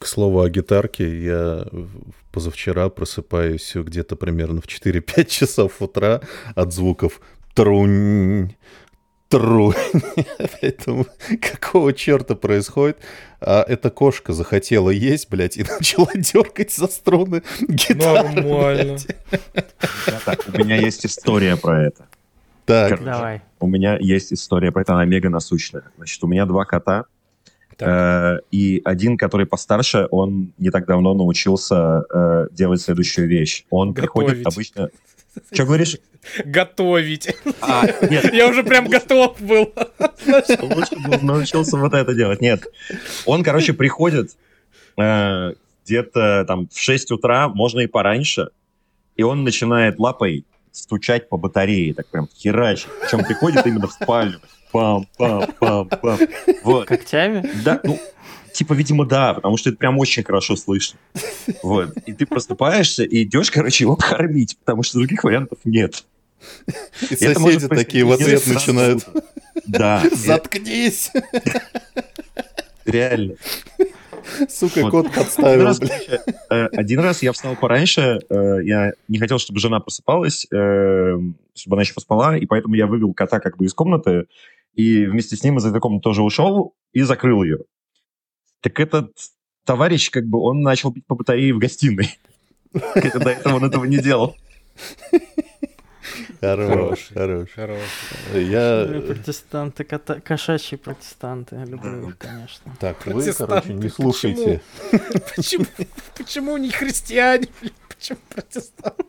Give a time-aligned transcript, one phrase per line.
[0.00, 1.66] К слову о гитарке, я
[2.32, 6.22] позавчера просыпаюсь где-то примерно в 4-5 часов утра
[6.54, 7.20] от звуков
[7.54, 8.56] трунь,
[9.28, 9.74] тру.
[10.62, 11.06] Поэтому
[11.42, 12.96] какого черта происходит?
[13.42, 18.40] А эта кошка захотела есть, блядь, и начала дергать за струны гитары.
[18.40, 18.96] Нормально.
[20.24, 22.08] Так, у меня есть история про это.
[22.64, 23.42] Так, Короче, Давай.
[23.58, 25.84] У меня есть история про это, она мега насущная.
[25.98, 27.04] Значит, у меня два кота,
[27.80, 33.64] э, и один, который постарше, он не так давно научился э, делать следующую вещь.
[33.70, 34.54] Он приходит Готовить.
[34.54, 34.90] обычно...
[35.52, 35.96] Что говоришь?
[36.44, 37.34] Готовить.
[37.60, 39.72] А, нет, Я уже прям готов был.
[40.62, 42.40] лучше бы научился вот это делать.
[42.40, 42.64] Нет.
[43.26, 44.36] Он, короче, приходит
[44.98, 45.54] э,
[45.84, 48.48] где-то там в 6 утра, можно и пораньше,
[49.16, 52.88] и он начинает лапой стучать по батарее, так прям херачить.
[53.00, 54.40] Причем приходит именно в спальню.
[54.72, 56.30] Пам-пам-пам-пам.
[56.62, 56.86] Вот.
[56.86, 57.48] Когтями?
[57.64, 57.98] Да, ну,
[58.52, 60.98] типа, видимо, да, потому что это прям очень хорошо слышно.
[61.62, 61.96] Вот.
[62.06, 66.04] И ты просыпаешься и идешь, короче, его кормить, потому что других вариантов нет.
[67.10, 69.04] и Это может соседи такие в ответ начинают.
[69.66, 71.10] Да, «Заткнись!»
[72.84, 73.34] реально.
[74.48, 74.90] Сука, Вот.
[74.90, 79.60] кот Один подставил, раз, э, один раз я встал пораньше, э, я не хотел, чтобы
[79.60, 81.18] жена просыпалась, э,
[81.54, 84.26] чтобы она еще поспала, и поэтому я вывел кота как бы из комнаты,
[84.74, 87.58] и вместе с ним из этой комнаты тоже ушел и закрыл ее.
[88.60, 89.12] Так этот
[89.64, 92.18] товарищ, как бы, он начал бить по батарее в гостиной.
[92.72, 94.36] Хотя до этого он этого не делал.
[96.40, 97.48] Хорош, хорош.
[97.54, 97.80] Хорош.
[98.34, 98.86] Я...
[99.06, 101.56] Протестанты, кошачьи протестанты.
[101.56, 102.76] Я люблю их, конечно.
[102.78, 104.60] Так, вы, короче, не слушайте.
[105.36, 105.66] Почему?
[106.16, 107.48] Почему не христиане?
[107.88, 109.04] Почему протестанты?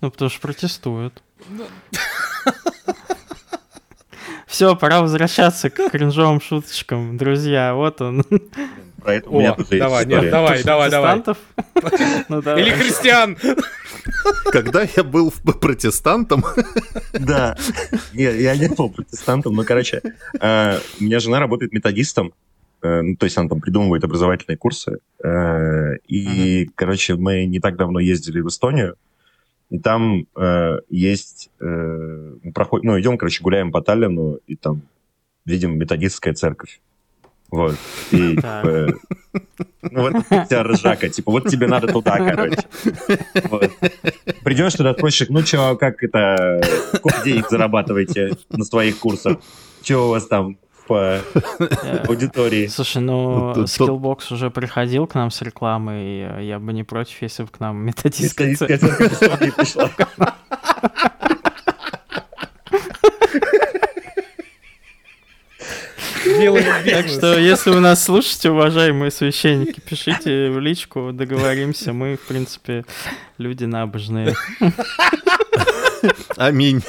[0.00, 1.22] Ну, потому что протестуют.
[4.46, 7.74] Все, пора возвращаться к кринжовым шуточкам, друзья.
[7.74, 8.24] Вот он.
[9.02, 10.30] Про это у меня О, тоже есть давай, нет, история.
[10.30, 11.20] давай, давай, давай.
[11.20, 12.24] Протестантов?
[12.28, 12.62] Ну, давай.
[12.62, 13.36] Или христиан.
[14.52, 16.44] Когда я был протестантом,
[17.12, 17.56] Да.
[18.12, 20.00] Я не был протестантом, но, короче,
[20.40, 22.32] э, у меня жена работает методистом,
[22.82, 24.98] э, ну, то есть она там придумывает образовательные курсы.
[25.22, 28.96] э, И, короче, мы не так давно ездили в Эстонию,
[29.70, 31.50] и там э, есть...
[31.60, 31.64] э,
[32.42, 34.82] мы проход- Ну, идем, короче, гуляем по Таллину, и там
[35.44, 36.80] видим методистская церковь.
[37.50, 37.76] Вот.
[38.10, 38.88] И, типа,
[39.82, 42.58] ну, вот тебя ржака, типа, вот тебе надо туда, короче.
[43.50, 43.70] Вот.
[44.44, 46.60] Придешь туда, спросишь, ну чё, как это,
[46.94, 49.38] сколько денег зарабатываете на своих курсах?
[49.82, 51.20] Чё у вас там по
[51.58, 52.66] Э, аудитории?
[52.66, 56.84] Слушай, ну, тут- Skillbox уже приходил к нам с рекламой, и э, я бы не
[56.84, 58.80] против, если бы к нам методистская церковь.
[59.56, 59.90] пришла.
[66.84, 71.92] Так что, если вы нас слушаете, уважаемые священники, пишите в личку, договоримся.
[71.92, 72.84] Мы, в принципе,
[73.38, 74.34] люди набожные.
[76.36, 76.82] аминь.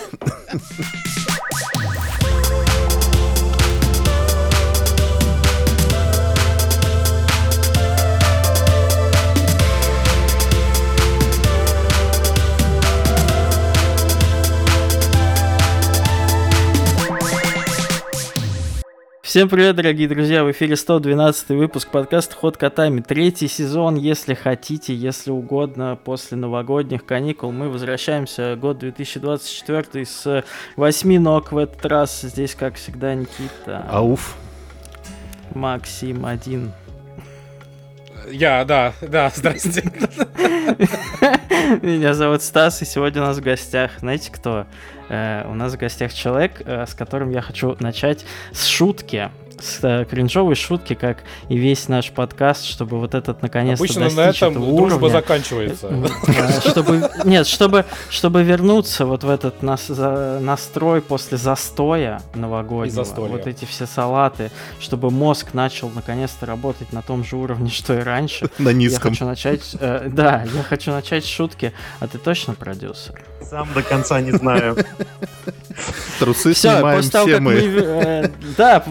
[19.27, 20.45] Всем привет, дорогие друзья!
[20.45, 23.01] В эфире 112 выпуск подкаста «Ход котами».
[23.01, 27.51] Третий сезон, если хотите, если угодно, после новогодних каникул.
[27.51, 30.45] Мы возвращаемся, год 2024 с
[30.77, 32.21] восьми ног в этот раз.
[32.21, 34.37] Здесь, как всегда, Никита, Ауф.
[35.53, 36.71] Максим один.
[38.31, 39.83] Я, да, да, здрасте.
[41.81, 44.65] Меня зовут Стас, и сегодня у нас в гостях, знаете кто?
[45.09, 49.31] Э, у нас в гостях человек, э, с которым я хочу начать с шутки.
[49.59, 51.19] С э, кринжовой шутки, как
[51.49, 55.09] и весь наш подкаст, чтобы вот этот наконец-то Обычно достичь на этом этого дружба уровня.
[55.09, 55.87] заканчивается.
[56.27, 63.47] Э, Чтобы, нет, чтобы, чтобы вернуться вот в этот нас, настрой после застоя новогоднего, вот
[63.47, 68.49] эти все салаты, чтобы мозг начал наконец-то работать на том же уровне, что и раньше.
[68.59, 69.11] На Я низком.
[69.11, 71.73] хочу начать, э, да, я хочу начать с шутки.
[71.99, 73.21] А ты точно продюсер?
[73.41, 74.77] Сам до конца не знаю.
[76.19, 77.59] Трусы Все, снимаем после того, все как мы, мы.
[77.59, 78.83] э, да,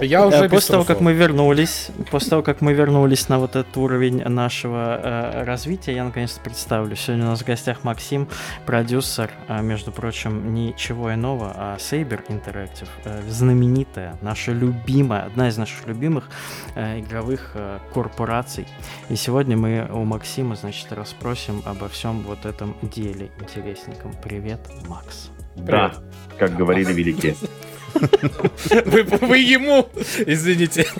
[0.00, 3.56] Я э, уже после того, как мы вернулись, после того, как мы вернулись на вот
[3.56, 6.96] этот уровень нашего э, развития, я наконец-то представлю.
[6.96, 8.28] Сегодня у нас в гостях Максим,
[8.66, 15.56] продюсер, э, между прочим, ничего иного, а Saber Interactive, э, знаменитая, наша любимая, одна из
[15.56, 16.28] наших любимых
[16.74, 18.66] э, игровых э, корпораций.
[19.08, 24.14] И сегодня мы у Максима, значит, расспросим обо всем вот этом деле интересненьком.
[24.22, 25.30] Привет, Макс.
[25.64, 25.92] Да,
[26.38, 27.36] как говорили великие.
[28.86, 29.88] Вы, вы ему,
[30.26, 30.86] извините.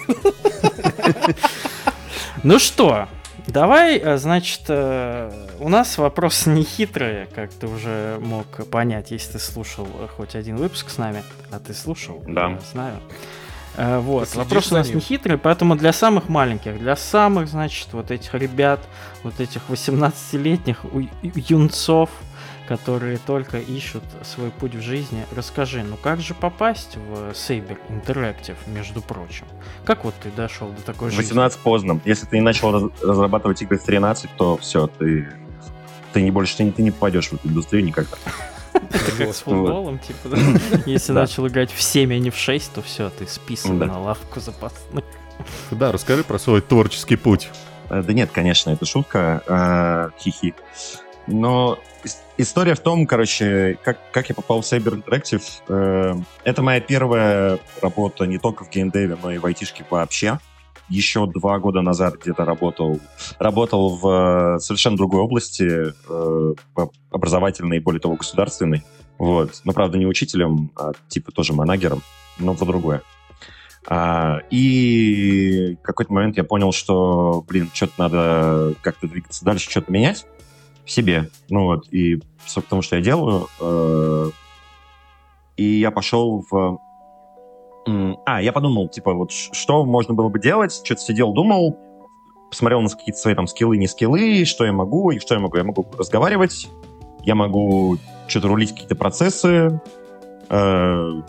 [2.42, 3.06] Ну что,
[3.46, 9.32] давай, э, значит, э, у нас вопрос не хитрый, как ты уже мог понять, если
[9.32, 12.48] ты слушал э, хоть один выпуск с нами, а ты слушал, Да.
[12.50, 12.96] я знаю.
[13.76, 18.10] Вот, Следишь вопрос у нас не хитрый, поэтому для самых маленьких, для самых, значит, вот
[18.10, 18.80] этих ребят,
[19.22, 22.10] вот этих 18-летних у- юнцов,
[22.70, 28.54] которые только ищут свой путь в жизни, расскажи, ну как же попасть в Saber Interactive,
[28.68, 29.44] между прочим?
[29.84, 31.22] Как вот ты дошел до такой жизни?
[31.24, 32.00] 18 поздно.
[32.04, 35.32] Если ты не начал раз- разрабатывать игры в 13, то все, ты,
[36.12, 38.16] ты не больше ты не, ты не попадешь в эту индустрию никогда.
[38.72, 40.36] Это как с футболом, типа?
[40.86, 44.38] Если начал играть в 7, а не в 6, то все, ты списан на лавку
[44.38, 45.04] запасных.
[45.72, 47.50] Да, расскажи про свой творческий путь.
[47.88, 49.42] Э, Да нет, конечно, это шутка.
[50.14, 50.54] э, Хихи.
[51.26, 55.42] Но ис- история в том, короче, как, как я попал в Cyber Interactive.
[55.68, 56.14] э,
[56.44, 60.38] Это моя первая работа не только в геймдеве, но и в айтишке вообще.
[60.88, 62.98] Еще два года назад где-то работал,
[63.38, 66.54] работал в э, совершенно другой области, э,
[67.10, 68.82] образовательной более того, государственной.
[69.18, 69.60] Вот.
[69.64, 72.02] Но, правда, не учителем, а типа тоже манагером,
[72.38, 73.02] но в другое.
[73.86, 79.92] А, и в какой-то момент я понял, что, блин, что-то надо как-то двигаться дальше, что-то
[79.92, 80.26] менять
[80.84, 81.28] в себе.
[81.48, 83.46] Ну вот, и все потому, что я делаю.
[83.60, 84.30] э,
[85.56, 86.78] и я пошел в...
[88.26, 91.76] А, я подумал, типа, вот что можно было бы делать, что-то сидел, думал,
[92.50, 95.56] посмотрел на какие-то свои там скиллы, не скиллы, что я могу, и что я могу.
[95.56, 96.68] Я могу разговаривать,
[97.24, 97.96] я могу
[98.26, 99.80] что-то рулить какие-то процессы,
[100.48, 101.22] э,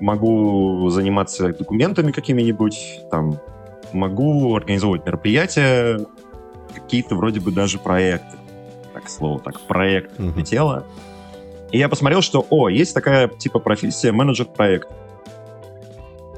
[0.00, 3.38] могу заниматься документами какими-нибудь, там,
[3.92, 6.06] могу организовывать мероприятия,
[6.74, 8.36] какие-то вроде бы даже проекты.
[9.06, 10.38] Так, слово так, проект Мгм.
[10.38, 10.84] летело.
[11.70, 14.88] И я посмотрел, что, о, есть такая типа профессия менеджер проект.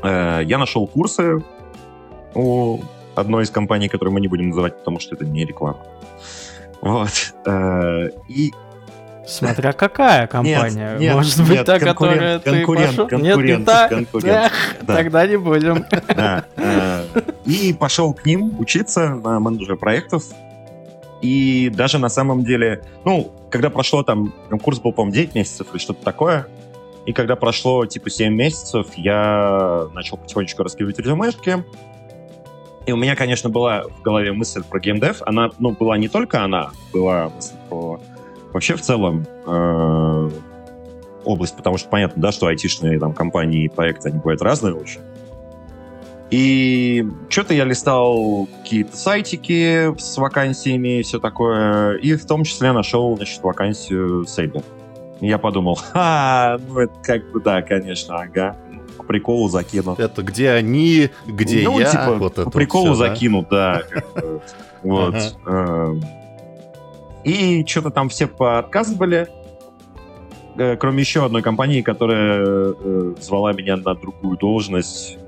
[0.03, 1.43] Э, я нашел курсы
[2.35, 2.81] у
[3.15, 5.79] одной из компаний, которую мы не будем называть, потому что это не реклама.
[6.81, 7.35] Вот.
[7.47, 8.53] Э, И
[9.27, 10.97] Смотря какая компания.
[10.99, 13.09] нет, Может быть, нет, та, конкурент, которая ты конкурент, пошел?
[13.11, 13.89] Нет, не конкурент, та?
[13.89, 14.37] конкурент.
[14.47, 14.95] Эх, Да.
[14.97, 15.85] Тогда не будем.
[16.17, 16.45] Да.
[16.57, 17.03] э,
[17.45, 20.25] И пошел к ним учиться на менеджера проектов.
[21.23, 25.67] И даже на самом деле, ну, когда прошло там, там курс был, по-моему, 9 месяцев
[25.73, 26.47] или что-то такое,
[27.07, 31.65] и когда прошло типа 7 месяцев, я начал потихонечку раскидывать резюмешки.
[32.87, 35.23] И у меня, конечно, была в голове мысль про геймдев.
[35.27, 38.01] Она, ну, была не только она, была мысль про
[38.53, 40.31] вообще в целом э,
[41.25, 45.01] область, потому что понятно, да, что айтишные там компании и проекты, они бывают разные очень.
[46.31, 52.73] И что-то я листал какие-то сайтики с вакансиями и все такое, и в том числе
[52.73, 54.27] нашел, значит, вакансию.
[55.21, 58.57] И я подумал, ха, ну это как бы да, конечно, ага,
[58.99, 59.95] по приколу закину.
[59.99, 62.95] Это где они, где ну, я, типа, вот по приколу да?
[62.95, 63.83] закину, да.
[64.85, 65.17] Вот.
[65.47, 66.01] эм.
[67.25, 69.29] И что-то там все поотказывали,
[70.57, 75.19] э, кроме еще одной компании, которая э, звала меня на другую должность.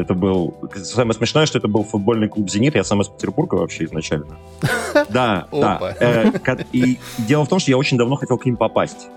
[0.00, 0.54] Это был...
[0.76, 2.74] Самое смешное, что это был футбольный клуб «Зенит».
[2.74, 4.38] Я сам из Петербурга вообще изначально.
[5.08, 5.94] Да, да.
[6.00, 6.30] Э,
[6.72, 9.08] И дело в том, что я очень давно хотел к ним попасть.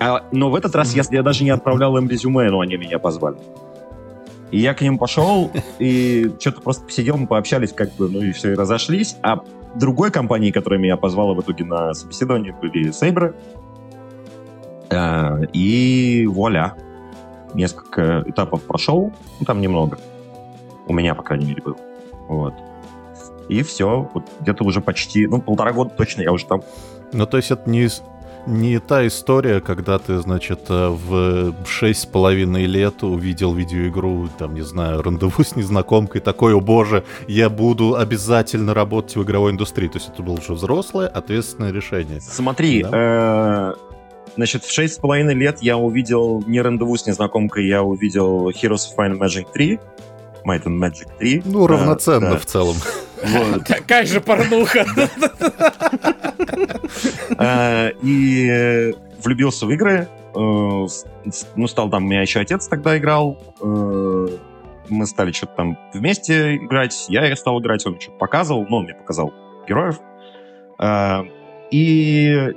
[0.00, 3.36] А, но в этот раз я, даже не отправлял им резюме, но они меня позвали.
[4.50, 8.32] И я к ним пошел, и что-то просто посидел, мы пообщались, как бы, ну и
[8.32, 9.16] все, и разошлись.
[9.22, 9.40] А
[9.74, 13.34] другой компании, которая меня позвала в итоге на собеседование, были Сейбры.
[14.90, 16.74] Э, И вуаля.
[17.54, 19.98] Несколько этапов прошел, ну там немного.
[20.86, 21.76] У меня, по крайней мере, было.
[22.28, 22.54] Вот.
[23.48, 26.62] И все, вот где-то уже почти, ну, полтора года точно я уже там.
[27.12, 27.88] Ну, то есть это не,
[28.46, 34.54] не та история, когда ты, значит, э, в шесть с половиной лет увидел видеоигру, там,
[34.54, 39.88] не знаю, рандеву с незнакомкой, такой, о боже, я буду обязательно работать в игровой индустрии.
[39.88, 42.20] То есть это было уже взрослое, ответственное решение.
[42.20, 43.74] Смотри, э,
[44.36, 48.86] значит, в шесть с половиной лет я увидел не рандеву с незнакомкой, я увидел Heroes
[48.96, 49.78] of and Magic 3.
[50.46, 51.42] Might and Magic 3.
[51.46, 52.38] Ну, Да, равноценно да.
[52.38, 52.76] в целом.
[53.24, 53.64] Вот.
[53.64, 54.84] Какая же порнуха.
[57.38, 60.06] Э, И э, влюбился в игры.
[60.34, 60.38] э,
[61.56, 63.38] Ну, стал там, у меня еще отец тогда играл.
[63.62, 64.26] э,
[64.90, 67.06] Мы стали что-то там вместе играть.
[67.08, 68.66] Я стал играть, он что-то показывал.
[68.68, 69.32] Ну, он мне показал
[69.66, 69.98] героев.
[70.78, 71.22] Э,
[71.70, 72.52] И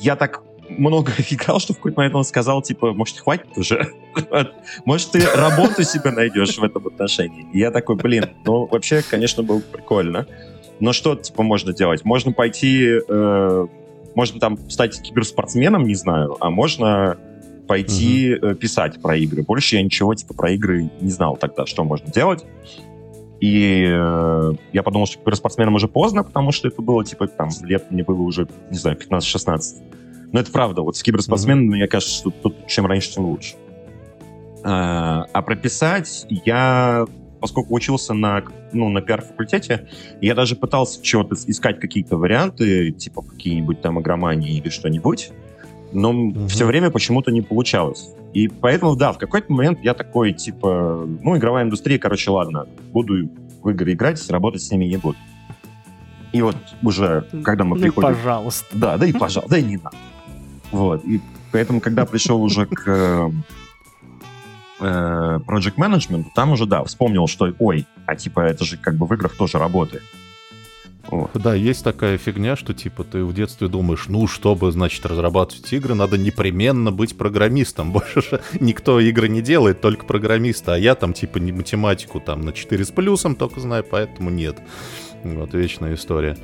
[0.00, 0.42] я так
[0.78, 3.92] много играл, что в какой-то момент он сказал, типа, может, хватит уже?
[4.84, 7.46] Может, ты работу себе найдешь в этом отношении?
[7.52, 10.26] И я такой, блин, ну, вообще, конечно, было прикольно.
[10.80, 12.04] Но что, типа, можно делать?
[12.04, 13.66] Можно пойти, э,
[14.14, 17.18] можно там стать киберспортсменом, не знаю, а можно
[17.68, 19.42] пойти э, писать про игры.
[19.42, 22.44] Больше я ничего, типа, про игры не знал тогда, что можно делать.
[23.40, 27.90] И э, я подумал, что киберспортсменам уже поздно, потому что это было, типа, там, лет
[27.90, 29.82] мне было уже, не знаю, 15-16.
[30.32, 31.76] Но это правда, вот с киберспортсменами, mm-hmm.
[31.76, 33.54] мне кажется, что тут чем раньше, тем лучше.
[34.62, 37.06] А, а прописать я,
[37.40, 39.88] поскольку учился на, ну, на пиар-факультете,
[40.20, 45.32] я даже пытался чего-то искать какие-то варианты, типа какие-нибудь там агромании или что-нибудь,
[45.92, 46.48] но mm-hmm.
[46.48, 48.14] все время почему-то не получалось.
[48.32, 53.28] И поэтому, да, в какой-то момент я такой, типа, ну, игровая индустрия, короче, ладно, буду
[53.62, 55.18] в игры играть, работать с ними не буду.
[56.32, 58.14] И вот уже, когда мы ну, приходим...
[58.14, 58.66] пожалуйста.
[58.72, 59.96] Да, да и пожалуйста, да и не надо.
[60.70, 61.20] Вот, и
[61.52, 63.32] поэтому, когда пришел уже к
[64.80, 69.06] э, Project Management, там уже, да, вспомнил, что, ой, а типа это же как бы
[69.06, 70.02] в играх тоже работает.
[71.10, 71.30] Вот.
[71.34, 75.94] Да, есть такая фигня, что типа ты в детстве думаешь, ну, чтобы, значит, разрабатывать игры,
[75.94, 77.92] надо непременно быть программистом.
[77.92, 80.72] Больше же никто игры не делает, только программисты.
[80.72, 84.58] А я там типа не математику там на 4 с плюсом только знаю, поэтому нет.
[85.24, 86.36] Вот вечная история.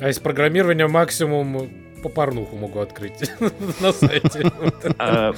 [0.00, 1.68] А из программирования максимум
[2.00, 3.30] по порнуху могу открыть
[3.80, 4.50] на сайте.
[4.98, 5.32] А,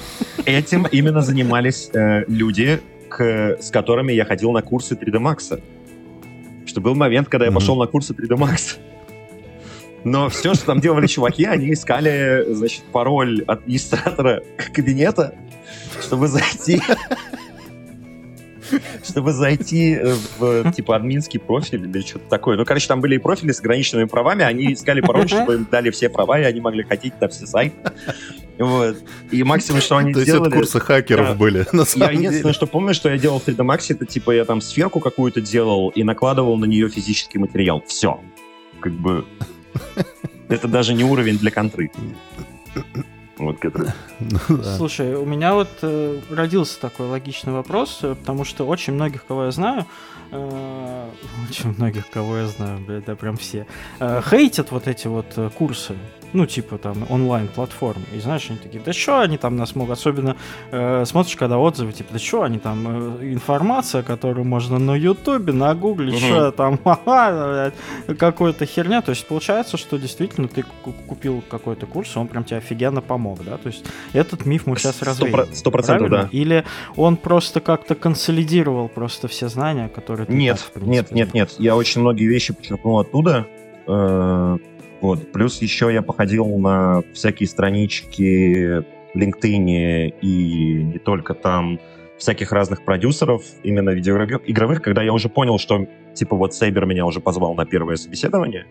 [0.45, 2.79] этим именно занимались э, люди,
[3.19, 5.61] с которыми я ходил на курсы 3D Max
[6.65, 8.77] что был момент, когда я пошел на курсы 3D Max.
[10.03, 14.43] Но все, что там делали чуваки, они искали, значит, пароль администратора
[14.73, 15.35] кабинета,
[16.01, 16.81] чтобы зайти
[19.03, 19.99] чтобы зайти
[20.37, 22.57] в, типа, админский профиль или что-то такое.
[22.57, 25.89] Ну, короче, там были и профили с ограниченными правами, они искали пароль, чтобы им дали
[25.91, 27.75] все права, и они могли ходить на все сайты.
[28.57, 28.97] Вот.
[29.31, 30.49] И максимум, что они То сделали...
[30.51, 31.33] То есть это курсы хакеров да.
[31.35, 34.31] были, на самом Я единственное, что помню, что я делал в 3D Max, это типа
[34.31, 37.83] я там сферку какую-то делал и накладывал на нее физический материал.
[37.87, 38.19] Все.
[38.79, 39.25] Как бы...
[40.49, 41.89] Это даже не уровень для контры.
[43.37, 43.91] Вот, который...
[44.19, 44.63] ну.
[44.63, 49.45] Слушай, у меня вот э, родился такой логичный вопрос, э, потому что очень многих, кого
[49.45, 49.85] я знаю,
[50.31, 51.09] э,
[51.49, 53.65] очень многих, кого я знаю, блядь, да прям все,
[53.99, 55.95] э, хейтят вот эти вот курсы
[56.33, 58.01] ну, типа там онлайн-платформ.
[58.13, 60.35] И знаешь, они такие, да что они там нас могут, особенно
[60.71, 65.53] э, смотришь, когда отзывы, типа, да что они там, э, информация, которую можно на Ютубе,
[65.53, 66.19] на Гугле, угу.
[66.19, 67.71] что там, ага,
[68.17, 69.01] какой-то херня.
[69.01, 70.63] То есть получается, что действительно ты
[71.07, 73.57] купил какой-то курс, он прям тебе офигенно помог, да?
[73.57, 75.53] То есть этот миф мы сейчас развеем.
[75.53, 76.29] Сто процентов, да.
[76.31, 81.33] Или он просто как-то консолидировал просто все знания, которые ты Нет, так, принципе, нет, нет,
[81.33, 81.55] нет.
[81.59, 83.47] Я очень многие вещи почерпнул оттуда.
[83.87, 84.57] Э,
[85.03, 85.33] вот.
[85.33, 91.77] Плюс еще я походил на всякие странички в LinkedIn и не только там
[92.17, 97.19] всяких разных продюсеров, именно видеоигровых, когда я уже понял, что типа вот Сейбер меня уже
[97.19, 98.65] позвал на первое собеседование.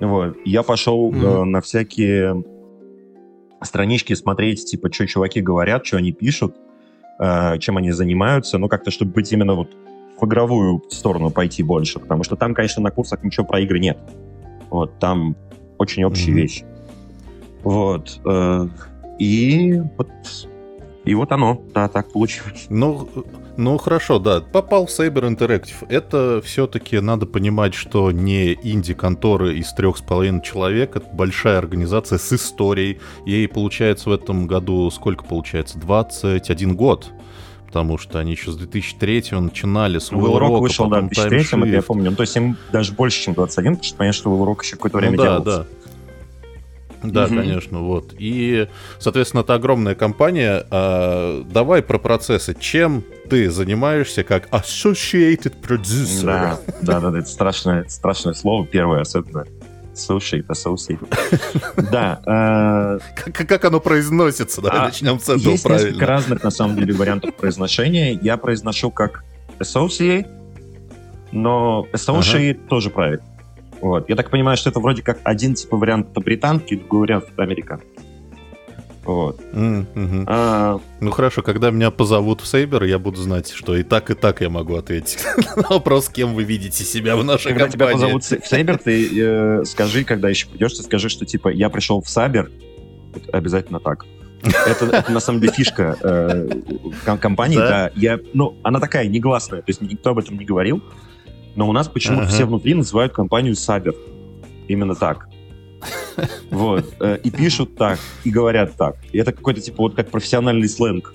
[0.00, 0.38] Вот.
[0.46, 1.42] Я пошел mm-hmm.
[1.42, 2.42] э, на всякие
[3.62, 6.56] странички смотреть, типа, что чуваки говорят, что они пишут,
[7.18, 9.76] э, чем они занимаются, ну, как-то, чтобы быть именно вот
[10.18, 13.98] в игровую сторону пойти больше, потому что там, конечно, на курсах ничего про игры нет.
[14.70, 15.36] Вот, там
[15.80, 16.40] очень общие mm-hmm.
[16.40, 16.64] вещи.
[17.62, 18.20] Вот.
[18.24, 18.68] Э,
[19.18, 20.08] и вот
[21.04, 22.66] и вот оно, да, так получилось.
[22.68, 23.08] Ну,
[23.56, 25.86] ну хорошо, да, попал в Cyber Interactive.
[25.88, 32.18] Это все-таки надо понимать, что не инди-конторы из трех с половиной человек, это большая организация
[32.18, 33.00] с историей.
[33.24, 35.78] Ей получается в этом году сколько получается?
[35.78, 37.10] 21 год
[37.70, 41.68] потому что они еще с 2003 начинали с Will Rock вышел, да, в 2003 это
[41.68, 42.10] я помню.
[42.10, 44.74] Ну, то есть им даже больше, чем 21, потому что понятно, что Will Rock еще
[44.74, 45.46] какое-то время ну, да, делался.
[45.50, 45.66] Да,
[47.04, 47.36] да, угу.
[47.36, 48.12] конечно, вот.
[48.18, 48.66] И,
[48.98, 50.66] соответственно, это огромная компания.
[50.68, 52.56] А, давай про процессы.
[52.58, 56.24] Чем ты занимаешься как associated producer?
[56.24, 59.46] Да, да, да, это страшное, страшное слово, первое особенно.
[60.00, 61.90] Associate, associate.
[61.90, 62.20] Да.
[62.26, 64.60] Э, как оно произносится?
[64.62, 68.18] Давай а, начнем с этого Есть несколько разных, на самом деле, вариантов произношения.
[68.22, 69.24] Я произношу как
[69.58, 70.26] associate,
[71.32, 73.24] но associate тоже правильно.
[73.80, 74.08] Вот.
[74.08, 77.42] Я так понимаю, что это вроде как один типа вариант это британский, другой вариант это
[77.42, 77.89] американский.
[79.04, 79.40] Вот.
[79.52, 80.24] Mm-hmm.
[80.26, 80.78] А...
[81.00, 84.40] Ну хорошо, когда меня позовут в Сейбер, я буду знать, что и так, и так
[84.40, 85.18] я могу ответить
[85.56, 87.72] на вопрос, кем вы видите себя в нашей когда компании.
[87.72, 91.48] Когда тебя позовут в Сейбер, ты э, скажи, когда еще придешь, ты скажи, что типа
[91.48, 92.50] я пришел в Сабер,
[93.32, 94.04] обязательно так.
[94.42, 97.68] Это, это на самом деле фишка э, компании, да?
[97.68, 97.90] да.
[97.94, 100.82] Я, ну, она такая негласная, то есть никто об этом не говорил.
[101.56, 102.32] Но у нас почему-то ага.
[102.32, 103.94] все внутри называют компанию Сабер.
[104.68, 105.28] Именно так.
[106.50, 106.84] Вот.
[107.00, 108.96] Э, и пишут так, и говорят так.
[109.12, 111.14] И это какой-то типа вот как профессиональный сленг.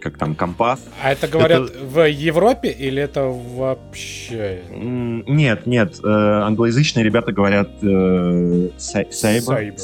[0.00, 0.82] Как там компас.
[1.02, 1.84] А это говорят это...
[1.84, 4.62] в Европе или это вообще?
[4.70, 6.00] Нет, нет.
[6.02, 6.08] Э,
[6.44, 9.74] англоязычные ребята говорят э, сайбер.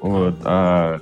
[0.00, 0.34] Вот.
[0.44, 1.00] А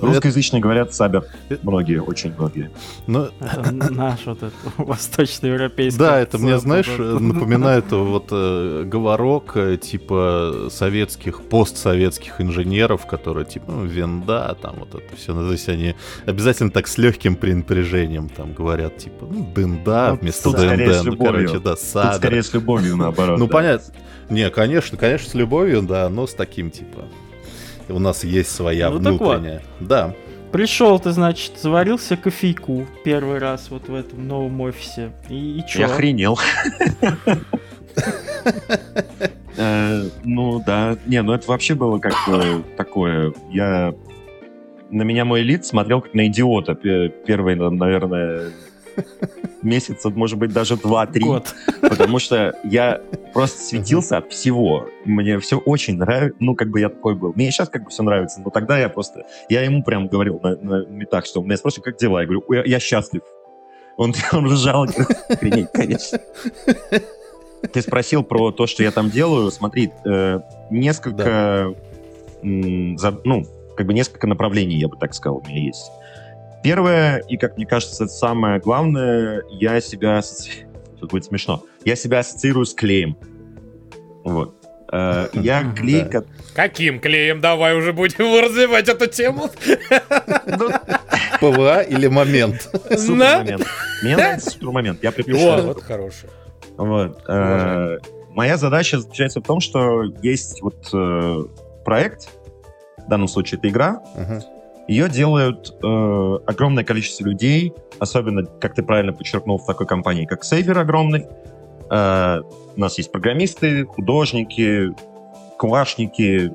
[0.00, 1.24] Русскоязычные говорят сабер.
[1.48, 2.70] Это- Многие, очень многие.
[3.06, 5.98] Ну, Это наш вот этот восточноевропейский.
[5.98, 13.44] Да, это мне, знаешь, э, напоминает вот э, говорок э, типа советских, постсоветских инженеров, которые
[13.46, 15.34] типа ну, венда, там вот это все.
[15.34, 15.94] Ну, то есть они
[16.26, 21.58] обязательно так с легким пренапряжением там говорят, типа, ну, дында Ну, вместо с Ну, короче,
[21.58, 22.14] да, Тут сабер.
[22.14, 23.38] скорее с любовью, наоборот.
[23.38, 23.52] Ну, да.
[23.52, 23.94] понятно.
[24.30, 27.04] Не, конечно, конечно, с любовью, да, но с таким, типа,
[27.88, 29.20] у нас есть своя Ну, так вот.
[29.38, 29.62] внутренняя.
[29.80, 30.14] Да.
[30.52, 35.10] Пришел ты, значит, заварился кофейку первый раз вот в этом новом офисе.
[35.28, 35.80] И, и чё?
[35.80, 36.38] Я охренел.
[39.56, 43.32] Э, Ну да, не, ну это вообще было как бы такое.
[43.50, 43.92] Я
[44.90, 48.52] на меня мой лид смотрел как на идиота пе- первые, на- наверное,
[49.62, 51.24] месяца, может быть, даже два-три.
[51.24, 51.54] Год.
[51.80, 53.00] Потому что я
[53.32, 54.88] просто светился от всего.
[55.04, 56.36] Мне все очень нравится.
[56.40, 57.32] Ну, как бы я такой был.
[57.34, 59.24] Мне сейчас как бы все нравится, но тогда я просто...
[59.48, 62.20] Я ему прям говорил на, на метах, что меня спрашивают, как дела?
[62.20, 63.22] Я говорю, «Ой, я, я счастлив.
[63.96, 64.86] Он, он ржал.
[65.28, 66.18] Охренеть, конечно.
[67.72, 69.50] Ты спросил про то, что я там делаю.
[69.50, 70.40] Смотри, э,
[70.70, 71.74] несколько...
[72.42, 73.44] м, за- ну,
[73.76, 75.90] как бы несколько направлений, я бы так сказал, у меня есть.
[76.62, 80.18] Первое, и, как мне кажется, это самое главное, я себя...
[80.18, 80.66] асоци-
[80.98, 81.62] Тут будет смешно.
[81.84, 83.16] Я себя ассоциирую с клеем.
[84.24, 84.54] Вот.
[84.92, 86.04] Э, Я клей,
[86.54, 87.40] Каким клеем?
[87.40, 89.48] Давай уже будем развивать эту тему.
[90.46, 90.70] ну,
[91.40, 92.62] ПВА или момент?
[92.90, 93.38] супер На.
[93.38, 93.66] момент.
[94.02, 94.98] Мне нравится супер момент.
[95.02, 95.66] Я О, предпочитаю.
[95.68, 96.28] вот хороший.
[96.76, 97.22] Вот.
[97.28, 97.98] э,
[98.30, 101.44] Моя задача заключается в том, что есть вот э,
[101.84, 102.28] проект,
[102.98, 104.02] в данном случае это игра.
[104.88, 110.44] Ее делают э, огромное количество людей, особенно, как ты правильно подчеркнул, в такой компании, как
[110.44, 111.26] Saber огромный.
[111.90, 112.40] Э,
[112.76, 114.94] у нас есть программисты, художники,
[115.58, 116.52] клашники,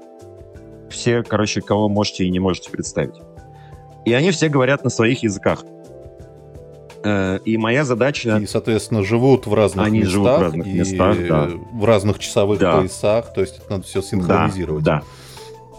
[0.90, 3.16] все, короче, кого можете и не можете представить.
[4.06, 5.64] И они все говорят на своих языках.
[7.04, 8.38] Э, и моя задача...
[8.38, 10.12] И, соответственно, живут в разных Они местах.
[10.14, 11.50] живут в разных и местах, да.
[11.72, 12.78] В разных часовых Да.
[12.80, 13.34] поясах.
[13.34, 14.84] То есть это надо все синхронизировать.
[14.84, 15.04] Да, да.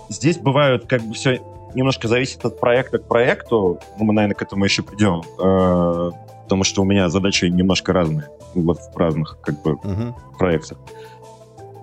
[0.09, 1.41] Здесь бывают как бы все
[1.75, 3.81] немножко зависит от проекта к проекту.
[3.99, 5.23] Ну, мы, наверное, к этому еще придем.
[5.43, 6.11] Э,
[6.45, 8.29] потому что у меня задачи немножко разные.
[8.55, 10.15] Вот в разных как бы Мгм.
[10.39, 10.79] проектах.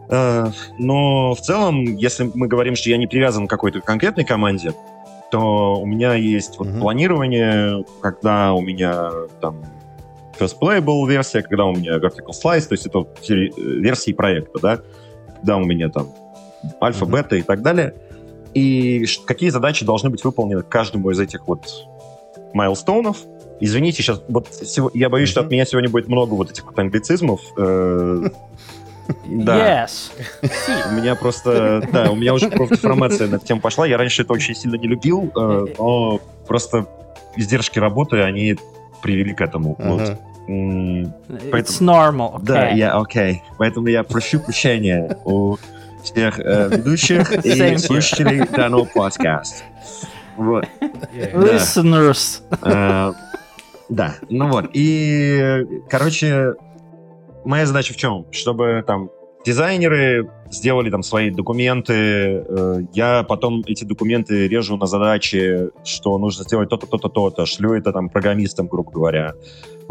[0.10, 4.74] Э, Но в целом, если мы говорим, что я не привязан к какой-то конкретной команде,
[5.32, 6.80] то у меня есть вот Мгм.
[6.82, 9.64] планирование, когда у меня там
[10.38, 13.06] first playable версия, когда у меня vertical slice, то есть это
[13.58, 14.80] версии проекта, да,
[15.38, 16.08] когда у меня там
[16.82, 17.14] альфа, Мгм.
[17.14, 17.94] бета и так далее.
[18.54, 21.66] И какие задачи должны быть выполнены каждому из этих вот
[22.54, 23.18] майлстоунов.
[23.60, 24.48] Извините, сейчас вот
[24.94, 25.48] я боюсь, что Мгм.
[25.48, 27.42] от меня сегодня будет много вот этих вот англицизмов.
[27.58, 28.30] э,
[29.26, 29.86] Да.
[29.86, 30.12] Yes.
[30.90, 33.86] У меня просто, да, у меня уже просто информация на эту тему пошла.
[33.86, 36.88] Я раньше это очень сильно не любил, э, но просто
[37.36, 38.56] издержки работы, они
[39.02, 39.76] привели к этому.
[39.80, 40.18] Вот.
[40.48, 42.40] It's normal.
[42.42, 43.42] Да, я окей.
[43.58, 45.58] Поэтому я прошу прощения у
[46.04, 49.64] всех э, ведущих и слушателей данного подкаста.
[50.38, 50.66] Вот.
[51.14, 51.32] Yeah.
[51.34, 51.56] Да.
[51.56, 52.42] Listeners.
[52.64, 53.14] Э,
[53.90, 54.70] Да, ну вот.
[54.74, 56.54] И, короче,
[57.44, 58.26] моя задача в чем?
[58.32, 59.10] Чтобы там
[59.46, 66.44] дизайнеры сделали там свои документы, э, я потом эти документы режу на задачи, что нужно
[66.44, 69.34] сделать то-то, то-то, то-то, шлю это там программистам, грубо говоря.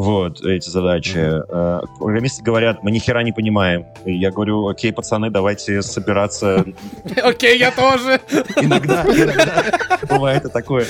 [0.00, 1.18] Вот, эти задачи.
[1.18, 3.84] Э, Программисты говорят, мы ни хера не понимаем.
[4.06, 6.64] И я говорю, окей, пацаны, давайте собираться
[7.22, 8.18] Окей, я тоже.
[8.56, 10.86] Иногда, иногда бывает и такое.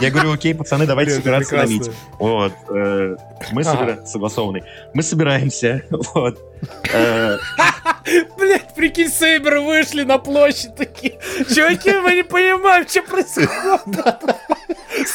[0.00, 1.94] Я говорю, окей, пацаны, давайте собираться на митинг.
[2.18, 2.52] Вот.
[2.70, 3.16] э,
[3.52, 4.62] Мы согласованный.
[4.94, 5.82] Мы собираемся,
[6.14, 6.38] вот.
[8.36, 11.18] Блять, прикинь, Сейбер вышли на площадь такие.
[11.54, 13.48] Чуваки, мы не понимаем, что происходит.
[15.06, 15.12] С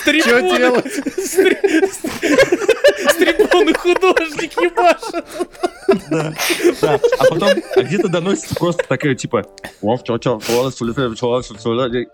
[3.76, 5.24] художники, с.
[6.10, 6.34] Да.
[7.20, 9.44] А потом где-то доносится просто такая, типа,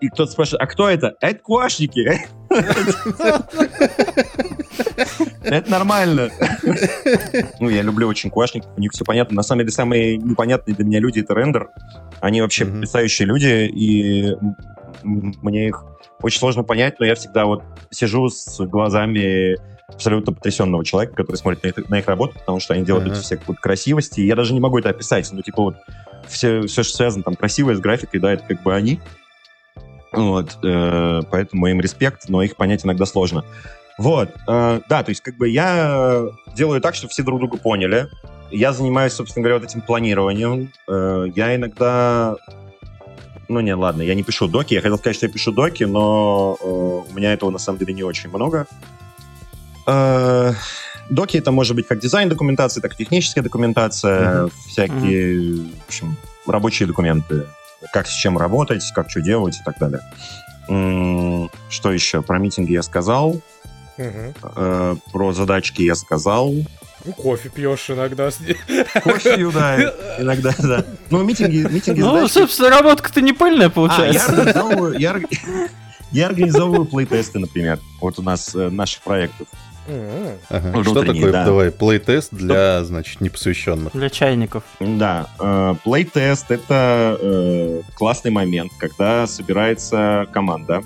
[0.00, 1.14] и кто-то спрашивает, а кто это?
[1.20, 2.26] Это квашники.
[5.46, 6.30] Это нормально.
[7.60, 9.36] Ну, я люблю очень квашников, у них все понятно.
[9.36, 11.70] На самом деле, самые непонятные для меня люди— это рендер.
[12.20, 14.34] Они вообще потрясающие люди, и
[15.02, 15.84] мне их
[16.22, 19.56] очень сложно понять, но я всегда вот сижу с глазами
[19.88, 23.22] абсолютно потрясенного человека, который смотрит на их, на их работу, потому что они делают эти
[23.22, 24.20] все какой-то красивости.
[24.20, 25.28] И я даже не могу это описать.
[25.32, 25.76] Ну, типа вот
[26.26, 29.00] все, все, что связано там красивое с графикой, да, это как бы они.
[30.12, 33.44] Вот, э, поэтому им респект, но их понять иногда сложно.
[33.98, 36.22] Вот, э, да, то есть как бы я
[36.54, 38.08] делаю так, чтобы все друг друга поняли.
[38.50, 40.70] Я занимаюсь, собственно говоря, вот этим планированием.
[40.88, 42.36] Э, я иногда
[43.48, 44.74] Ну, не, ладно, я не пишу доки.
[44.74, 47.94] Я хотел сказать, что я пишу доки, но э, у меня этого на самом деле
[47.94, 48.66] не очень много.
[49.86, 50.52] Э,
[51.10, 54.50] доки это может быть как дизайн документация, так и техническая документация, Мгм.
[54.68, 57.46] всякие, в общем, рабочие документы.
[57.92, 60.00] Как с чем работать, как что делать и так далее.
[61.68, 62.22] Что еще?
[62.22, 63.40] Про митинги я сказал.
[63.98, 66.52] Э, Про задачки я сказал.
[67.04, 68.30] Ну, кофе пьешь иногда.
[69.04, 69.76] Кофе пью, да,
[70.18, 70.84] иногда, да.
[71.10, 74.32] Ну, митинги, митинги, Ну, задачки- собственно, работка-то не пыльная А, я получается.
[74.32, 75.20] организовываю, я,
[76.10, 77.78] я организовываю плейтесты, например.
[78.00, 79.46] Вот у нас э, наших проектов.
[79.88, 80.70] Ага.
[80.82, 81.44] Что Внутренний, такое, да.
[81.44, 83.92] давай, плейтест для, значит, непосвященных?
[83.92, 84.64] Для чайников.
[84.80, 90.82] Да, э, плейтест это э, классный момент, когда собирается команда.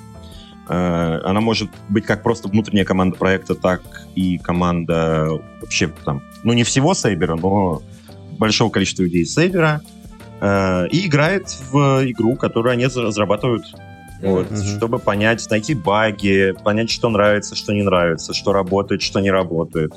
[0.71, 3.83] Э, она может быть как просто внутренняя команда проекта, так
[4.15, 5.29] и команда
[5.61, 7.83] вообще там, ну не всего Сейбера, но
[8.39, 9.81] большого количества людей из Сейбера.
[10.43, 11.77] э, и играет в
[12.11, 13.65] игру, которую они разрабатывают
[14.23, 14.63] Вот, Мгм.
[14.63, 19.93] чтобы понять, найти баги, понять, что нравится, что не нравится, что работает, что не работает.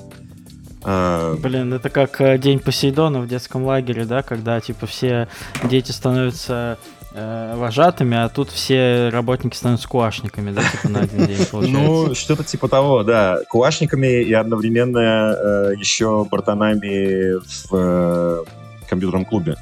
[0.84, 5.28] А, Блин, это как э, День Посейдона в детском лагере, да, когда типа все
[5.64, 6.78] дети становятся
[7.14, 11.68] э, вожатыми, а тут все работники становятся куашниками, да, типа на один день получается.
[12.10, 13.40] Ну, что-то типа того, да.
[13.50, 15.00] Куашниками и одновременно
[15.36, 18.44] э, еще братанами в э,
[18.90, 19.56] компьютерном клубе.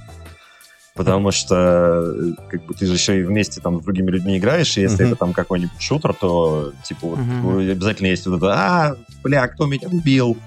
[0.93, 4.77] Потому что э, как бы ты же еще и вместе там с другими людьми играешь,
[4.77, 5.11] и если Мгм.
[5.13, 7.57] это там какой-нибудь шутер, то типа вот Мгм.
[7.59, 10.37] обязательно есть вот это, а, бля, кто меня убил?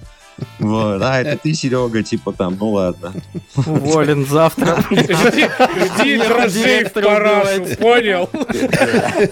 [0.58, 3.12] Вот, а, это ты, Серега, типа там, ну ладно.
[3.56, 4.76] Уволен завтра.
[4.90, 8.28] Жди дрожжей в парашу, понял?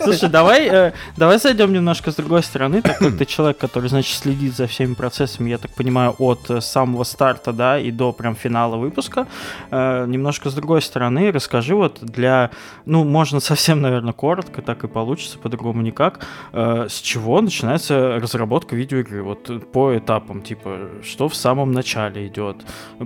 [0.03, 4.17] Слушай, давай, э, давай зайдем немножко с другой стороны, так как ты человек, который, значит,
[4.17, 8.37] следит за всеми процессами, я так понимаю, от э, самого старта, да, и до прям
[8.37, 9.27] финала выпуска.
[9.71, 12.51] Э, немножко с другой стороны, расскажи вот для,
[12.85, 19.23] ну, можно совсем, наверное, коротко, так и получится, по-другому никак, с чего начинается разработка видеоигры,
[19.23, 22.57] вот по этапам, типа, что в самом начале идет.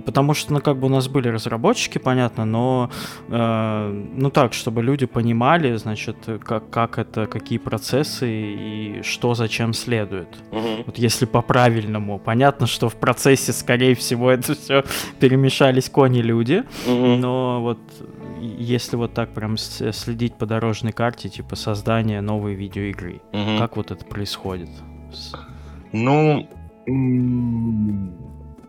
[0.05, 2.89] Потому что, ну, как бы у нас были разработчики, понятно, но,
[3.29, 9.73] э, ну, так, чтобы люди понимали, значит, как, как это, какие процессы и что зачем
[9.73, 10.27] следует.
[10.85, 12.19] Вот если по-правильному.
[12.19, 14.83] Понятно, что в процессе, скорее всего, это все
[15.19, 17.79] перемешались кони-люди, но вот
[18.41, 23.21] если вот так прям следить по дорожной карте, типа создания новой видеоигры,
[23.57, 24.69] как вот это происходит?
[25.93, 26.47] Ну,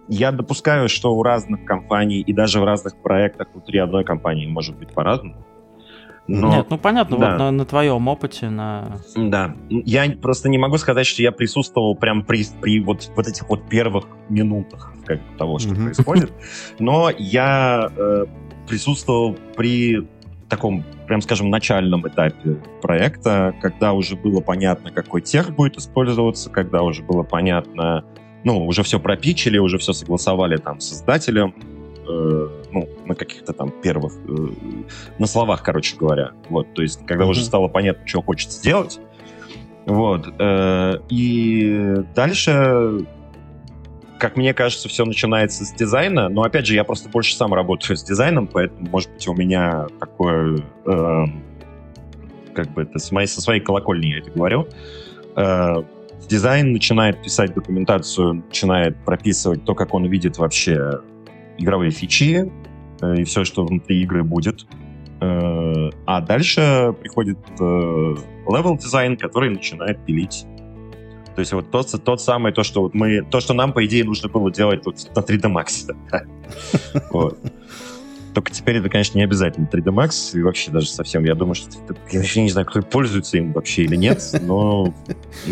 [0.08, 4.76] я допускаю, что у разных компаний и даже в разных проектах внутри одной компании может
[4.76, 5.44] быть по-разному.
[6.26, 7.30] Но, Нет, ну понятно, да.
[7.30, 8.98] вот на, на твоем опыте, на...
[9.16, 13.48] да, я просто не могу сказать, что я присутствовал прям при, при вот, вот этих
[13.48, 15.84] вот первых минутах как, того, что Мгм.
[15.84, 16.30] происходит,
[16.78, 18.26] но я э,
[18.68, 20.06] присутствовал при
[20.48, 26.82] таком, прям скажем, начальном этапе проекта, когда уже было понятно, какой тех будет использоваться, когда
[26.82, 28.04] уже было понятно,
[28.44, 31.54] ну, уже все пропичили, уже все согласовали там с создателем,
[32.08, 34.48] э, ну, на каких-то там первых, э,
[35.18, 36.32] на словах, короче говоря.
[36.48, 37.30] Вот, то есть, когда Мгм.
[37.32, 39.00] уже стало понятно, что хочет сделать,
[39.86, 43.06] вот, э, и дальше
[44.18, 47.96] как мне кажется, все начинается с дизайна, но опять же, я просто больше сам работаю
[47.96, 51.24] с дизайном, поэтому, может быть, у меня такое, э,
[52.54, 54.66] как бы это с моей, со своей колокольни я это говорю.
[55.36, 55.82] Э,
[56.28, 61.00] дизайн начинает писать документацию, начинает прописывать то, как он видит вообще
[61.56, 62.50] игровые фичи
[63.00, 64.66] э, и все, что внутри игры будет.
[65.20, 70.46] Э, а дальше приходит level design, который начинает пилить
[71.38, 74.02] то есть вот тот, тот самый, то, что вот мы, то, что нам, по идее,
[74.02, 75.88] нужно было делать вот на 3D Max.
[76.10, 76.22] да.
[77.12, 77.38] Вот.
[78.34, 81.68] Только теперь это, конечно, не обязательно 3D Max, и вообще даже совсем, я думаю, что
[81.68, 84.92] это- я вообще не знаю, кто пользуется им вообще или нет, но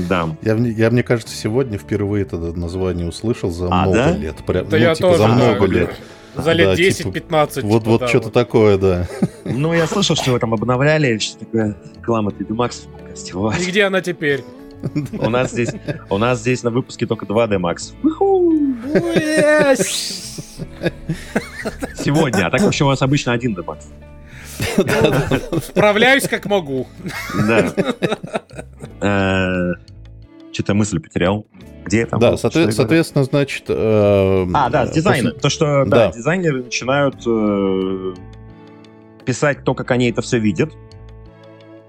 [0.08, 0.36] да.
[0.42, 4.10] Я, мне- я, мне кажется, сегодня впервые это название услышал за А, много да?
[4.16, 4.36] лет.
[4.44, 5.34] Прям, Да ну, я типа, тоже, за да.
[5.34, 5.90] много лет.
[6.34, 7.60] За лет Да, типа, 10-15.
[7.62, 9.06] Вот, типа, вот да, что-то такое, да.
[9.44, 12.88] Ну, я слышал, что его там обновляли, что такое реклама 3D Max.
[13.32, 13.56] Вот.
[13.60, 14.42] И где она теперь?
[15.18, 15.70] У нас здесь,
[16.10, 17.92] у нас здесь на выпуске только 2D Max.
[21.96, 23.84] Сегодня, а так вообще у нас обычно 1D Max.
[25.62, 26.86] Справляюсь как могу.
[27.46, 27.72] Да.
[29.00, 29.72] Э,
[30.52, 31.46] Что-то мысль потерял.
[31.84, 32.18] Где там?
[32.18, 33.64] Да, соответ- соответственно, значит...
[33.68, 35.30] э, А, да, с дизайна.
[35.30, 36.12] после- То, что да, Да.
[36.12, 38.14] дизайнеры начинают э,
[39.24, 40.72] писать то, как они это все видят,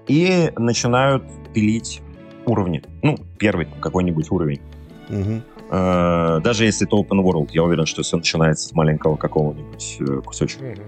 [0.06, 1.24] и начинают
[1.54, 2.00] пилить
[2.48, 2.82] уровни.
[3.02, 4.60] Ну, первый какой-нибудь уровень.
[5.08, 5.42] Мгм.
[5.70, 10.20] Э, даже если это open world, я уверен, что все начинается с маленького какого-нибудь э,
[10.24, 10.64] кусочка.
[10.64, 10.82] Мгм.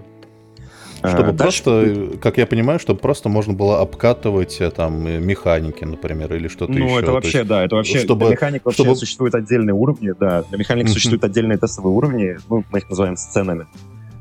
[1.03, 6.35] Чтобы дальше просто, как я понимаю, чтобы просто можно было обкатывать э, там механики, например,
[6.35, 6.97] или что-то Ну, еще.
[6.99, 10.13] это То вообще, есть- да, это вообще, чтобы- для механик вообще чтобы- существуют отдельные уровни,
[10.19, 10.93] да, для механик Мгм.
[10.93, 13.67] существуют отдельные тестовые уровни, ну, мы их называем сценами,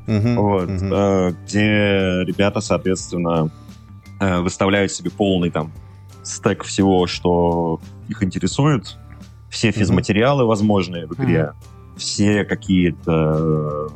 [0.06, 3.50] Мгм, вот, э, где ребята, соответственно,
[4.18, 5.72] э, выставляют себе полный там
[6.22, 8.96] стек всего, что их интересует,
[9.50, 11.52] все физматериалы возможные в игре,
[11.96, 13.88] все какие-то,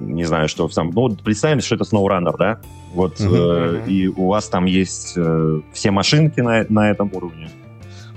[0.00, 2.60] не знаю, что там, ну, представим, что это SnowRunner, да,
[2.92, 3.34] вот, Мгм.
[3.34, 7.50] э, и у вас там есть э, все машинки на, на этом уровне,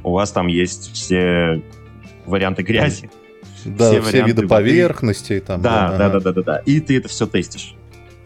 [0.03, 1.62] у вас там есть все
[2.25, 3.09] варианты грязи,
[3.65, 4.47] Да, все все, виды воды.
[4.47, 5.62] поверхностей там.
[5.62, 7.75] да, да, ага, да, да, да, да, и ты это все тестишь.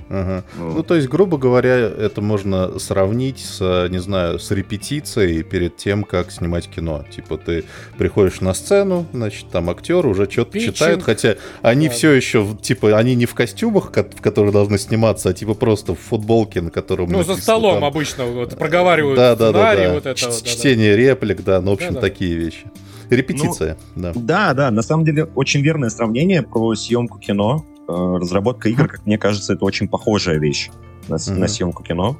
[0.09, 0.43] Ага.
[0.57, 0.75] Вот.
[0.75, 6.03] Ну, то есть, грубо говоря, это можно сравнить с, не знаю, с репетицией перед тем,
[6.03, 7.03] как снимать кино.
[7.13, 7.63] Типа ты
[7.97, 11.93] приходишь на сцену, значит, там актеры уже что-то читают, хотя они Да.
[11.93, 15.95] все еще, типа, они не в костюмах, ко- в которых должны сниматься, а типа просто
[15.95, 19.75] в футболке, на котором Ну, за написано столом там- обычно вот проговаривают да, да, да,
[19.75, 19.93] да.
[19.93, 20.49] вот это Ч- вот, да, да.
[20.49, 22.01] Чтение реплик, да, ну, в общем, Да-да.
[22.01, 22.65] такие вещи.
[23.09, 24.11] Репетиция, да.
[24.15, 27.65] Да, да, на самом деле очень верное сравнение про съемку кино.
[27.88, 30.69] Э, Разработка игр, как мне кажется, это очень похожая вещь
[31.08, 31.39] на, Мгм.
[31.39, 32.17] на съемку кино,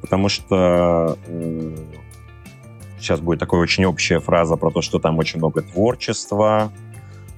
[0.00, 1.18] потому что
[2.98, 6.72] сейчас будет такая очень общая фраза про то, что там очень много творчества,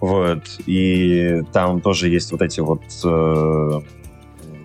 [0.00, 3.80] вот, и там тоже есть вот эти вот э,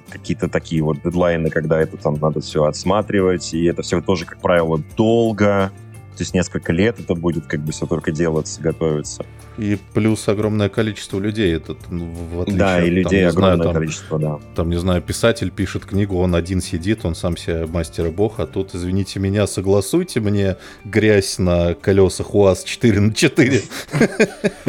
[0.10, 4.39] какие-то такие вот дедлайны, когда это там надо все отсматривать, и это все тоже, как
[4.41, 5.72] правило, долго,
[6.19, 9.25] то есть несколько лет это будет как бы все только делаться, готовиться.
[9.58, 11.55] И плюс огромное количество людей.
[11.55, 14.39] Это, ну, в отличие да, и там, людей знаю, огромное там, количество, да.
[14.53, 18.41] там, не знаю, писатель пишет книгу, он один сидит, он сам себе мастер и бог,
[18.41, 23.62] а тут, извините меня, согласуйте мне грязь на колесах УАЗ 4 на 4.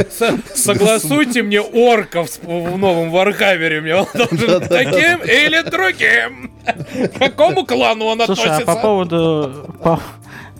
[0.08, 3.80] Со- Согласуйте мне орков в новом Вархаммере.
[3.80, 6.52] Мне он должен таким или другим.
[7.12, 8.66] К какому клану он Слушай, а относится?
[8.66, 9.66] по поводу...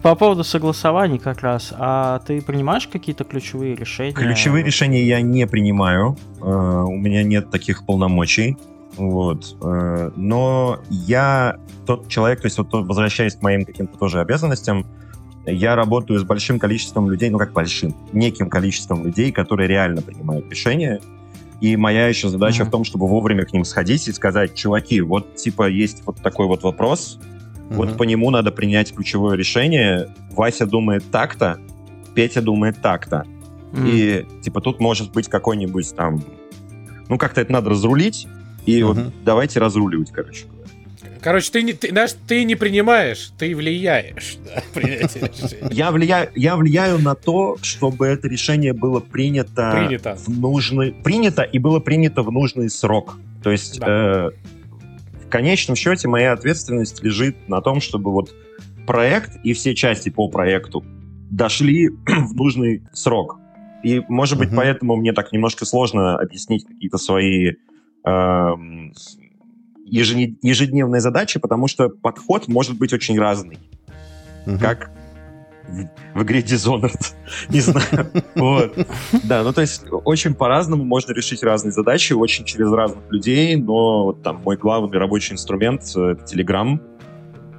[0.03, 0.11] По...
[0.11, 4.13] по поводу согласований как раз, а ты принимаешь какие-то ключевые решения?
[4.13, 8.57] Ключевые решения я не принимаю, э, у меня нет таких полномочий,
[8.97, 9.57] вот.
[9.63, 14.87] э, Но я тот человек, то есть вот возвращаясь к моим каким-то тоже обязанностям,
[15.47, 20.49] я работаю с большим количеством людей, ну как большим, неким количеством людей, которые реально принимают
[20.51, 21.01] решения.
[21.61, 22.69] И моя еще задача Мгм.
[22.69, 26.47] в том, чтобы вовремя к ним сходить и сказать, чуваки, вот типа есть вот такой
[26.47, 27.19] вот вопрос,
[27.71, 30.09] Вот по нему надо принять ключевое решение.
[30.33, 31.59] Вася думает так-то,
[32.15, 33.25] Петя думает так-то.
[33.73, 33.87] М.
[33.87, 36.23] И типа тут может быть какой-нибудь там...
[37.09, 38.27] Ну, как-то это надо разрулить.
[38.67, 39.13] И вот Мгм.
[39.25, 40.47] давайте разруливать, короче.
[40.47, 40.61] говоря.
[41.23, 45.69] Короче, ты не, ты, знаешь, ты не принимаешь, ты влияешь на принятие решения.
[45.71, 50.17] Я влияю, я влияю на то, чтобы это решение было принято, Принято.
[50.17, 50.93] в нужный...
[50.93, 53.19] Принято и было принято в нужный срок.
[53.43, 54.60] То есть э, в
[55.31, 58.35] конечном счете моя ответственность лежит на том, чтобы вот
[58.87, 60.85] проект и все части по проекту
[61.31, 63.39] дошли в нужный срок.
[63.83, 64.57] И, может быть, Мгм.
[64.57, 67.53] поэтому мне так немножко сложно объяснить какие-то свои
[69.87, 73.59] ежене- ежедневные задачи, потому что подход может быть очень разный
[74.47, 74.59] Мгм.
[74.59, 74.91] как
[76.15, 77.15] в, игре Dishonored.
[77.49, 78.11] Не знаю.
[78.35, 78.77] Вот.
[79.25, 84.05] Да, ну то есть очень по-разному можно решить разные задачи, очень через разных людей, но
[84.05, 86.81] вот там мой главный рабочий инструмент э,— это Telegram.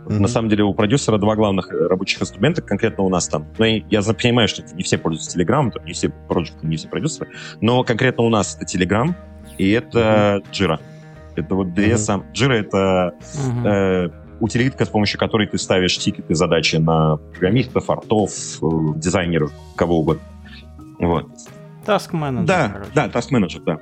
[0.06, 0.22] Мгм.
[0.22, 3.48] На самом деле у продюсера два главных э, рабочих инструмента, конкретно у нас там.
[3.58, 7.84] Ну, я понимаю, что не все пользуются Telegram, не все проекты, не все продюсеры, но
[7.84, 9.14] конкретно у нас это Telegram
[9.58, 10.80] и это Jira.
[11.36, 11.98] Это вот две Мгм.
[11.98, 12.26] сам...
[12.34, 13.14] Jira— это
[13.48, 13.68] Мгм.
[13.68, 14.10] э,
[14.42, 18.66] утилитка, с помощью которой ты ставишь тикеты, задачи на программистов, артов, э,
[18.98, 20.24] дизайнеров, кого угодно.
[21.00, 21.28] Вот.
[21.86, 22.92] Task Manager, да, короче.
[22.94, 23.80] да, Task Manager, да.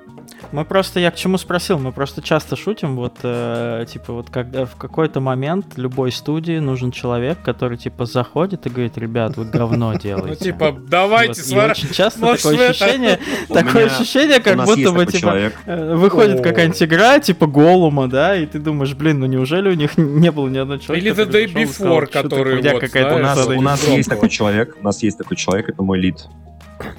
[0.52, 4.66] Мы просто, я к чему спросил, мы просто часто шутим, вот, э, типа, вот когда
[4.66, 9.94] в какой-то момент любой студии нужен человек, который, типа, заходит и говорит, ребят, вы говно
[9.94, 10.46] Ну, делаете.
[10.46, 15.96] типа, давайте Вот, очень часто может, такое ощущение, такое ощущение, как будто бы, типа, э,
[15.96, 20.32] выходит какая-нибудь игра, типа Голума, да, и ты думаешь, блин, ну неужели у них не
[20.32, 24.10] было ни одного человека, Или The Day Before, «Что-то который вот, У знаешь, нас, есть
[24.10, 26.28] такой человек, у нас есть такой человек, это мой лид.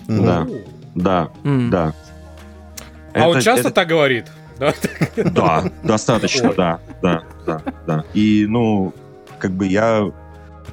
[0.06, 0.24] Мгм.
[0.24, 0.46] Да,
[0.94, 1.30] да,
[3.14, 4.26] А он часто это- так говорит?
[4.58, 4.74] Да?
[5.16, 8.04] Да, достаточно, да, да, да, да.
[8.14, 8.92] И, ну,
[9.38, 10.10] как бы я...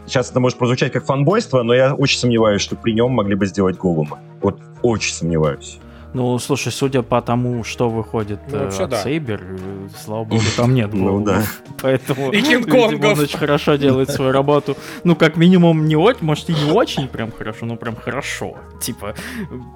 [0.06, 3.46] Сейчас это может прозвучать как фанбойство, но я очень сомневаюсь, что при нем могли бы
[3.46, 4.20] сделать Голума.
[4.42, 5.80] Вот очень сомневаюсь.
[6.14, 9.04] Ну, слушай, судя по тому, что выходит Ну, э, вообще от да.
[9.04, 11.26] Сейбер, э, слава богу, там нет Ну голубов.
[11.28, 11.44] да.
[11.82, 14.76] Поэтому, И видимо, он очень хорошо делает свою работу.
[15.04, 18.58] Ну, как минимум, не очень, может, и не очень прям хорошо, но прям хорошо.
[18.82, 19.14] Типа,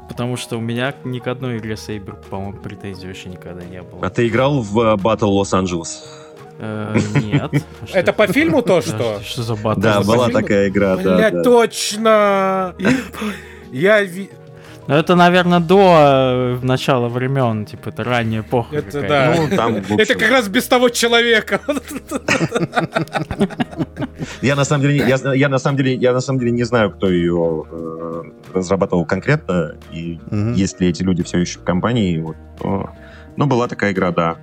[0.09, 3.83] потому что у меня ни к одной игре Сейбер, по-моему, претензий вообще никогда не А
[3.83, 4.09] было.
[4.09, 6.03] ты играл в э, Battle Лос-Анджелес?
[6.59, 7.51] Э, Нет.
[7.93, 9.19] А Это по фильму то, что?
[9.23, 9.81] Что за батл?
[9.81, 11.43] Да, была такая игра, да.
[11.43, 12.75] точно!
[13.71, 14.05] Я
[14.87, 18.75] Ну, это, наверное, до э, начала времен, типа, это ранняя эпоха.
[18.75, 19.35] Это да.
[19.37, 21.59] Ну, там, Это как раз без того человека.
[24.41, 26.63] Я на самом деле, не- я, я на самом деле, я на самом деле не
[26.63, 30.53] знаю, кто ее э, разрабатывал конкретно и Мгм.
[30.53, 32.19] есть ли эти люди все еще в компании.
[32.19, 32.35] Вот.
[32.61, 32.89] О.
[33.37, 34.37] Ну, была такая игра, да.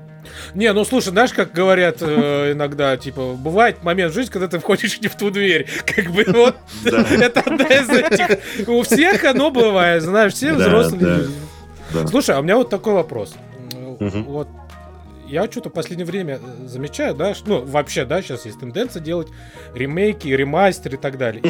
[0.55, 4.59] Не, ну слушай, знаешь, как говорят э, иногда, типа, бывает момент в жизни, когда ты
[4.59, 5.67] входишь не в ту дверь.
[5.87, 8.69] Как бы вот это одна из этих.
[8.69, 11.01] У всех оно бывает, знаешь, все взрослые.
[11.01, 12.09] люди.
[12.09, 13.35] Слушай, а у меня вот такой вопрос.
[13.99, 14.49] Вот
[15.29, 19.29] я что-то в последнее время э, замечаю, да, ну, вообще, да, сейчас есть тенденция делать
[19.75, 21.43] ремейки, ремастеры и так далее.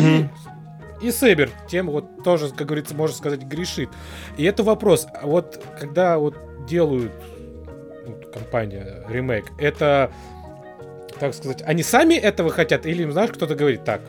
[1.01, 3.91] И, и Сейбер тем вот тоже, как говорится, можно сказать, грешит.
[4.37, 6.37] И это вопрос, а вот когда вот
[6.67, 7.13] делают
[8.33, 10.11] компания ремейк, это,
[11.19, 14.01] так сказать, они сами этого хотят, или им, знаешь, кто-то говорит, так,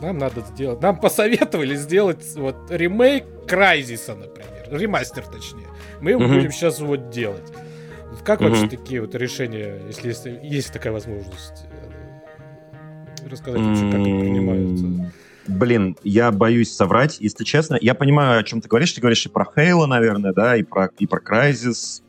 [0.00, 5.66] нам надо сделать, нам посоветовали сделать вот ремейк Крайзиса, например, ремастер точнее.
[6.00, 6.36] Мы его Мгм.
[6.36, 7.52] будем сейчас вот делать.
[8.24, 8.50] Как Мгм.
[8.50, 11.64] вообще такие вот решения, если есть, есть такая возможность,
[13.24, 14.86] э, рассказать вообще, как они принимаются?
[15.46, 17.78] Блин, я боюсь соврать, если честно.
[17.80, 18.92] Я понимаю, о чем ты говоришь.
[18.92, 22.02] Ты говоришь и про Хейла, наверное, да, и про, и про Crysis,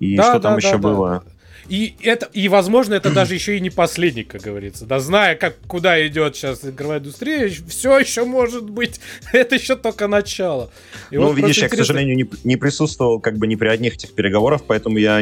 [0.00, 0.88] и Да, что да, там да, еще да.
[0.88, 1.24] было.
[1.68, 4.86] И это, и возможно, это даже еще и не последний, как говорится.
[4.86, 9.00] Да, зная, как куда идет сейчас игровая индустрия, все еще может быть.
[9.34, 10.70] Это еще только начало.
[11.10, 13.68] И ну, вот видишь, я, к интересно- сожалению, не, не присутствовал как бы ни при
[13.68, 15.20] одних этих переговорах, поэтому я,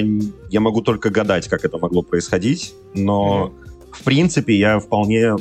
[0.48, 2.74] я могу только гадать, как это могло происходить.
[2.94, 3.52] Но,
[3.90, 5.34] в принципе, я вполне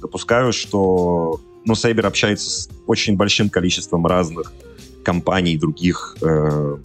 [0.00, 4.52] допускаю, что ну, Сейбер общается с очень большим количеством разных
[5.04, 6.76] компаний других э,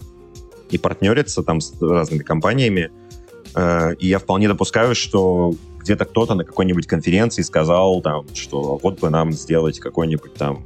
[0.70, 2.90] и партнерится там с разными компаниями.
[3.54, 9.00] Э, и я вполне допускаю, что где-то кто-то на какой-нибудь конференции сказал, там, что вот
[9.00, 10.62] бы нам сделать какой-нибудь там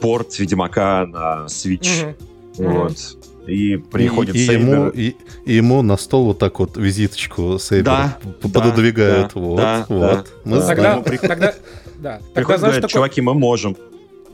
[0.00, 2.14] порт Ведьмака на Switch.
[2.58, 2.72] Мгм.
[2.72, 3.16] Вот.
[3.46, 7.84] И приходит и, и ему, и, и ему на стол вот так вот визиточку Сейбер
[7.84, 9.32] Да, пододвигают.
[9.34, 10.00] да, вот, да, вот.
[10.00, 10.62] да, Мы да.
[10.62, 11.02] знаем.
[11.02, 11.54] Тогда, тогда,
[11.98, 13.76] да, тогда знаешь, говорят, такой чуваки, мы можем.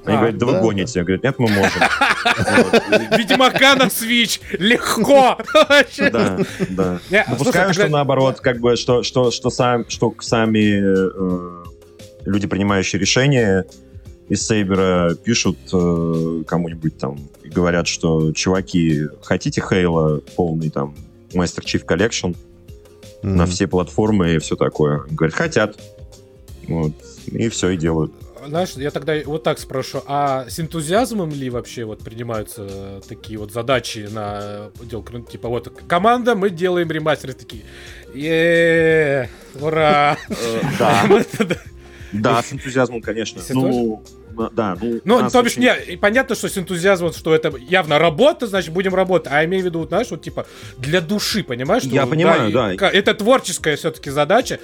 [0.07, 1.01] Они А, говорят, да, да, вы гоните.
[1.01, 1.81] Я говорю, нет, мы можем.
[3.19, 5.37] Ведьмака на Switch легко.
[6.13, 6.39] Да,
[6.71, 7.01] да.
[7.29, 11.65] Допускаю, что наоборот, как бы, что, что, что, сам, что сами э,
[12.25, 13.65] люди, принимающие решения
[14.29, 20.95] из Сейбера, пишут э, кому-нибудь там и говорят, что чуваки, хотите Хейла полный там
[21.33, 22.37] Master Chief Collection
[23.23, 25.03] на все платформы и все такое?
[25.11, 25.77] Говорят, хотят.
[26.69, 26.93] Вот.
[27.27, 28.13] И все, и делают.
[28.49, 33.53] Знаешь, я тогда вот так спрошу, а с энтузиазмом ли вообще вот принимаются такие вот
[33.53, 37.63] задачи на дел, ну, типа вот команда, мы делаем ремастеры такие,
[38.15, 39.31] е
[39.61, 40.17] ура!
[40.79, 41.57] Да, Мы тогда-
[42.13, 43.43] да, с энтузиазмом, конечно.
[43.51, 44.03] Ну,
[44.53, 45.01] да, ну...
[45.05, 48.95] Ну, то бишь, очень- не, понятно, что с энтузиазмом, что это явно работа, значит, будем
[48.95, 49.33] работать.
[49.33, 50.47] А я имею в виду, знаешь, вот типа
[50.79, 51.83] для души, понимаешь?
[51.83, 52.77] что, Я понимаю, да.
[52.77, 54.61] ка- Это творческая все-таки задача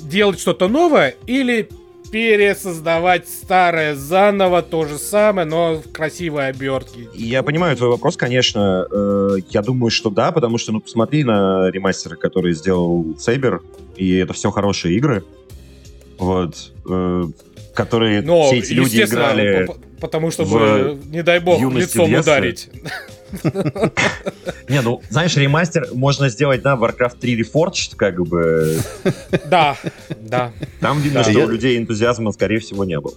[0.00, 1.68] делать что-то новое или
[2.14, 7.08] пересоздавать старое заново, то же самое, но в красивой обертке.
[7.12, 8.86] Я понимаю твой вопрос, конечно.
[8.88, 13.62] Э, Я думаю, что да, потому что, ну, посмотри на ремастеры, которые сделал Сейбер,
[13.96, 15.24] и это все хорошие игры.
[16.18, 16.72] Вот.
[16.88, 17.24] э,
[17.74, 19.66] Которые Но, все эти люди играли...
[19.66, 22.32] по- по- потому что, в не дай бог, лицом детства.
[22.34, 22.68] ударить.
[24.68, 28.78] Не, ну, знаешь, ремастер можно сделать, да, Warcraft 3 Reforged, как бы...
[29.46, 29.76] Да,
[30.20, 30.52] да.
[30.80, 31.30] Там видно, Да.
[31.30, 33.14] что у людей энтузиазма, скорее всего, не было.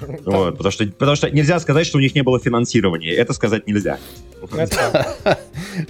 [0.24, 3.12] Вот, потому, что, потому что нельзя сказать, что у них не было финансирования.
[3.12, 3.98] Это сказать нельзя.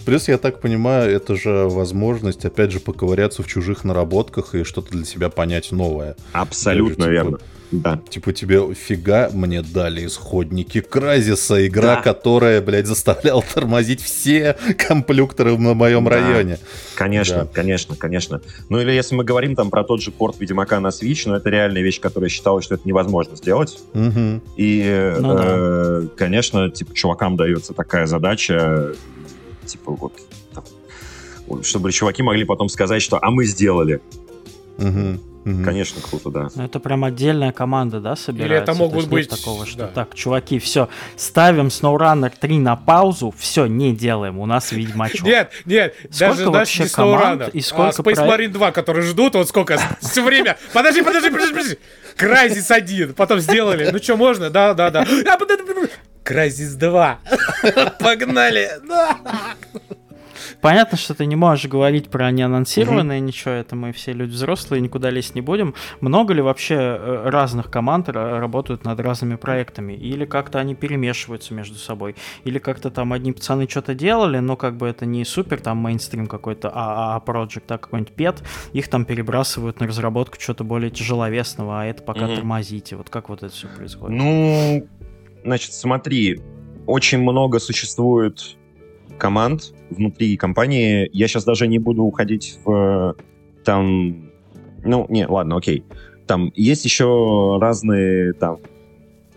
[0.04, 4.92] Плюс, я так понимаю, это же возможность, опять же, поковыряться в чужих наработках и что-то
[4.92, 6.16] для себя понять новое.
[6.32, 7.38] Абсолютно типа, верно.
[7.70, 8.00] Да.
[8.08, 12.02] Типа тебе фига мне дали исходники Кразиса, игра, Да.
[12.02, 14.56] которая, блядь, заставляла тормозить все
[14.88, 16.10] комплюкторы на моем Да.
[16.12, 16.58] районе.
[16.94, 17.48] Конечно, Да.
[17.52, 18.40] конечно, конечно.
[18.70, 21.50] Ну или если мы говорим там про тот же порт Ведьмака на Switch, ну это
[21.50, 23.78] реальная вещь, которая считалась, что это невозможно сделать.
[23.92, 24.40] Мгм.
[24.56, 25.44] И, э, Ну да.
[25.46, 28.92] э, конечно, типа чувакам дается такая задача,
[29.66, 30.14] типа вот,
[30.54, 30.64] там,
[31.62, 34.00] чтобы чуваки могли потом сказать, что «а мы сделали».
[34.78, 35.20] Мгм.
[35.48, 35.64] Мгм.
[35.64, 36.48] Конечно, круто, да.
[36.54, 38.72] Ну, это прям отдельная команда, да, собирается?
[38.72, 39.86] это могут есть быть, такого, что да.
[39.88, 45.26] так, чуваки, все, ставим SnowRunner 3 на паузу, все, не делаем, у нас Ведьмачок.
[45.26, 48.48] Нет, нет, Сколько даже вообще даже не команд SnowRunner, и сколько а Space проект- Marine
[48.52, 51.78] 2, которые ждут, вот сколько, все время, подожди, подожди, подожди, подожди,
[52.18, 55.36] Crysis 1, потом сделали, ну что, можно, да, да, да, А.
[56.24, 57.18] Crysis 2,
[57.98, 59.16] погнали, да.
[60.60, 65.08] Понятно, что ты не можешь говорить про неанонсированное ничего, это мы все люди взрослые, никуда
[65.10, 65.74] лезть не будем.
[66.00, 69.92] Много ли вообще э, разных команд ра- работают над разными проектами?
[69.92, 72.16] Или как-то они перемешиваются между собой?
[72.44, 76.26] Или как-то там одни пацаны что-то делали, но как бы это не супер там мейнстрим
[76.26, 78.42] какой-то ААА Project, а какой-нибудь пет,
[78.72, 82.34] их там перебрасывают на разработку чего-то более тяжеловесного, а это пока Мгм.
[82.34, 82.96] тормозите.
[82.96, 84.18] Вот как вот это все происходит?
[84.18, 84.86] Ну,
[85.44, 86.40] значит, смотри,
[86.86, 88.56] очень много существует
[89.18, 91.08] команд внутри компании.
[91.12, 93.14] Я сейчас даже не буду уходить в
[93.64, 94.30] там...
[94.84, 95.84] Ну, не, ладно, окей.
[96.26, 98.58] Там есть еще разные там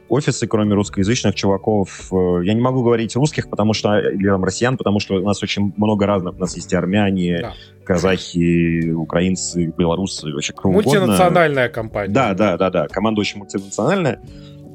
[0.08, 2.10] офисы, кроме русскоязычных чуваков.
[2.12, 5.42] Э, Я не могу говорить русских, потому что или там россиян, потому что у нас
[5.42, 6.36] очень много разных.
[6.36, 7.54] У нас есть и армяне, Да.
[7.86, 10.82] казахи, украинцы, белорусы, вообще угодно.
[10.82, 12.14] Мультинациональная компания.
[12.14, 12.88] Да, да, да, да.
[12.88, 14.20] Команда очень мультинациональная.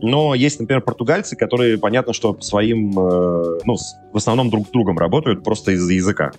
[0.02, 4.68] Но есть, например, португальцы, которые, понятно, что по своим, э, ну, с- в основном друг
[4.68, 6.32] с другом работают просто из-за языка.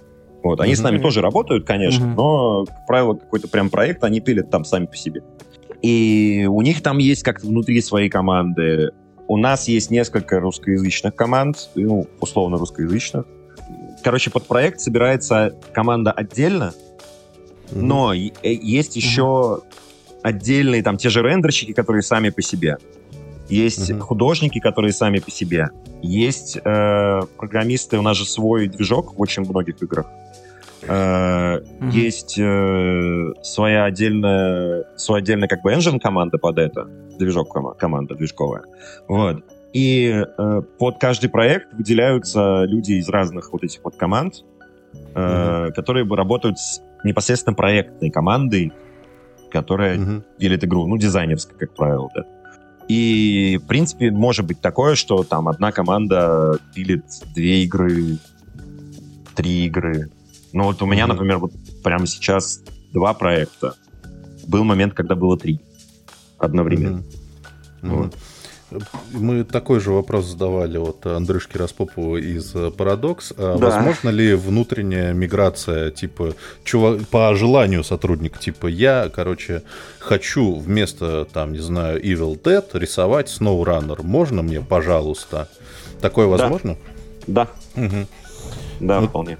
[0.43, 0.61] Вот.
[0.61, 2.15] Они с нами тоже работают, конечно, Мгм.
[2.15, 5.21] но, как правило, какой-то прям проект они пилят там сами по себе.
[5.81, 8.91] И у них там есть как-то внутри своей команды.
[9.27, 13.25] У нас есть несколько русскоязычных команд, ну, условно русскоязычных.
[14.03, 16.73] Короче, под проект собирается команда отдельно,
[17.71, 17.87] Мгм.
[17.87, 19.61] но э, есть еще
[20.23, 22.77] отдельные там те же рендерщики, которые сами по себе.
[23.49, 24.01] Есть Мгм.
[24.01, 25.69] художники, которые сами по себе.
[26.01, 30.05] Есть э, программисты, у нас же свой движок в очень многих играх.
[30.87, 31.89] Э, Мгм.
[31.89, 36.87] Есть э, своя отдельная, своя отдельная как бы engine команда под это,
[37.17, 38.63] движок кома- команда движковая.
[39.07, 39.43] Вот.
[39.73, 44.43] И э, под каждый проект выделяются люди из разных вот этих вот команд,
[45.15, 48.71] э, которые бы работают с непосредственно проектной командой,
[49.51, 50.23] которая Мгм.
[50.39, 52.25] делит игру, ну, дизайнерской, как правило, да.
[52.87, 57.03] И, в принципе, может быть такое, что там одна команда пилит
[57.35, 58.17] две игры,
[59.35, 60.09] три игры.
[60.53, 61.15] Ну, вот у меня, Мгм.
[61.15, 61.51] например, вот
[61.83, 62.61] прямо сейчас
[62.93, 63.75] два проекта.
[64.47, 65.59] Был момент, когда было три
[66.37, 67.03] одновременно.
[67.81, 67.99] Мгм.
[67.99, 68.11] Мгм.
[69.13, 73.33] Мы такой же вопрос задавали вот Андрюшке Распопову из э, Paradox.
[73.37, 73.65] А Да.
[73.69, 76.33] Возможно ли внутренняя миграция, типа,
[76.65, 79.61] чува- по желанию сотрудника, типа, я, короче,
[79.99, 84.03] хочу вместо, там, не знаю, Evil Dead рисовать SnowRunner.
[84.03, 85.47] Можно мне, пожалуйста?
[86.01, 86.75] Такое возможно?
[87.25, 88.07] Да, Мгм.
[88.81, 89.37] да, Ну, вполне.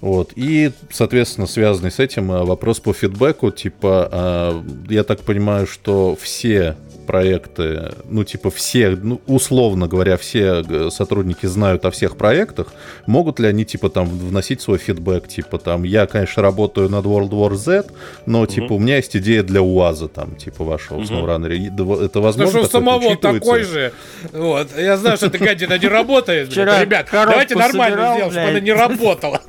[0.00, 0.32] Вот.
[0.36, 3.50] И, соответственно, связанный с этим э, вопрос по фидбэку.
[3.50, 6.76] Типа, э, я так понимаю, что все
[7.06, 12.72] проекты, ну, типа, все, ну, условно говоря, все э, сотрудники знают о всех проектах.
[13.06, 15.28] Могут ли они, типа, там, вносить свой фидбэк?
[15.28, 17.84] Типа, там, я, конечно, работаю над World War Z,
[18.26, 21.06] но, типа, у меня есть идея для УАЗа, там, типа, вашего Мгм.
[21.06, 21.46] SnowRunner.
[21.66, 22.50] Это Потому возможно?
[22.50, 23.92] что у самого такой же.
[24.32, 24.68] Вот.
[24.76, 26.54] Я знаю, что эта гадина не работает.
[26.56, 29.40] Ребят, давайте нормально сделаем, чтобы она не работала.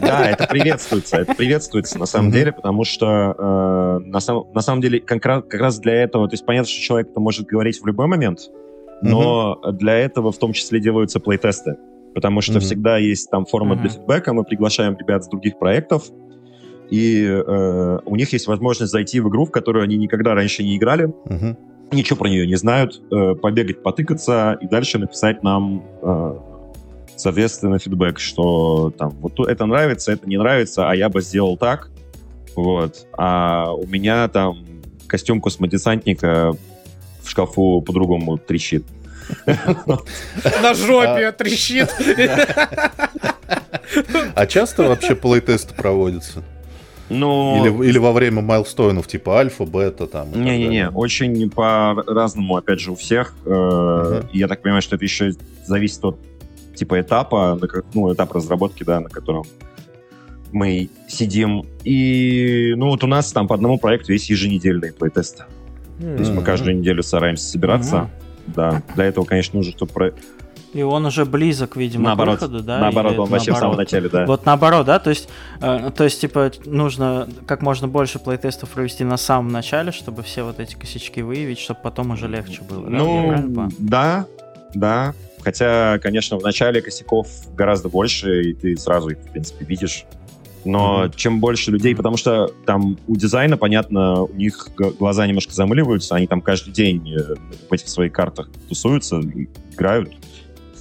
[0.00, 4.80] Да, это приветствуется, это приветствуется на самом деле, потому что э, на, сам- на самом
[4.80, 7.80] деле как раз, как раз для этого, то есть понятно, что человек это может говорить
[7.80, 8.50] в любой момент,
[9.02, 11.76] но для этого в том числе делаются плейтесты,
[12.14, 12.60] потому что Мгм.
[12.60, 13.82] всегда есть там форма Мгм.
[13.82, 16.04] для фидбэка, мы приглашаем ребят с других проектов,
[16.90, 20.76] и э, у них есть возможность зайти в игру, в которую они никогда раньше не
[20.76, 21.56] играли, Мгм.
[21.92, 26.34] ничего про нее не знают, э, побегать, потыкаться и дальше написать нам, э,
[27.16, 31.56] соответственно, фидбэк, что там вот то- это нравится, это не нравится, а я бы сделал
[31.56, 31.90] так,
[32.56, 33.06] вот.
[33.16, 34.58] А у меня там
[35.06, 36.54] костюм космодесантника
[37.30, 38.84] в шкафу по-другому трещит.
[39.46, 41.94] На жопе трещит.
[44.34, 46.44] А часто вообще плейтесты проводятся?
[47.08, 50.30] Ну, Или, или во время майлстоунов, типа альфа, бета, там.
[50.32, 53.34] Не-не-не, очень по-разному, опять же, у всех.
[53.46, 55.32] Э, Я так понимаю, что это еще
[55.66, 56.18] зависит от
[56.76, 57.58] типа этапа,
[57.94, 59.44] ну, этап разработки, да, на котором
[60.52, 61.66] мы сидим.
[61.82, 65.44] И, ну, вот у нас там по одному проекту есть еженедельные плейтесты.
[66.00, 68.10] То есть мы каждую неделю стараемся собираться.
[68.46, 69.92] Да, для этого, конечно, нужно, чтобы...
[69.92, 70.12] про-
[70.74, 72.78] И он уже близок, видимо, Наоборот, к выходу, да?
[72.78, 73.78] наоборот, Или он вообще в самом наоборот?
[73.92, 74.26] начале, да.
[74.26, 75.28] Вот наоборот, да, то есть,
[75.60, 80.42] э, то есть, типа, нужно как можно больше плейтестов провести на самом начале, чтобы все
[80.42, 82.88] вот эти косячки выявить, чтобы потом уже легче было.
[82.88, 84.26] Ну, да,
[84.74, 85.14] да.
[85.42, 90.04] Хотя, конечно, в начале косяков гораздо больше, и ты сразу их, в принципе, видишь.
[90.64, 91.16] Но mm-hmm.
[91.16, 96.26] чем больше людей, потому что там у дизайна, понятно, у них глаза немножко замыливаются, они
[96.26, 97.34] там каждый день э,
[97.68, 99.20] в этих своих картах тусуются,
[99.72, 100.12] играют,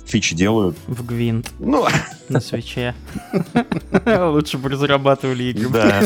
[0.05, 0.75] фичи делают.
[0.87, 1.51] В Гвинт.
[1.59, 1.85] Ну,
[2.29, 2.93] на свече.
[4.05, 5.69] Лучше бы разрабатывали игры.
[5.69, 6.01] Да.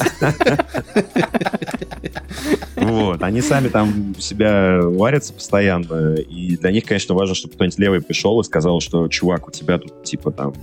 [2.76, 8.01] Вот, они сами там себя варятся постоянно, и для них, конечно, важно, чтобы кто-нибудь левый
[8.01, 10.53] пришел и сказал, что, чувак, у тебя тут, типа, там,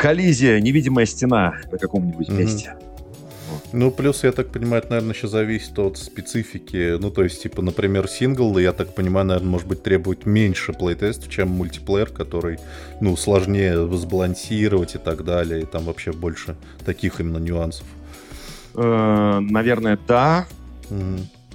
[0.00, 2.74] коллизия, невидимая стена на каком-нибудь месте.
[3.72, 6.96] Ну, плюс, я так понимаю, это, наверное, еще зависит от специфики.
[6.98, 11.28] Ну, то есть, типа, например, сингл, я так понимаю, наверное, может быть, требует меньше плейтестов,
[11.28, 12.58] чем мультиплеер, который,
[13.00, 17.86] ну, сложнее сбалансировать и так далее, и там вообще больше таких именно нюансов.
[18.74, 20.46] Э, наверное, да.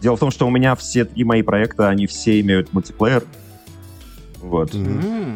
[0.01, 3.23] Дело в том, что у меня все три мои проекта, они все имеют мультиплеер.
[4.41, 4.75] Вот.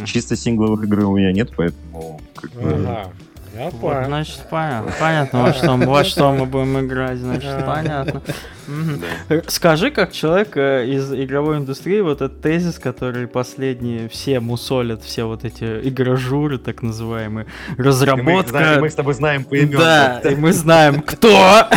[0.06, 2.22] Чисто сингловых игр у меня нет, поэтому...
[2.62, 3.10] Ага.
[3.56, 4.06] Я вот, понял.
[4.06, 4.94] Значит, понятно.
[5.00, 8.22] Понятно, во что, во что мы будем играть, значит, понятно.
[9.48, 15.26] Скажи, как человек э, из игровой индустрии, вот этот тезис, который последние все мусолят, все
[15.26, 17.48] вот эти игражуры, так называемые,
[17.78, 18.76] разработка...
[18.76, 19.56] И мы, с тобой знаем по.
[19.78, 21.68] Да, и мы знаем, кто.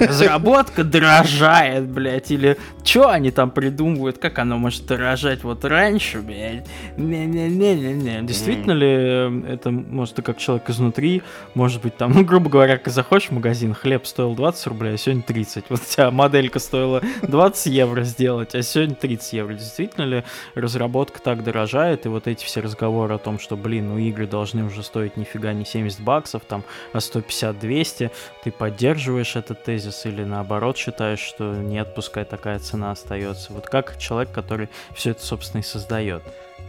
[0.00, 6.66] Разработка дорожает, блядь, или что они там придумывают, как оно может дорожать вот раньше, блядь.
[6.96, 8.22] Не-не-не-не-не.
[8.22, 11.22] Действительно ли э, это, может, ты как человек изнутри,
[11.54, 14.96] может быть, там, ну, грубо говоря, как заходишь в магазин, хлеб стоил 20 рублей, а
[14.98, 15.64] сегодня 30.
[15.68, 19.54] Вот у тебя моделька стоила 20 евро сделать, а сегодня 30 евро.
[19.54, 20.24] Действительно ли
[20.54, 24.64] разработка так дорожает, и вот эти все разговоры о том, что, блин, ну игры должны
[24.64, 28.10] уже стоить нифига не 70 баксов, там, а 150-200,
[28.42, 33.52] ты поддерживаешь этот тезис или наоборот считаешь, что нет, пускай такая цена остается?
[33.52, 36.22] Вот как человек, который все это, собственно, и создает?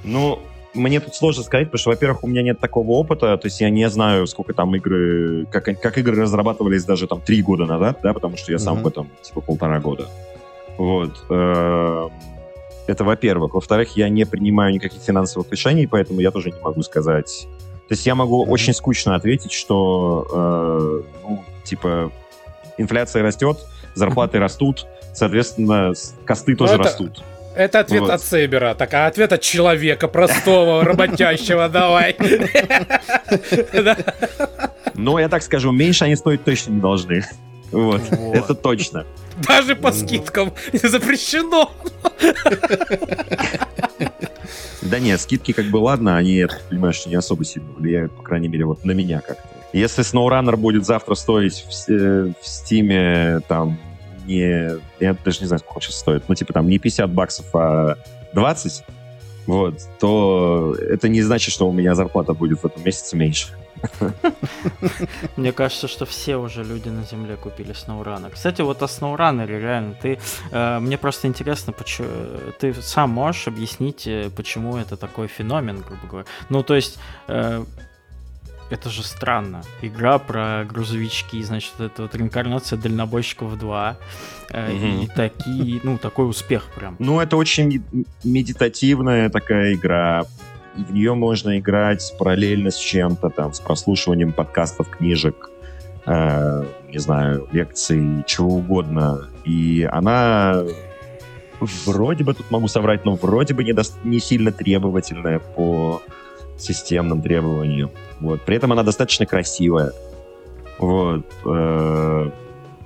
[0.03, 0.41] Ну,
[0.74, 3.69] мне тут сложно сказать, потому что, во-первых, у меня нет такого опыта, то есть я
[3.69, 8.13] не знаю, сколько там игры, как, как игры разрабатывались даже там три года назад, да,
[8.13, 8.84] потому что я сам mm-hmm.
[8.84, 10.07] в этом типа полтора года.
[10.78, 11.11] Вот.
[11.30, 12.11] Эм,
[12.88, 13.53] это во-первых.
[13.53, 17.47] Во-вторых, я не принимаю никаких финансовых решений, поэтому я тоже не могу сказать.
[17.88, 18.49] То есть я могу mm-hmm.
[18.49, 22.11] очень скучно ответить, что, э, ну, типа,
[22.78, 23.59] инфляция растет,
[23.93, 25.93] зарплаты растут, соответственно,
[26.26, 26.84] косты тоже это...
[26.84, 27.24] растут.
[27.56, 28.10] Это ответ вот.
[28.12, 28.74] от Сейбера.
[28.76, 32.16] Так, а ответ от человека простого, работящего, давай.
[34.95, 37.26] Ну, я так скажу, меньше они стоить точно не должны.
[37.72, 39.08] Вот, это точно.
[39.47, 41.72] Даже по скидкам запрещено.
[44.82, 48.49] Да нет, скидки как бы ладно, они, я понимаешь, не особо сильно влияют, по крайней
[48.49, 49.47] мере, вот на меня как-то.
[49.72, 53.80] Если SnowRunner будет завтра стоить в, э, в Steam там
[54.26, 54.80] не...
[54.99, 56.24] Я даже не знаю, сколько сейчас стоит.
[56.28, 57.97] Ну, типа там не 50 баксов, а
[58.34, 58.84] 20,
[59.45, 63.49] вот, то это не значит, что у меня зарплата будет в этом месяце меньше.
[65.36, 68.32] Мне кажется, что все уже люди на земле купили SnowRunner.
[68.32, 70.19] Кстати, вот о SnowRunner реально, ты,
[70.51, 72.07] э, мне просто интересно, почему,
[72.59, 76.28] ты сам можешь объяснить, э, почему это такой феномен, грубо говоря.
[76.49, 76.97] Ну, то есть,
[77.28, 77.65] э,
[78.74, 79.61] это же странно.
[79.84, 83.97] Игра про грузовички, значит, это вот реинкарнация дальнобойщиков 2.
[84.49, 86.95] Э, и такие, ну, такой успех прям.
[86.97, 87.84] Ну, это очень
[88.24, 90.24] медитативная такая игра.
[90.76, 95.51] И в нее можно играть параллельно с чем-то, там, с прослушиванием подкастов, книжек,
[96.07, 99.30] э, не знаю, лекций, чего угодно.
[99.45, 100.63] И она
[101.86, 103.84] вроде бы, тут могу соврать, но вроде бы не, до...
[104.03, 106.01] не сильно требовательная по
[106.64, 107.91] системным требованиям.
[108.20, 108.41] Вот.
[108.41, 109.91] При этом она достаточно красивая.
[110.80, 111.26] Вот.
[111.45, 112.32] Э,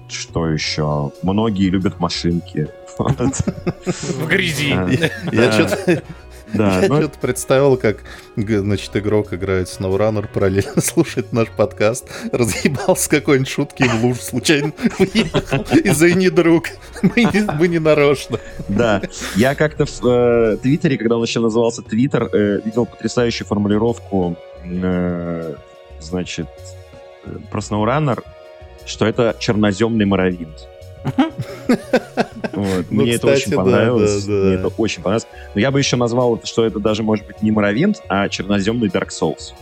[0.09, 1.11] что еще?
[1.23, 2.69] Многие любят машинки.
[2.97, 4.75] В грязи.
[5.32, 6.03] Я что-то
[6.53, 6.97] да, Я ну...
[6.97, 8.03] что-то представил, как,
[8.35, 14.71] значит, игрок играет с SnowRunner, параллельно слушает наш подкаст, разъебался какой-нибудь шутки в луж, случайно
[14.97, 15.65] выехал.
[15.83, 16.65] Извини, друг,
[17.01, 18.39] мы не, мы не нарочно.
[18.67, 19.01] Да,
[19.35, 25.55] я как-то в э, Твиттере, когда он еще назывался Твиттер, э, видел потрясающую формулировку, э,
[25.99, 26.47] значит,
[27.25, 28.23] э, про SnowRunner,
[28.85, 30.67] что это черноземный моровинт.
[32.53, 32.86] Вот.
[32.89, 34.26] Ну, Мне это очень понравилось.
[34.26, 35.28] Мне это очень понравилось.
[35.53, 39.10] Но я бы еще назвал, что это даже может быть не Моровинт, а черноземный Dark
[39.10, 39.53] Souls.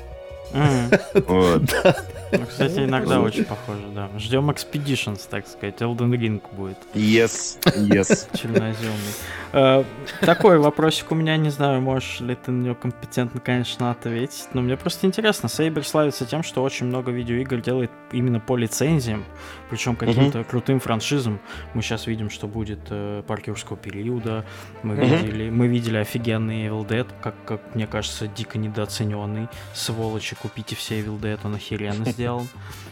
[2.31, 4.09] Ну, кстати, иногда очень похоже, да.
[4.17, 5.75] Ждем Expeditions, так сказать.
[5.79, 6.77] Elden Ring будет.
[6.93, 8.27] Yes, yes.
[8.37, 9.13] Черноземный.
[9.53, 9.83] Э,
[10.21, 14.61] такой вопросик у меня, не знаю, можешь ли ты на него компетентно, конечно, ответить, но
[14.61, 15.47] мне просто интересно.
[15.47, 19.23] Сейбер славится тем, что очень много видеоигр делает именно по лицензиям,
[19.69, 21.39] причем каким-то крутым франшизам.
[21.73, 24.43] Мы сейчас видим, что будет э, Парк юрского периода,
[24.83, 30.75] мы видели, мы видели офигенный Evil Dead, как, как мне кажется, дико недооцененный, сволочи купите
[30.75, 32.47] все Evil Dead, он охеренно сделан.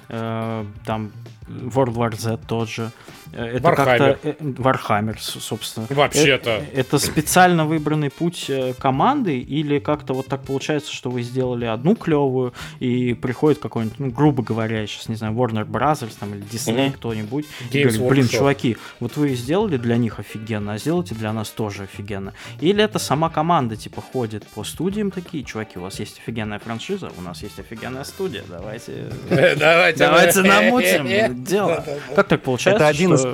[0.09, 1.11] Э, там
[1.47, 2.91] World War Z тот же.
[3.33, 3.75] Э, это Warhammer.
[3.75, 4.19] как-то...
[4.23, 5.87] э, Warhammer, с- собственно.
[5.89, 6.49] Вообще-то.
[6.51, 11.65] Это, это специально выбранный путь э, команды или как-то вот так получается, что вы сделали
[11.65, 16.33] одну клевую и приходит какой-нибудь, ну, грубо говоря, я сейчас не знаю, Warner Brothers там
[16.33, 16.93] или Disney, Мгм.
[16.93, 18.37] кто-нибудь, и Games говорит, блин, Workshop.
[18.37, 22.33] чуваки, вот вы сделали для них офигенно, а сделайте для нас тоже офигенно.
[22.61, 27.11] Или это сама команда, типа, ходит по студиям такие, чуваки, у вас есть офигенная франшиза,
[27.17, 29.11] у нас есть офигенная студия, давайте...
[29.57, 30.41] Давайте, Давайте
[31.33, 31.83] дело.
[32.15, 33.25] Как так получается, Это один из-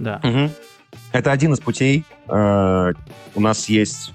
[0.00, 0.20] Да.
[1.12, 2.04] Это один из путей.
[2.28, 2.92] Э,
[3.34, 4.12] У нас есть,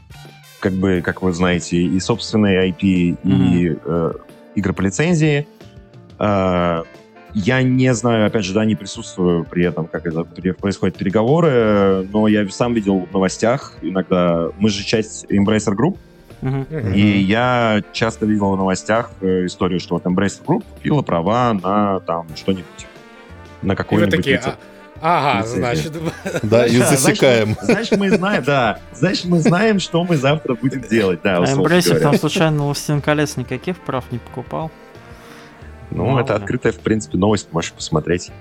[0.60, 4.12] как бы, как вы знаете, и собственные IP, и э,
[4.56, 5.48] игры по лицензии.
[6.20, 6.84] Э,
[7.34, 12.28] Я не знаю, опять же, да, не присутствую при этом, как это происходят переговоры, но
[12.28, 14.50] я сам видел в новостях иногда.
[14.60, 15.98] Мы же часть Embracer Group.
[16.42, 16.66] Мгм.
[16.96, 22.26] и я часто видел в новостях историю, что вот Embracer Group купила права на там
[22.36, 22.88] что-нибудь.
[23.62, 24.56] На И вы какой-нибудь такие, лице-
[25.02, 25.60] а, ага, лицензия.
[25.92, 25.94] значит,
[26.44, 27.50] Да, и значит, засекаем.
[27.50, 28.80] мы- Значит, мы знаем, да.
[28.94, 31.82] Значит, мы знаем, что мы завтра будем делать, да, А говоря.
[32.00, 34.72] там случайно «Властелин колец» никаких прав не покупал?
[35.92, 36.40] Ну, Мало это ли.
[36.40, 38.32] открытая, в принципе, новость, можешь посмотреть.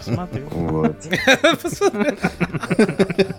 [0.00, 0.42] Смотри.
[0.50, 0.96] Вот.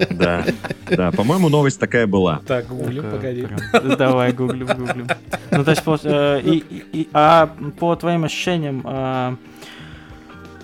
[0.09, 0.43] Да,
[0.89, 1.11] да.
[1.11, 2.41] По-моему, новость такая была.
[2.47, 3.45] так, гуглим, Такое погоди.
[3.45, 5.07] прям- Давай, гуглим, гуглим.
[5.51, 9.35] Ну, то есть, пол- э, и- и- а по твоим ощущениям, а,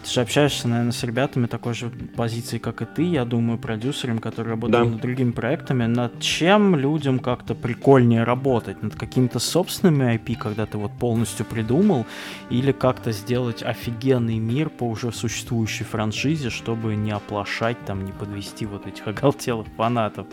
[0.03, 4.19] ты же общаешься, наверное, с ребятами такой же позиции, как и ты, я думаю, продюсерами,
[4.19, 4.91] которые работают Да.
[4.91, 5.85] над другими проектами.
[5.85, 8.81] Над чем людям как-то прикольнее работать?
[8.83, 12.05] Над какими-то собственными IP, когда ты вот полностью придумал,
[12.49, 18.65] или как-то сделать офигенный мир по уже существующей франшизе, чтобы не оплошать, там, не подвести
[18.65, 20.27] вот этих оголтелых фанатов?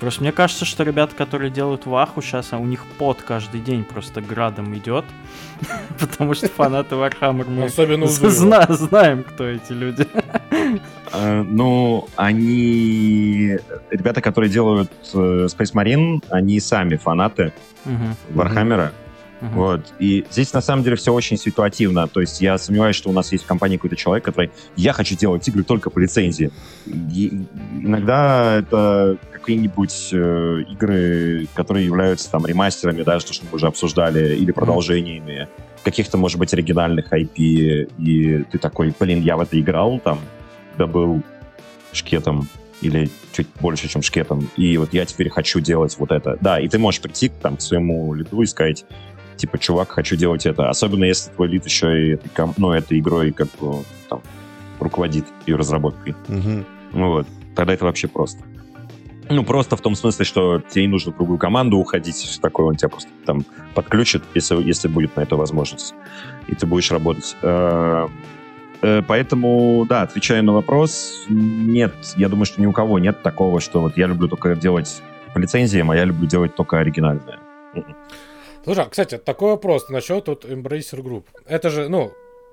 [0.00, 3.84] Просто мне кажется, что ребята, которые делают ваху сейчас, а у них пот каждый день
[3.84, 5.04] просто градом идет.
[6.00, 7.68] Потому что фанаты Warhammer мы
[8.74, 10.06] знаем, кто эти люди.
[11.12, 13.58] Э, Ну, они...
[13.90, 17.52] Ребята, которые делают э, Space Marine, они сами фанаты
[18.30, 18.92] Вархаммера.
[19.40, 19.52] Мгм.
[19.54, 19.92] Вот.
[19.98, 22.08] И здесь на самом деле все очень ситуативно.
[22.08, 25.16] То есть я сомневаюсь, что у нас есть в компании какой-то человек, который я хочу
[25.16, 26.50] делать игры только по лицензии.
[26.86, 27.46] И
[27.80, 34.36] иногда это какие-нибудь э, игры, которые являются там ремастерами, да, что, что мы уже обсуждали,
[34.36, 35.48] или продолжениями
[35.82, 40.20] каких-то, может быть, оригинальных IP, и ты такой, блин, я в это играл, там,
[40.76, 41.22] да был
[41.92, 42.48] шкетом,
[42.80, 46.36] или чуть больше, чем шкетом, и вот я теперь хочу делать вот это.
[46.40, 48.84] Да, и ты можешь прийти там, к своему лиду и сказать,
[49.40, 50.68] типа, чувак, хочу делать это.
[50.68, 52.18] Особенно если твой лид еще и
[52.56, 54.20] ну, этой игрой как бы там
[54.78, 56.14] руководит ее разработкой.
[56.92, 58.44] Ну вот, тогда это вообще просто.
[59.30, 62.66] Ну, просто в том смысле, что тебе не нужно в другую команду уходить, все такое,
[62.66, 65.94] он тебя просто там подключит, если, если будет на это возможность,
[66.48, 67.36] и ты будешь работать.
[67.42, 68.08] Э,
[68.82, 73.60] э, Поэтому, да, отвечая на вопрос, нет, я думаю, что ни у кого нет такого,
[73.60, 75.00] что вот я люблю только делать
[75.32, 77.38] по лицензиям, а я люблю делать только оригинальное.
[78.64, 81.24] Слушай, а, кстати, такой вопрос насчет вот Embracer Group.
[81.46, 82.12] Это же, ну,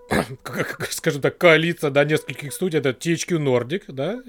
[0.90, 2.80] скажем так, коалиция, да, нескольких студий.
[2.80, 4.20] Это THQ Nordic, да,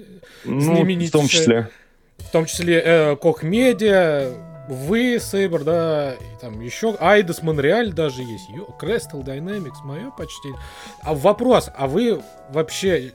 [0.43, 1.69] Ну, в Знаменитейшая- том числе.
[2.17, 4.33] в том числе э, Koch Media,
[4.67, 8.43] вы, Сейбр, да, и там еще Айдас Монреаль даже есть,
[8.79, 10.59] Crystal Dynamics, мое почтение.
[11.01, 12.21] А вопрос, а вы
[12.51, 13.13] вообще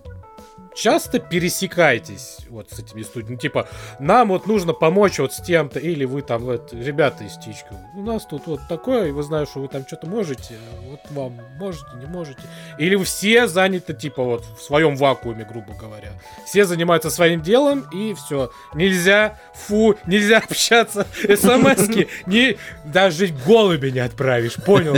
[0.74, 3.34] часто пересекаетесь вот с этими студиями?
[3.34, 3.68] Ну, типа,
[3.98, 8.02] нам вот нужно помочь вот с тем-то, или вы там, вот, ребята из Тичку, у
[8.02, 10.54] нас тут вот такое, и вы знаете, что вы там что-то можете,
[10.88, 12.42] вот вам можете, не можете.
[12.78, 16.12] Или все заняты, типа, вот в своем вакууме, грубо говоря.
[16.46, 18.50] Все занимаются своим делом, и все.
[18.74, 24.96] Нельзя, фу, нельзя общаться, смс-ки, не, даже голуби не отправишь, понял?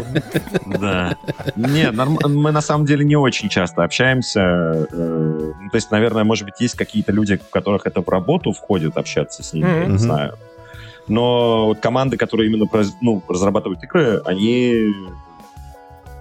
[0.67, 1.17] Да.
[1.57, 4.87] Не, мы на самом деле не очень часто общаемся.
[5.67, 8.97] Ну, То есть, наверное, может быть, есть какие-то люди, у которых это в работу входит
[8.97, 9.93] общаться с ними, я Мгм.
[9.93, 10.35] не знаю.
[11.09, 12.67] Но вот команды, которые именно
[13.01, 14.93] ну, разрабатывают игры, они...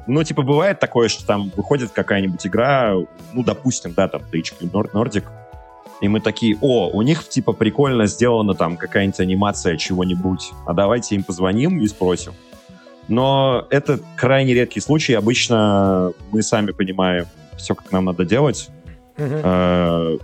[0.07, 2.93] Ну, типа, бывает такое, что там выходит какая-нибудь игра,
[3.33, 5.23] ну, допустим, да, там, THQ Nor- Nordic,
[6.01, 11.15] и мы такие, о, у них, типа, прикольно сделана там какая-нибудь анимация чего-нибудь, а давайте
[11.15, 12.33] им позвоним и спросим.
[13.07, 15.13] Но это крайне редкий случай.
[15.13, 17.25] Обычно мы сами понимаем
[17.57, 18.69] все, как нам надо делать,
[19.17, 20.17] Э,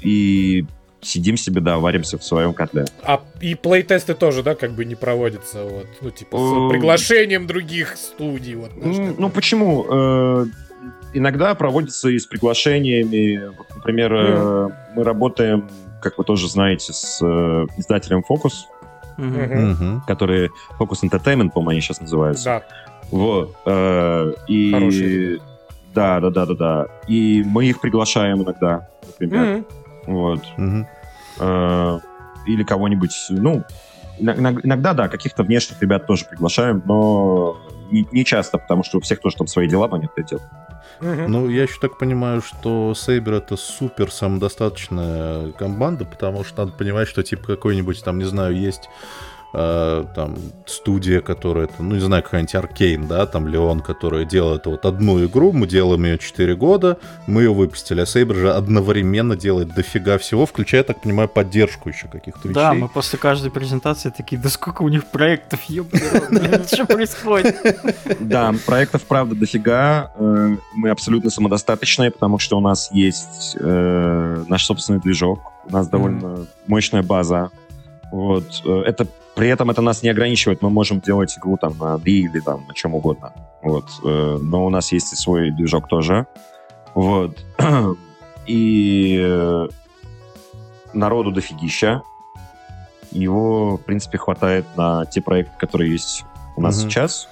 [0.00, 0.64] и
[1.00, 2.84] сидим себе, да, варимся в своем котле.
[3.02, 7.46] А и плейтесты тоже, да, как бы не проводятся, вот, ну, типа, Э, с приглашением
[7.46, 8.70] других студий, вот.
[8.76, 9.86] Ну, почему?
[9.90, 10.46] Э,
[11.14, 13.52] Иногда проводятся и с приглашениями.
[13.76, 15.68] Например, э, мы работаем,
[16.00, 18.52] как вы тоже знаете, с э, издателем Focus.
[20.06, 22.44] Которые Focus Entertainment, по-моему, они сейчас называются.
[22.44, 22.62] Да.
[23.10, 23.54] Вот.
[23.66, 25.38] э, и...
[25.94, 26.86] Да, да, да, да, да.
[27.06, 29.44] И мы их приглашаем иногда, например.
[29.44, 29.66] Мгм.
[30.06, 30.40] Вот.
[31.38, 31.98] Э,
[32.46, 33.64] или кого-нибудь, ну,
[34.18, 37.56] иногда, да, каких-то внешних ребят тоже приглашаем, но
[37.90, 40.42] не, не часто, потому что у всех тоже там свои дела, понятное дело.
[41.00, 47.08] Ну, я еще так понимаю, что Сейбер это супер самодостаточная команда, потому что надо понимать,
[47.08, 48.88] что типа какой-нибудь там, не знаю, есть
[49.54, 50.36] э, там
[50.66, 55.24] студия, которая, это, ну, не знаю, какая-нибудь Аркейн, да, там Леон, которая делает вот одну
[55.24, 60.18] игру, мы делаем ее 4 года, мы ее выпустили, а Сейбер же одновременно делает дофига
[60.18, 62.54] всего, включая, я так понимаю, поддержку еще каких-то вещей.
[62.54, 67.56] Да, мы после каждой презентации такие, да сколько у них проектов, что происходит?
[68.20, 70.12] Да, проектов, правда, дофига.
[70.16, 75.88] Э, Мы абсолютно самодостаточные, потому что у нас есть э, наш собственный движок, у нас
[75.88, 77.50] довольно мощная база.
[78.12, 78.44] Вот.
[78.64, 80.62] э, Это, при этом это нас не ограничивает.
[80.62, 83.32] Мы можем делать игру там на D или там на чем угодно.
[83.62, 83.86] Вот.
[84.04, 86.26] э, Но у нас есть и свой движок тоже.
[86.94, 87.44] Вот.
[88.46, 89.68] И э,
[90.92, 92.02] народу дофигища.
[93.12, 96.24] Его, в принципе, хватает на те проекты, которые есть
[96.56, 96.90] у нас Мгм.
[96.90, 97.28] сейчас.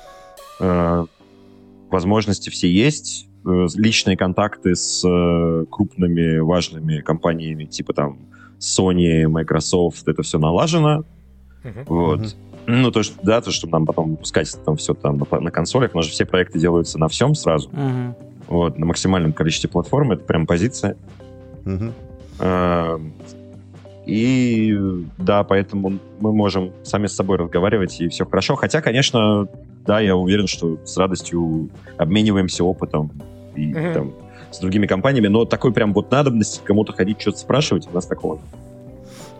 [1.91, 3.27] Возможности все есть.
[3.45, 5.01] Личные контакты с
[5.71, 8.19] крупными важными компаниями, типа там
[8.61, 11.05] Sony, Microsoft, это все налажено.
[11.65, 11.85] Мгм.
[11.87, 12.19] Вот.
[12.19, 12.29] Мгм.
[12.67, 15.93] Ну, то, что, да, то, чтобы нам потом выпускать там все там на, на консолях,
[15.95, 17.69] у нас же все проекты делаются на всем сразу.
[17.73, 18.15] Мгм.
[18.49, 20.97] Вот, на максимальном количестве платформ, это прям позиция.
[21.65, 23.13] Эм,
[24.07, 24.77] И
[25.19, 28.57] да, поэтому мы можем сами с собой разговаривать, и все хорошо.
[28.57, 29.47] Хотя, конечно,
[29.87, 33.11] да, я уверен, что с радостью обмениваемся опытом
[33.55, 33.93] и Мгм.
[33.93, 34.13] там,
[34.51, 38.37] с другими компаниями, но такой прям вот надобности кому-то ходить, что-то спрашивать, у нас такого.
[38.37, 38.45] нет.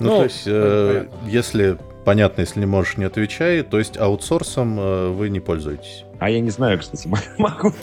[0.01, 1.29] Ну, Ну, то есть, э, понятно.
[1.29, 6.05] если понятно, если не можешь, не отвечай, то есть аутсорсом э, вы не пользуетесь.
[6.21, 7.09] А я не знаю, кстати,
[7.39, 7.73] могу.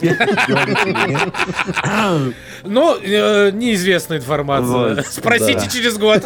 [2.64, 5.02] Ну, э, неизвестная информация.
[5.10, 6.24] Спросите через год.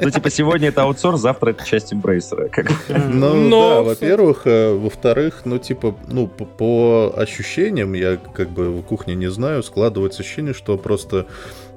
[0.00, 2.48] Ну, типа, сегодня это аутсорс, завтра это часть эмбрейсера.
[2.88, 4.42] Ну, да, во-первых.
[4.46, 9.62] э, Во-вторых, ну, типа, ну, по, по ощущениям, я как бы в кухне не знаю,
[9.62, 11.26] складывается ощущение, что просто,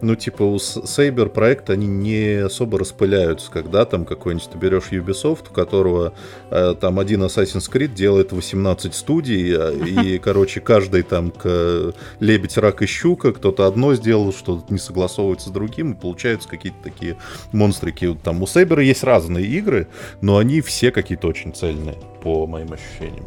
[0.01, 5.49] ну, типа, у Сейбер проекта они не особо распыляются, когда там какой-нибудь ты берешь Ubisoft,
[5.49, 6.13] у которого
[6.49, 12.57] э, там один Assassin's Creed делает 18 студий, э, и, короче, каждый там к лебедь,
[12.57, 17.17] рак и щука, кто-то одно сделал, что не согласовывается с другим, и получаются какие-то такие
[17.51, 18.17] монстрики.
[18.23, 19.87] Там у Сейбера есть разные игры,
[20.21, 23.25] но они все какие-то очень цельные, по моим ощущениям.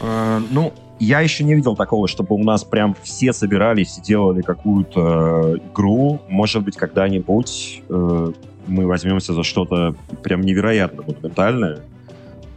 [0.00, 4.42] Э, Ну, я еще не видел такого, чтобы у нас прям все собирались и делали
[4.42, 6.20] какую-то э, игру.
[6.28, 8.32] Может быть, когда-нибудь э,
[8.66, 11.80] мы возьмемся за что-то прям невероятно монументальное.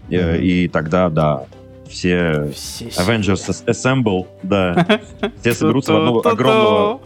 [0.10, 0.44] Э, Мгм.
[0.44, 1.44] И тогда, да,
[1.88, 5.00] все Все Avengers As- Assemble, да,
[5.42, 7.02] все соберутся в одного огромного,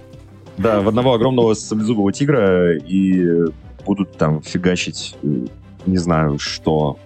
[0.58, 3.46] да, в одного огромного саблезубого тигра и
[3.86, 5.28] будут там фигачить, э,
[5.86, 6.98] не знаю, что.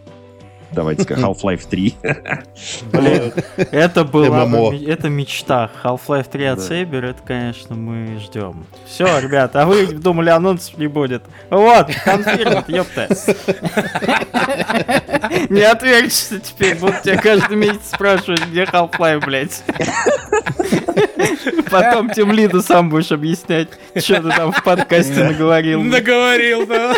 [0.72, 1.96] Давайте-ка, Half-Life 3.
[2.92, 4.48] Блин, это была
[4.86, 5.70] это мечта.
[5.84, 6.60] Half-Life 3 от.
[6.60, 8.66] Saber, это, конечно, мы ждем.
[8.86, 11.24] Все, ребята, а вы думали, анонсов не будет.
[11.50, 13.08] Вот, конфирмат, ёпта.
[15.50, 19.64] Не отвертишься теперь, будут тебя каждый месяц спрашивать, где Half-Life, блядь.
[21.70, 25.82] Потом тем лиду сам будешь объяснять, что ты там в подкасте наговорил.
[25.84, 26.96] Наговорил, да.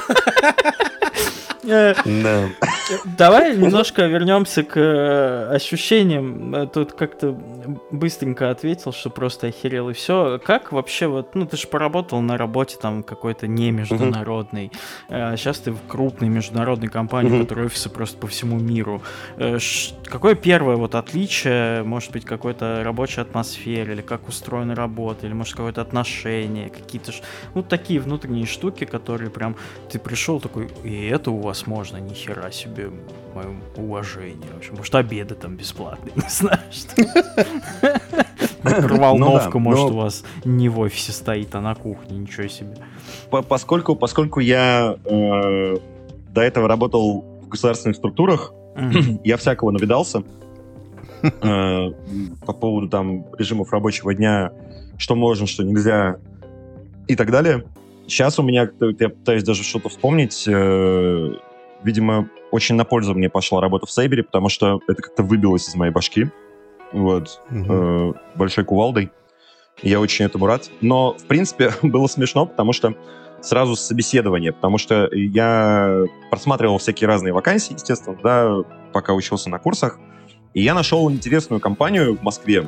[1.63, 2.49] Э, Да.
[3.17, 6.55] Давай немножко вернемся к э, ощущениям.
[6.55, 7.37] Э, Тут как-то
[7.91, 10.39] быстренько ответил, что просто охерел и все.
[10.43, 14.71] Как вообще вот, ну ты же поработал на работе там какой-то не международной.
[15.09, 19.01] Сейчас ты в крупной международной компании, которой офисы просто по всему миру.
[19.37, 19.57] Э,
[20.05, 25.55] Какое первое вот отличие, может быть, какой-то рабочей атмосферы, или как устроена работа, или может
[25.55, 27.11] какое-то отношение, какие-то
[27.53, 29.55] ну такие внутренние штуки, которые прям
[29.91, 32.89] ты пришел такой, и это у вас можно, нихера себе,
[33.35, 34.49] мое уважение.
[34.53, 37.01] В общем, может, обеды там бесплатные, не знаю, что.
[38.63, 42.47] Микроволновка, Ну да, может, но- у вас не в офисе стоит, а на кухне, ничего
[42.47, 42.75] себе.
[43.29, 45.77] По- Поскольку, поскольку я э,
[46.33, 48.53] до этого работал в государственных структурах,
[49.23, 50.23] я всякого навидался
[51.23, 51.29] э,
[52.45, 54.51] по поводу там режимов рабочего дня,
[54.97, 56.17] что можно, что нельзя
[57.07, 57.63] и так далее.
[58.09, 61.33] Сейчас у меня, я пытаюсь даже что-то вспомнить, э,
[61.83, 65.75] видимо, очень на пользу мне пошла работа в Сейбере, потому что это как-то выбилось из
[65.75, 66.27] моей башки.
[66.91, 67.39] Вот.
[67.49, 67.71] Мгм.
[67.71, 69.11] э, большой кувалдой.
[69.83, 70.69] Я очень этому рад.
[70.81, 72.95] Но, в принципе, было смешно, потому что
[73.41, 78.57] сразу с собеседования, потому что я просматривал всякие разные вакансии, естественно, да,
[78.91, 79.99] пока учился на курсах,
[80.53, 82.67] и я нашел интересную компанию в Москве,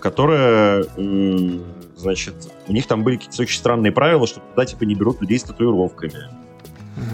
[0.00, 1.58] которая, э,
[1.96, 2.34] значит,
[2.68, 5.44] у них там были какие-то очень странные правила, что туда, типа, не берут людей с
[5.44, 6.28] татуировками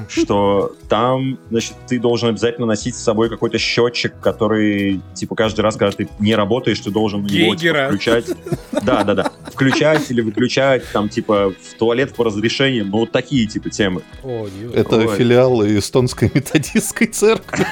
[0.09, 5.77] что там, значит, ты должен обязательно носить с собой какой-то счетчик, который, типа, каждый раз,
[5.77, 8.27] когда ты не работаешь, ты должен его типа, включать.
[8.73, 9.33] Да, да, да.
[9.53, 12.87] Включать или выключать, там, типа, в туалет по разрешению.
[12.87, 14.03] Ну, вот такие, типа, темы.
[14.23, 15.17] О, Это Ой.
[15.17, 17.67] филиал эстонской методистской церкви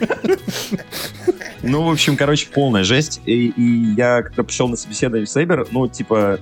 [1.62, 3.20] Ну, в общем, короче, полная жесть.
[3.26, 6.40] И, и я, когда пришел на собеседование в Сейбер, ну, типа,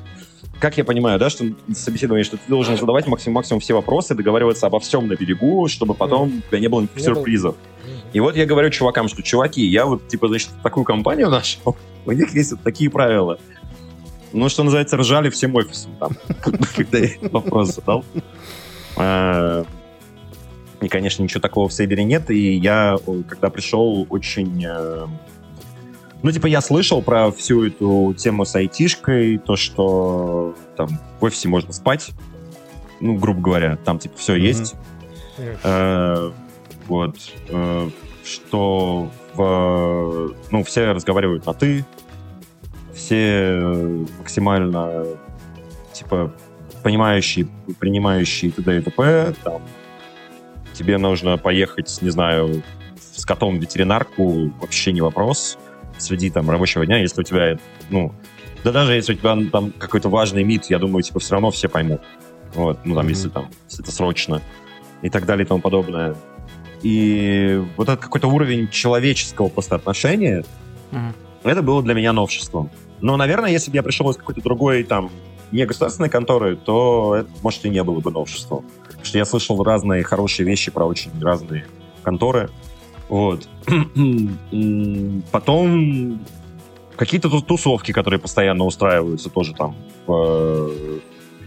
[0.61, 1.45] как я понимаю, да, что
[1.75, 5.95] собеседование, что ты должен задавать максимум, максимум все вопросы, договариваться обо всем на берегу, чтобы
[5.95, 6.39] потом mm.
[6.39, 7.55] у тебя не было никаких не сюрпризов.
[7.55, 7.95] Было.
[8.13, 12.13] И вот я говорю чувакам, что, чуваки, я вот, типа, значит, такую компанию нашел, у
[12.13, 13.39] них есть вот такие правила.
[14.33, 16.13] Ну, что называется, ржали всем офисом там,
[16.77, 18.05] когда я вопрос задал.
[20.81, 22.97] И, конечно, ничего такого в Сейбере нет, и я,
[23.29, 25.07] когда пришел, очень э,
[26.23, 30.89] ну, типа, я слышал про всю эту тему с айтишкой, то, что там
[31.21, 32.11] в офисе можно спать,
[33.01, 34.41] ну, грубо говоря, там, типа, все mm-hmm.
[34.41, 34.75] есть.
[35.63, 36.31] Э,
[36.87, 37.17] вот.
[37.49, 37.91] Э,
[38.25, 40.35] что в...
[40.51, 41.85] Ну, все разговаривают на «ты»,
[42.93, 43.63] все
[44.19, 45.07] максимально,
[45.93, 46.35] типа,
[46.83, 47.47] понимающие,
[47.79, 48.79] принимающие т.д.
[48.79, 49.35] и т.п.
[49.45, 49.63] Там,
[50.79, 52.63] тебе нужно поехать, не знаю,
[53.15, 55.59] с котом в ветеринарку, вообще не вопрос
[55.99, 57.59] среди там рабочего дня, если у тебя,
[57.91, 58.15] ну,
[58.63, 61.69] да даже если у тебя там какой-то важный мид, я думаю, типа, все равно все
[61.69, 62.01] поймут.
[62.55, 63.11] Вот, ну, там, mm-hmm.
[63.11, 64.41] если там, если это срочно
[65.03, 66.15] и так далее и тому подобное.
[66.83, 70.45] И вот этот какой-то уровень человеческого просто отношения,
[70.93, 71.13] mm-hmm.
[71.51, 72.71] это было для меня новшеством.
[73.01, 75.11] Но, наверное, если бы я пришел из какой-то другой, там,
[75.53, 78.65] не государственной конторы, то это, может, и не было бы новшеством.
[78.87, 81.67] Потому что я слышал разные хорошие вещи про очень разные
[82.03, 82.51] конторы.
[83.09, 83.49] Вот.
[85.31, 86.21] Потом
[86.97, 89.77] какие-то тусовки, которые постоянно устраиваются тоже там
[90.07, 90.71] в,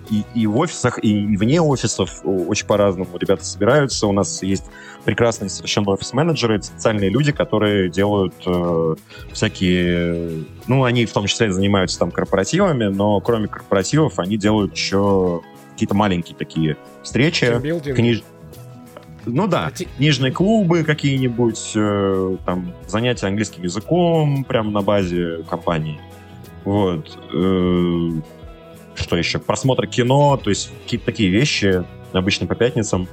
[0.09, 4.07] и, и в офисах, и вне офисов очень по-разному ребята собираются.
[4.07, 4.65] У нас есть
[5.05, 8.95] прекрасные совершенно офис-менеджеры, специальные люди, которые делают э,
[9.31, 10.45] всякие...
[10.67, 15.41] Ну, они в том числе занимаются там корпоративами, но кроме корпоративов они делают еще
[15.73, 17.47] какие-то маленькие такие встречи.
[17.93, 18.23] Книж...
[19.25, 25.99] Ну да, а книжные клубы какие-нибудь, э, там, занятия английским языком прямо на базе компании.
[26.65, 27.17] Вот.
[27.33, 28.09] Э,
[28.95, 29.39] что еще?
[29.39, 31.83] Просмотр кино, то есть какие-то такие вещи
[32.13, 33.07] обычно по пятницам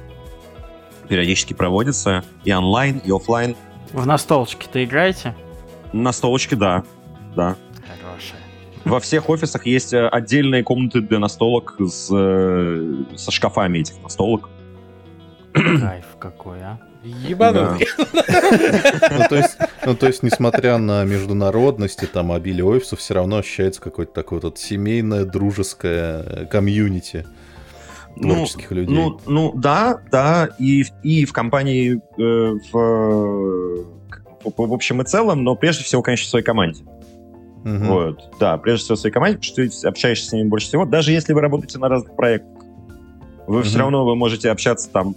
[1.07, 3.55] периодически проводятся и онлайн, и офлайн.
[3.91, 5.35] В настолочке-то играете?
[5.91, 6.83] Настолочки, да.
[7.35, 7.55] Да.
[7.87, 8.39] Хорошая.
[8.85, 14.49] Во всех офисах есть э, отдельные комнаты для настолок с, э, со шкафами этих настолок.
[15.53, 16.79] Кайф какой, а?
[17.03, 17.87] Ебанутый.
[17.99, 23.37] Ну, то есть, ну, то есть, несмотря на международность и там обилие офисов, все равно
[23.37, 27.25] ощущается какое-то такое вот семейное, дружеское комьюнити
[28.15, 28.95] ну, творческих ну, людей.
[28.95, 35.83] Ну, ну да, да, и, и в компании э, в, общем и целом, но прежде
[35.83, 36.83] всего, конечно, в своей команде.
[37.63, 37.85] Угу.
[37.85, 40.85] Вот, да, прежде всего в своей команде, потому что ты общаешься с ними больше всего,
[40.85, 42.63] даже если вы работаете на разных проектах.
[43.47, 43.63] Вы угу.
[43.63, 45.15] все равно вы можете общаться там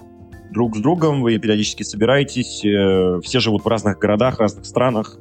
[0.52, 5.18] друг с другом, вы периодически собираетесь, э, все живут в разных городах, разных странах,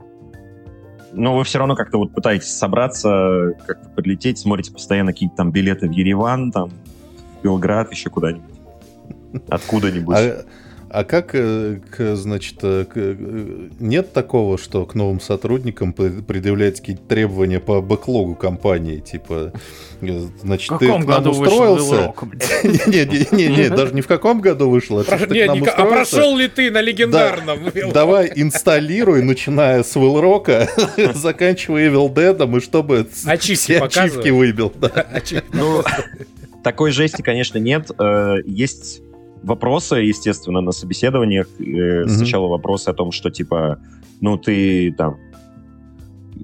[1.13, 5.88] но вы все равно как-то вот пытаетесь собраться, как-то подлететь, смотрите постоянно какие-то там билеты
[5.88, 8.55] в Ереван, там, в Белград, еще куда-нибудь.
[9.49, 10.15] Откуда-нибудь.
[10.15, 10.45] А,
[10.93, 11.79] а как, э,
[12.15, 13.15] значит, э, э,
[13.79, 19.53] нет такого, что к новым сотрудникам предъявляются какие-то требования по бэклогу компании, типа,
[20.01, 22.13] значит, в каком ты к нам году устроился?
[22.87, 27.59] Не-не-не, даже не в каком году вышел, а А прошел ли ты на легендарном
[27.93, 30.67] Давай инсталируй, начиная с Вилрока,
[31.15, 34.73] заканчивая Evil Dead, и чтобы ачивки выбил.
[35.53, 35.83] Ну,
[36.63, 37.89] такой жести, конечно, нет.
[38.45, 39.01] Есть
[39.43, 41.47] вопросы, естественно, на собеседованиях.
[41.59, 42.07] Mm-hmm.
[42.07, 43.79] Сначала вопросы о том, что, типа,
[44.19, 45.17] ну, ты там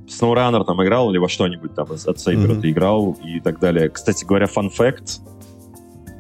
[0.08, 2.62] SnowRunner там играл или во что-нибудь там от Saber mm-hmm.
[2.62, 3.90] ты играл и так далее.
[3.90, 5.20] Кстати говоря, фан факт,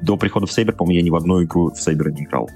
[0.01, 2.49] до прихода в Saber, по-моему, я ни в одну игру в Saber не играл.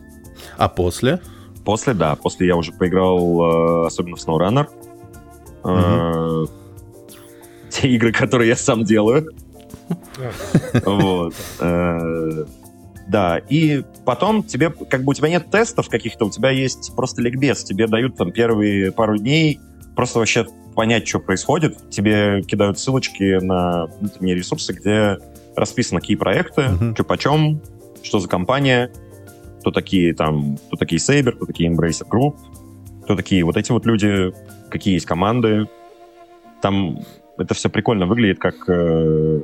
[0.57, 1.19] А после?
[1.63, 2.15] После, да.
[2.15, 4.67] После я уже поиграл, э, особенно в SnowRunner.
[5.63, 6.49] Mm-hmm.
[7.69, 9.29] Те игры, которые я сам делаю.
[10.85, 11.33] Вот.
[13.07, 17.21] Да, и потом тебе, как бы у тебя нет тестов каких-то, у тебя есть просто
[17.21, 19.59] ликбез, тебе дают там первые пару дней
[19.95, 20.45] просто вообще
[20.75, 25.17] понять, что происходит, тебе кидают ссылочки на внутренние ресурсы, где
[25.55, 26.93] расписано, какие проекты, Мгм.
[26.95, 27.61] что почем,
[28.03, 28.91] что за компания,
[29.59, 32.35] кто такие там, кто такие Saber, кто такие Embracer Group,
[33.03, 34.31] кто такие вот эти вот люди,
[34.69, 35.67] какие есть команды.
[36.61, 36.99] Там
[37.37, 39.41] это все прикольно выглядит, как э,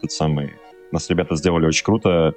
[0.00, 0.52] тот самый...
[0.92, 2.34] Нас ребята сделали очень круто.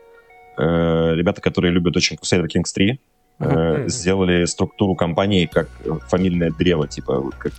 [0.58, 3.00] Э, ребята, которые любят очень Crusader Kings 3,
[3.40, 3.90] э, Мгм.
[3.90, 7.52] сделали структуру компании как э, фамильное древо, типа, вот как,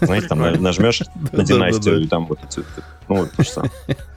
[0.00, 2.64] знаете, там на- нажмешь на династию, и там вот эти,
[3.08, 3.72] ну, вот то же самое.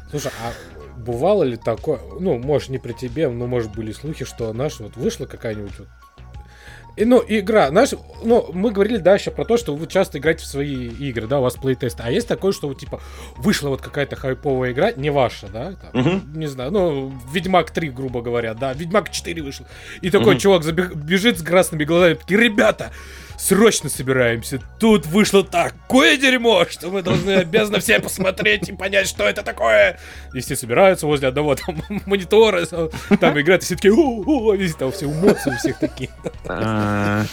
[0.10, 0.52] Слушай, а
[1.00, 4.96] бывало ли такое, ну, может, не при тебе, но, может, были слухи, что наш вот
[4.96, 5.88] вышла какая-нибудь вот
[6.96, 7.89] и, ну, игра, знаешь,
[8.24, 11.41] ну, мы говорили дальше про то, что вы часто играете в свои игры, да, у
[11.44, 12.00] вас плейтест.
[12.02, 13.02] А есть такое, что вот, типа,
[13.38, 16.39] вышла вот какая-то хайповая игра, не ваша, да, там, Мгм.
[16.39, 19.66] не знаю, ну, Ведьмак 3, грубо говоря, да, Ведьмак 4 вышел.
[20.02, 20.39] И такой Мгм.
[20.39, 22.91] чувак забег- бежит с красными глазами, такие, ребята,
[23.44, 24.62] срочно собираемся.
[24.80, 30.00] Тут вышло такое дерьмо, что мы должны обязаны все посмотреть и понять, что это такое.
[30.34, 34.91] И все собираются возле одного там монитора, там играют, и все такие, «О-о-о», везде там
[34.91, 36.10] все эмоции у всех такие.
[36.48, 37.26] А,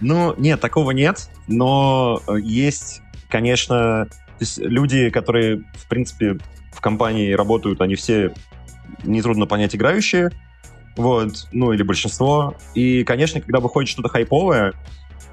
[0.00, 4.08] Ну, нет, такого нет, но э, есть, конечно,
[4.58, 6.38] люди, которые, в принципе,
[6.72, 8.32] в компании работают, они все
[9.02, 10.30] нетрудно понять играющие,
[10.96, 12.56] вот, ну или большинство.
[12.74, 14.72] И, конечно, когда выходит что-то хайповое,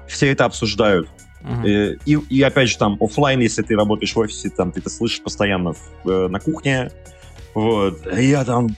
[0.08, 1.08] все это обсуждают.
[1.64, 4.88] Э, И, и опять же, там, оффлайн, если ты работаешь в офисе, там, ты это
[4.90, 6.90] слышишь постоянно в- э, на кухне.
[7.54, 8.00] Вот.
[8.16, 8.68] Я там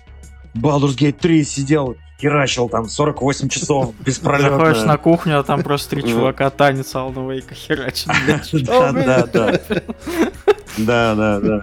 [0.54, 4.58] Baldur's Gate 3 сидел, херачил там 48 часов беспролетно.
[4.58, 6.08] Заходишь на кухню, а там просто три Ну.
[6.08, 8.50] чувака танец Алана Вейка херачат, блядь.
[8.66, 9.60] Да, да, да.
[10.78, 11.62] Да, да, да.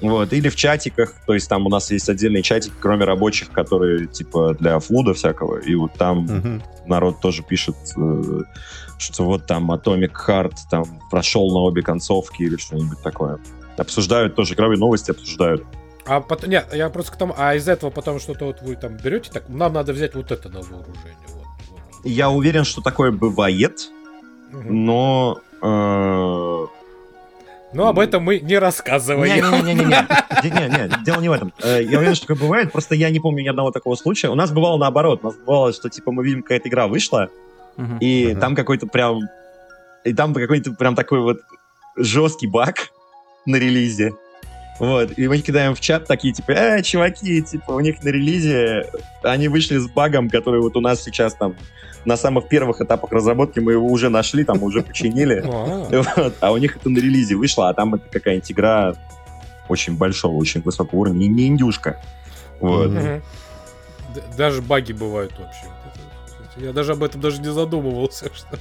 [0.00, 4.06] Вот, или в чатиках, то есть там у нас есть отдельный чатик, кроме рабочих, которые
[4.06, 6.62] типа для флуда всякого, и вот там Мгм.
[6.86, 8.40] народ тоже пишет, э,
[8.98, 13.38] что вот там Atomic Heart там прошел на обе концовки или что-нибудь такое.
[13.78, 15.64] Обсуждают тоже игровые новости, обсуждают.
[16.06, 18.96] А потом, нет, я просто к тому, а из этого потом что-то вот вы там
[18.98, 21.16] берете, так, нам надо взять вот это на вооружение.
[21.28, 21.80] Вот, вот.
[22.04, 23.90] Я уверен, что такое бывает,
[24.52, 24.84] Мгм.
[24.84, 25.40] но...
[25.62, 26.66] э,
[27.74, 29.34] Но об этом мы не рассказываем.
[29.34, 30.06] Не-не-не-не-не.
[30.44, 31.52] Не-не-не, дело не в этом.
[31.62, 34.28] Э, Я уверен, что такое бывает, просто я не помню ни одного такого случая.
[34.28, 35.20] У нас бывало наоборот.
[35.22, 37.28] У нас бывало, что типа мы видим, какая-то игра вышла,
[38.00, 39.20] и там какой-то прям...
[40.04, 41.38] И там какой-то прям такой вот
[41.96, 42.90] жесткий баг
[43.46, 44.12] на релизе.
[44.80, 48.90] Вот, и мы кидаем в чат такие, типа, э, чуваки, типа, у них на релизе
[49.22, 51.54] они вышли с багом, который вот у нас сейчас там
[52.04, 55.44] на самых первых этапах разработки мы его уже нашли, там уже починили.
[55.54, 58.94] А, А у них это на релизе вышло, а там это какая-нибудь игра
[59.68, 62.00] очень большого, очень высокого уровня, не, индюшка.
[62.60, 62.90] Вот.
[64.36, 65.66] Даже баги бывают вообще.
[66.56, 68.26] Я даже об этом даже не задумывался.
[68.34, 68.58] Что...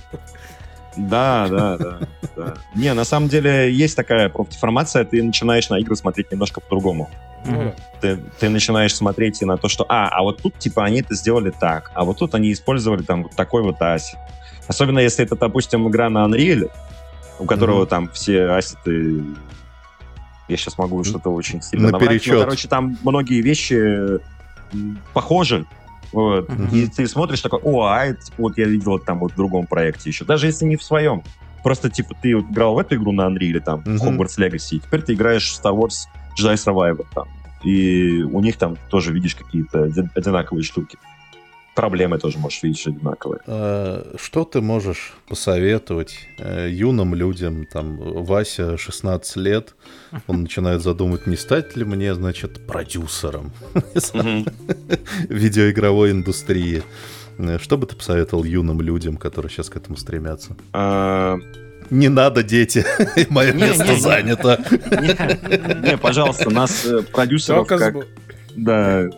[0.96, 2.00] Да, да, да,
[2.36, 2.54] да.
[2.76, 7.10] Не, на самом деле есть такая профдеформация, ты начинаешь на игры смотреть немножко по-другому.
[7.46, 7.74] Ну да.
[8.02, 11.16] Ты, ты начинаешь смотреть и на то, что, а, а вот тут, типа, они это
[11.16, 14.20] сделали так, а вот тут они использовали там вот такой вот ассет.
[14.68, 16.70] Особенно если это, допустим, игра на Unreal,
[17.40, 17.88] у которого Мгм.
[17.88, 19.24] там все ассеты...
[20.48, 24.20] Я сейчас могу что-то очень сильно наврать, но, короче, там многие вещи
[24.74, 25.66] м, похожи.
[26.12, 26.50] Вот.
[26.50, 26.68] Мгм.
[26.68, 29.66] И ты смотришь такой, о, а это, типа, вот я видел там вот в другом
[29.66, 30.26] проекте еще.
[30.26, 31.24] Даже если не в своем.
[31.64, 34.22] Просто, типа, ты вот играл в эту игру на Unreal, там, в Мгм.
[34.22, 36.08] Hogwarts Legacy, и теперь ты играешь в Star Wars
[36.40, 37.28] Jedi Survivor, там.
[37.64, 40.98] И у них там тоже видишь какие-то оди- одинаковые штуки.
[41.76, 43.40] Проблемы тоже можешь видеть одинаковые.
[43.48, 49.74] А, Что ты можешь посоветовать э, юным людям, там, Вася, 16 лет,
[50.28, 53.52] он начинает задумывать, не стать ли мне, значит, продюсером
[55.30, 56.84] видеоигровой индустрии.
[57.40, 60.56] Э, Что бы ты посоветовал юным людям, которые сейчас к этому стремятся?
[61.90, 62.86] Не надо, дети,
[63.30, 64.60] мое Не, место не, занято.
[64.92, 68.08] Не, не, пожалуйста, нас э, продюсеров, Только как,
[68.56, 69.10] да,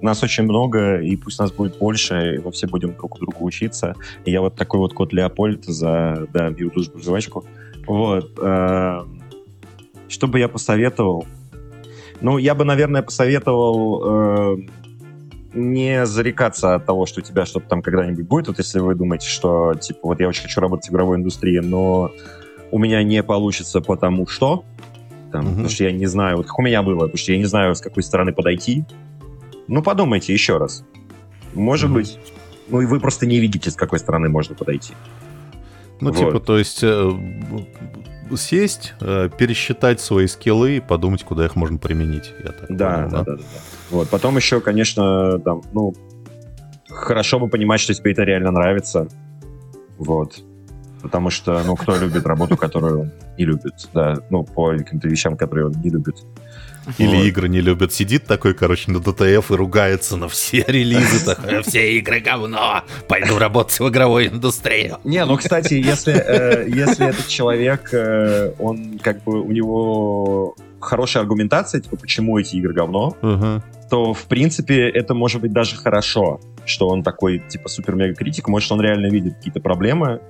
[0.00, 3.36] нас очень много, и пусть нас будет больше, и мы все будем друг у друга
[3.40, 3.94] учиться.
[4.24, 7.44] И я вот такой вот кот Леопольд за, да, мою дружбу жвачку.
[7.86, 8.32] Вот.
[8.38, 9.00] э,
[10.08, 11.26] Что бы я посоветовал?
[12.20, 14.66] Ну, я бы, наверное, посоветовал э,
[15.54, 18.48] не зарекаться от того, что у тебя что-то там когда-нибудь будет.
[18.48, 22.10] Вот если вы думаете, что, типа, вот я очень хочу работать в игровой индустрии, но
[22.70, 24.64] у меня не получится потому что,
[25.30, 25.50] там, Мгм.
[25.52, 27.74] потому что я не знаю, вот как у меня было, потому что я не знаю,
[27.74, 28.84] с какой стороны подойти.
[29.68, 30.84] Ну, подумайте еще раз.
[31.54, 31.94] Может Мгм.
[31.98, 32.18] быть,
[32.68, 34.94] ну и вы просто не видите, с какой стороны можно подойти.
[36.00, 36.18] Ну, Вот.
[36.18, 37.10] типа, то есть э,
[38.36, 42.32] сесть, э, пересчитать свои скиллы и подумать, куда их можно применить.
[42.42, 43.42] Я так Да, понял, да, да, да, да.
[43.92, 44.08] Вот.
[44.08, 45.94] Потом еще, конечно, там, ну,
[46.88, 49.06] хорошо бы понимать, что тебе это реально нравится.
[49.98, 50.42] Вот.
[51.02, 55.36] Потому что, ну, кто любит работу, которую он не любит, да, ну, по каким-то вещам,
[55.36, 56.16] которые он не любит.
[56.98, 57.24] Или Вот.
[57.26, 57.92] игры не любят.
[57.92, 61.24] Сидит такой, короче, на ДТФ и ругается на все релизы.
[61.24, 62.82] такой, Все игры говно.
[63.08, 64.98] Пойду работать в игровую индустрию.
[65.04, 71.22] Не, ну, кстати, если, э, если этот человек, э, он как бы, у него хорошая
[71.22, 73.62] аргументация, типа, почему эти игры говно, Ага.
[73.90, 78.80] то, в принципе, это может быть даже хорошо, что он такой, типа, супер-мега-критик, может, он
[78.80, 80.20] реально видит какие-то проблемы,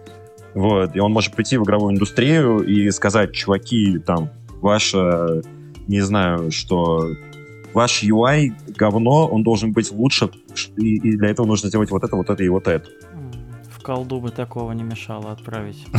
[0.55, 4.31] вот, и он может прийти в игровую индустрию и сказать, чуваки, там,
[4.61, 5.43] ваша,
[5.89, 7.11] не знаю, что
[7.75, 10.31] ваш UI говно, он должен быть лучше,
[10.77, 12.89] и, и для этого нужно сделать вот это, вот это и вот это.
[13.83, 15.85] В колду бы такого не мешало отправить.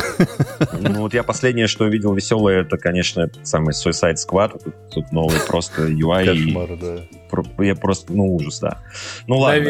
[0.79, 5.39] Ну, вот я последнее, что видел веселое, это, конечно, самый Suicide Squad, тут, тут новый
[5.47, 7.63] просто UI, Кошмар, да.
[7.63, 8.79] я просто, ну, ужас, да.
[9.27, 9.69] Ну, ладно.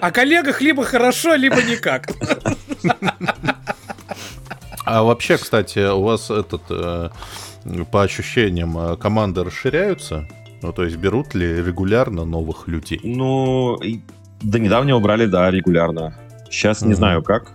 [0.00, 2.08] О коллегах либо хорошо, либо никак.
[4.84, 7.10] А вообще, кстати, у вас этот, э,
[7.90, 10.28] по ощущениям, э, команды расширяются?
[10.62, 13.00] Ну, то есть берут ли регулярно новых людей?
[13.02, 13.78] Ну,
[14.42, 16.14] до недавнего брали, да, регулярно.
[16.50, 16.96] Сейчас не Мгм.
[16.96, 17.52] знаю как.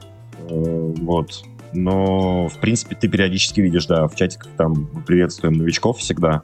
[0.50, 1.44] Э, Вот.
[1.74, 6.42] Но, в принципе, ты периодически видишь, да, в чатиках там приветствуем новичков всегда.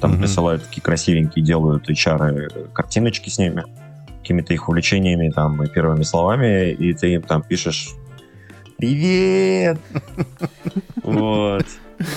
[0.00, 0.20] Там Мгм.
[0.20, 3.64] присылают такие красивенькие, делают HR картиночки с ними,
[4.22, 7.90] какими-то их увлечениями там и первыми словами, и ты им там пишешь
[8.78, 9.78] «Привет!»
[11.02, 11.66] Вот.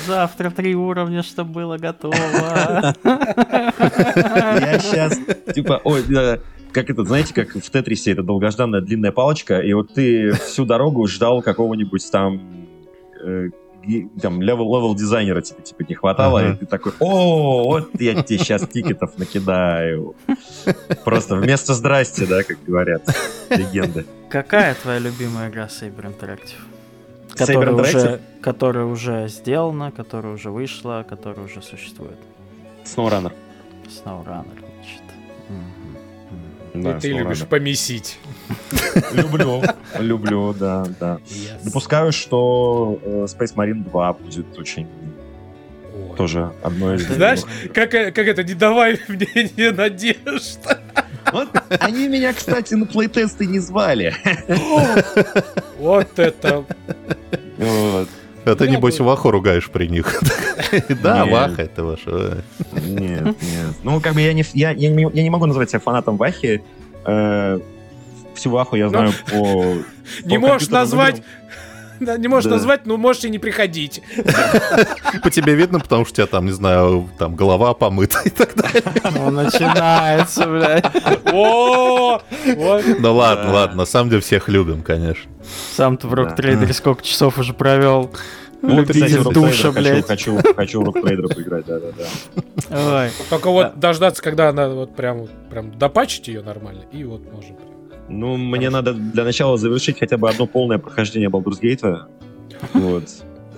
[0.07, 2.15] Завтра три уровня, чтобы было готово.
[3.03, 5.19] Я сейчас,
[5.53, 6.39] типа, ой, да,
[6.75, 11.07] как это, знаете, как в Тетрисе, это долгожданная длинная палочка, и вот ты всю дорогу
[11.07, 12.67] ждал какого-нибудь там
[13.23, 13.47] э,
[14.21, 16.53] там level, level дизайнера тебе типа не хватало, Ага.
[16.53, 20.15] и ты такой, о, вот я тебе сейчас тикетов накидаю.
[21.05, 23.03] Просто вместо здрасте, да, как говорят
[23.49, 24.05] легенды.
[24.29, 26.59] Какая твоя любимая игра Saber Interactive?
[27.35, 27.97] Saber Которая Interactive?
[27.97, 32.17] уже, которая уже сделана, которая уже вышла, которая уже существует.
[32.83, 33.31] SnowRunner.
[33.87, 35.03] SnowRunner, значит.
[35.47, 35.74] Мгм.
[36.81, 38.19] Да, И ты любишь помесить.
[39.13, 39.63] Люблю,
[39.99, 41.19] люблю, да, да.
[41.63, 44.87] Допускаю, что э, Space Marine 2 будет очень
[45.93, 46.17] Ой.
[46.17, 47.07] тоже одной из...
[47.07, 47.41] Знаешь,
[47.73, 50.59] как, э, как это, не давай мне не надежд.
[51.31, 51.49] Вот
[51.79, 54.13] они меня, кстати, на плейтесты не звали.
[55.79, 56.65] Вот это...
[57.57, 58.09] Вот.
[58.45, 60.21] А ты, небось, Ваху ругаешь при них.
[61.01, 61.25] Да.
[61.25, 62.43] Ваха это ваша.
[62.73, 63.35] Нет, нет.
[63.83, 66.63] Ну, как бы я не, я, я не, я не могу назвать себя фанатом Вахи.
[67.05, 67.59] Э,
[68.33, 69.35] всю Ваху я знаю по...
[69.35, 69.83] Ну,
[70.25, 71.21] Не можешь назвать...
[71.99, 72.55] Да, не можешь Да.
[72.55, 74.01] назвать, но можешь и не приходить.
[75.23, 78.53] По тебе видно, потому что у тебя там, не знаю, там голова помыта и так
[78.55, 78.83] далее.
[79.15, 80.85] Ну, начинается, блядь.
[81.31, 82.19] О,
[82.55, 82.83] вот.
[82.99, 83.51] Ну ладно, Да.
[83.51, 85.29] ладно, на самом деле всех любим, конечно.
[85.75, 86.15] Сам-то в Да.
[86.23, 88.11] Рок-трейдере сколько часов уже провел.
[88.61, 90.07] Ну, Любитель душа, блядь.
[90.07, 93.09] Хочу, хочу, хочу Trader поиграть, да-да-да.
[93.29, 97.57] Только вот дождаться, когда она вот прям, прям допачить ее нормально, и вот можем.
[98.09, 102.03] Ну, мне надо для начала завершить хотя бы одно полное прохождение Baldur's Gate.
[102.73, 103.03] Вот.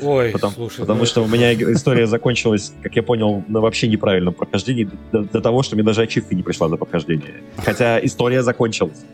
[0.02, 0.80] Ой, Потому, слушай.
[0.82, 4.34] потому ну что у это- меня иг- история закончилась, как я понял, на вообще неправильном
[4.34, 7.34] прохождении, до, до того, что мне даже ачивка не пришла за прохождение.
[7.58, 9.06] Хотя история закончилась.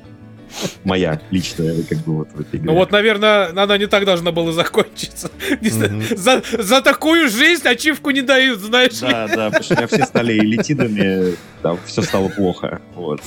[0.84, 2.72] Моя личная, как бы вот в этой игре.
[2.72, 5.30] Ну вот, наверное, она не так должна была закончиться.
[5.62, 6.04] Мгм.
[6.18, 9.08] За, за такую жизнь ачивку не дают, знаешь ли.
[9.10, 12.82] Да, да, потому что у меня все стали элитидами, там все стало плохо.
[12.96, 13.22] Вот.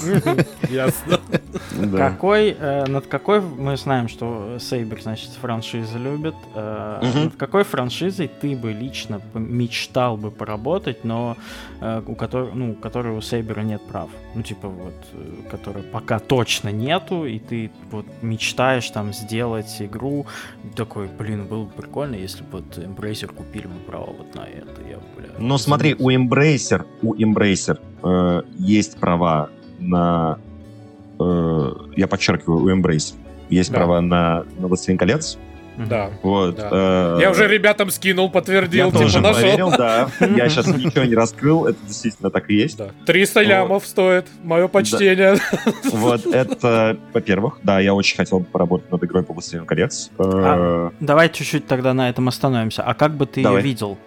[0.71, 1.21] Ясно.
[1.73, 2.11] Да.
[2.11, 6.35] Какой, э, над какой, мы знаем, что Сейбер, значит, франшизы любит.
[6.55, 7.25] э, Мгм.
[7.25, 11.37] Над какой франшизой ты бы лично мечтал бы поработать, но
[11.81, 14.09] э, у которой, ну, у которой у Сейбера нет прав?
[14.35, 20.27] Ну, типа вот, э, которой пока точно нету, и ты вот мечтаешь там сделать игру,
[20.65, 24.43] и такой, блин, было бы прикольно, если бы вот Embracer купили бы право вот на
[24.43, 24.81] это.
[24.89, 30.39] Я, бля, Но смотри, у Embracer, у Embracer э, есть права на...
[31.19, 33.15] э, я подчеркиваю, у Embracer
[33.49, 33.79] есть Да.
[33.79, 35.39] права на, на «Властелин колец».
[35.77, 36.11] Да.
[36.23, 36.57] Вот.
[36.57, 36.69] Да.
[36.73, 39.41] э, Я уже ребятам скинул, я подтвердил, тоже типа нашел.
[39.41, 40.09] проверил, да.
[40.21, 42.79] Я сейчас ничего не раскрыл, это действительно так и есть.
[42.79, 42.89] Да.
[43.07, 45.37] 300 лямов стоит, мое почтение.
[45.85, 50.11] Вот это, во-первых, да, я очень хотел бы поработать над игрой по «Властелин колец».
[50.19, 52.83] Э, Давай чуть-чуть тогда на этом остановимся.
[52.83, 53.63] А как бы ты Давай.
[53.63, 53.99] ее видел?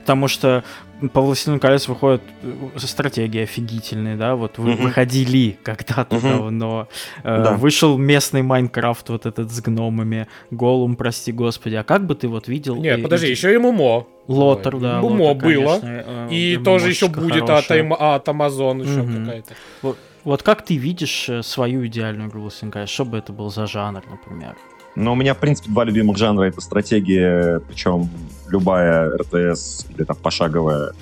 [0.00, 0.64] Потому что
[1.12, 4.84] по «Властелину колец» выходит э, стратегии офигительные, да, вот вы Мгм.
[4.84, 6.22] выходили когда-то Мгм.
[6.30, 6.88] давно.
[7.22, 7.52] Э, Да.
[7.54, 11.74] Вышел местный Майнкрафт вот этот с гномами, Голум, прости господи.
[11.74, 12.76] А как бы ты вот видел...
[12.76, 14.06] Нет, и- подожди, и- еще и Мумо.
[14.28, 15.00] Лотер, Ой, да.
[15.00, 15.80] Мумо Лотер, было.
[15.80, 17.82] конечно, э, И э, тоже еще будет от, хорошая.
[17.84, 19.24] Am- от Amazon еще Мгм.
[19.26, 19.54] какая-то.
[19.82, 22.88] Вот, вот как ты видишь свою идеальную игру «Властелин колец»?
[22.88, 24.56] Что бы это был за жанр, например?
[24.96, 28.08] Но у меня, в принципе, два любимых жанра— это стратегия, причем
[28.48, 30.92] любая РТС или там пошаговая,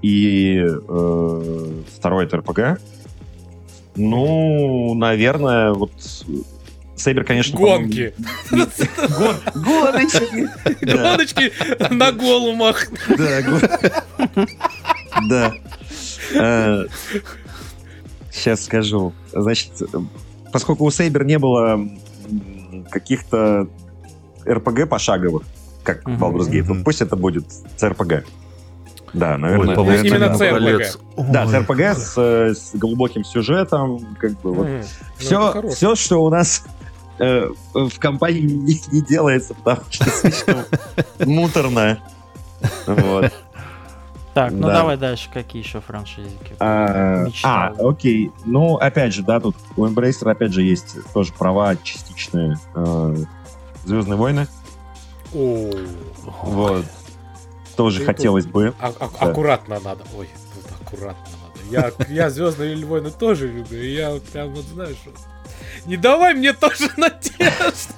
[0.00, 2.80] и э, второй— это РПГ.
[3.96, 5.90] Ну, наверное, вот
[6.96, 7.58] Сейбер, конечно...
[7.58, 8.14] Гонки.
[8.50, 10.48] Гон- Гоночки!
[10.84, 11.52] Гоночки
[11.92, 12.86] на голумах.
[15.28, 15.52] Да,
[16.32, 16.84] да.
[18.30, 19.12] Сейчас скажу.
[19.32, 19.98] Значит, э,
[20.52, 21.78] поскольку у Сейбер не было
[22.90, 23.68] каких-то
[24.48, 25.42] РПГ пошаговых,
[25.82, 26.22] как Мгм.
[26.22, 26.84] Baldur's Gate, Мгм.
[26.84, 27.44] пусть это будет
[27.76, 28.24] CRPG.
[29.12, 29.66] Да, наверное.
[29.66, 30.98] Ой, это- «Повелитель Именно колец».
[31.18, 31.44] Да.
[31.44, 34.66] CRPG с, э, с глубоким сюжетом, как бы вот.
[34.66, 34.80] Ну,
[35.18, 36.64] все, все, что у нас
[37.18, 40.56] э, в компании не, не делается, потому что слишком
[41.26, 41.98] муторно.
[42.86, 43.32] Вот.
[44.34, 44.74] Так, ну Да.
[44.74, 46.56] давай дальше, какие еще франшизики?
[46.58, 48.30] А, а, окей.
[48.46, 52.56] Ну, опять же, да, тут у Embracer, опять же, есть тоже права частичные.
[53.84, 54.46] Звездные войны.
[55.34, 55.70] О,
[56.44, 56.84] Вот.
[57.76, 58.74] Тоже Ты хотелось бы.
[58.80, 59.26] а- а- Да.
[59.30, 60.04] Аккуратно надо.
[60.16, 61.92] Ой, тут аккуратно надо.
[62.08, 63.78] Я, я Звездные войны тоже люблю.
[63.82, 64.96] И я вот прям вот знаешь.
[65.06, 65.14] вот,
[65.86, 67.90] Не давай мне тоже надежд.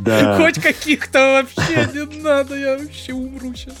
[0.00, 0.38] Да.
[0.38, 2.56] Хоть каких-то вообще не надо.
[2.56, 3.74] Я вообще умру сейчас.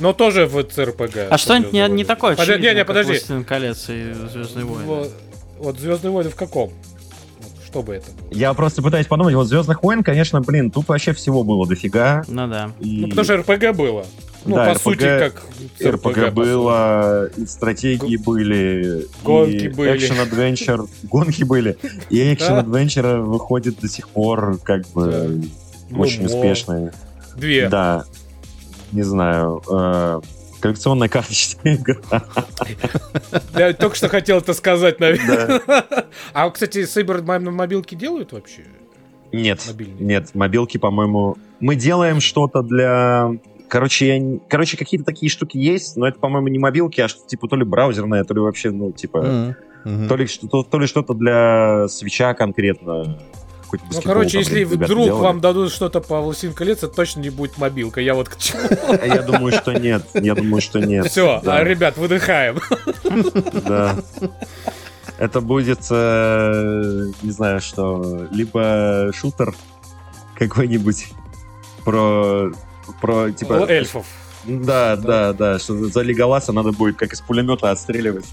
[0.00, 1.28] Но тоже в ЦРПГ.
[1.30, 3.12] А что-нибудь не, не такое Подожди, не, очевидное, не, подожди.
[3.12, 4.84] «Властелин колец» и «Звездные войны».
[4.86, 5.12] Вот,
[5.58, 6.72] вот Звездные войны в каком?
[7.66, 8.28] Что бы это было?
[8.32, 12.24] Я просто пытаюсь подумать, вот Звездных войн, конечно, блин, тут вообще всего было дофига.
[12.28, 12.70] Ну да.
[12.80, 14.04] И Ну, потому что РПГ было.
[14.46, 15.42] Ну, Да, по RPG сути, как
[15.84, 19.96] РПГ было, и стратегии были, Гонки и были.
[19.98, 21.76] экшен-адвенчер, гонки были,
[22.08, 22.32] и Да.
[22.32, 25.42] экшен-адвенчер выходит до сих пор как бы
[25.90, 26.26] Ну, очень мо.
[26.26, 26.90] успешный.
[27.36, 27.68] Две.
[27.68, 28.04] Да,
[28.92, 30.20] не знаю, э,
[30.60, 32.22] коллекционная карточная игра.
[33.56, 35.60] Я только что хотел это сказать, наверное.
[35.66, 36.04] Да.
[36.32, 38.64] А, кстати, Сейбер на мобилке делают вообще?
[39.32, 40.04] Нет, Мобильные?
[40.04, 43.30] нет, мобилки, по-моему, мы делаем что-то для...
[43.68, 44.38] Короче, я...
[44.48, 47.64] Короче, какие-то такие штуки есть, но это, по-моему, не мобилки, а что типа то ли
[47.64, 49.54] браузерное, то ли вообще, ну, типа...
[49.84, 50.08] Мгм.
[50.08, 53.18] То ли, что-то, то ли что-то для свеча конкретно.
[53.70, 55.22] Какой-то Ну, короче, там если вдруг делали.
[55.22, 58.00] вам дадут что-то по Властелин колец, это точно не будет мобилка.
[58.00, 58.62] Я вот к чему.
[58.88, 60.02] А Я думаю, что нет.
[60.14, 61.06] Я думаю, что нет.
[61.06, 62.58] Все, Да, ребят, выдыхаем.
[63.64, 63.96] да.
[65.18, 69.54] Это будет, э, не знаю, что, либо шутер
[70.34, 71.08] какой-нибудь
[71.84, 72.50] про,
[73.02, 73.66] про типа...
[73.68, 74.06] Эльфов.
[74.44, 78.24] Да, да, да, что за Леголаса надо будет как из пулемета отстреливать,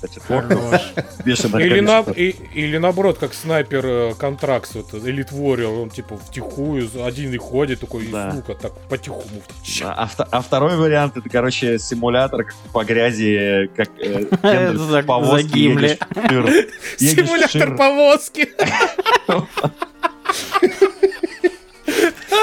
[1.25, 6.17] бешеное Или, на, и- или наоборот, как снайпер э, контракт, вот, Элит Warrior, он типа
[6.17, 8.31] втихую, один и ходит, такой, и, Да.
[8.31, 9.41] сука, так потихому.
[9.83, 15.43] А, а вто- а второй вариант это, короче, симулятор как по грязи, как э, Кендаль
[15.43, 15.87] Гимли.
[15.89, 16.69] едешь Шир.
[17.25, 17.75] Симулятор Шир.
[17.75, 18.49] повозки.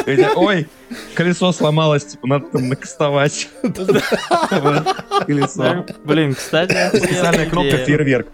[0.06, 0.66] И Ой,
[1.14, 3.48] колесо сломалось, типа, надо там накастовать.
[5.26, 5.86] Колесо.
[6.04, 8.28] Блин, кстати, Специальная кнопка фейерверк.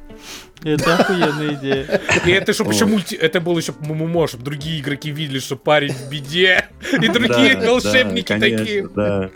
[0.63, 2.01] Это охуенная идея.
[2.27, 3.15] И это чтобы еще мульти...
[3.15, 6.67] Это был еще ММО, чтобы другие игроки видели, что парень в беде.
[6.93, 8.89] И другие Да, волшебники да, конечно, такие.
[8.95, 9.31] Да,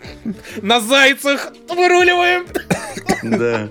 [0.61, 2.45] На зайцах выруливаем.
[3.23, 3.69] да.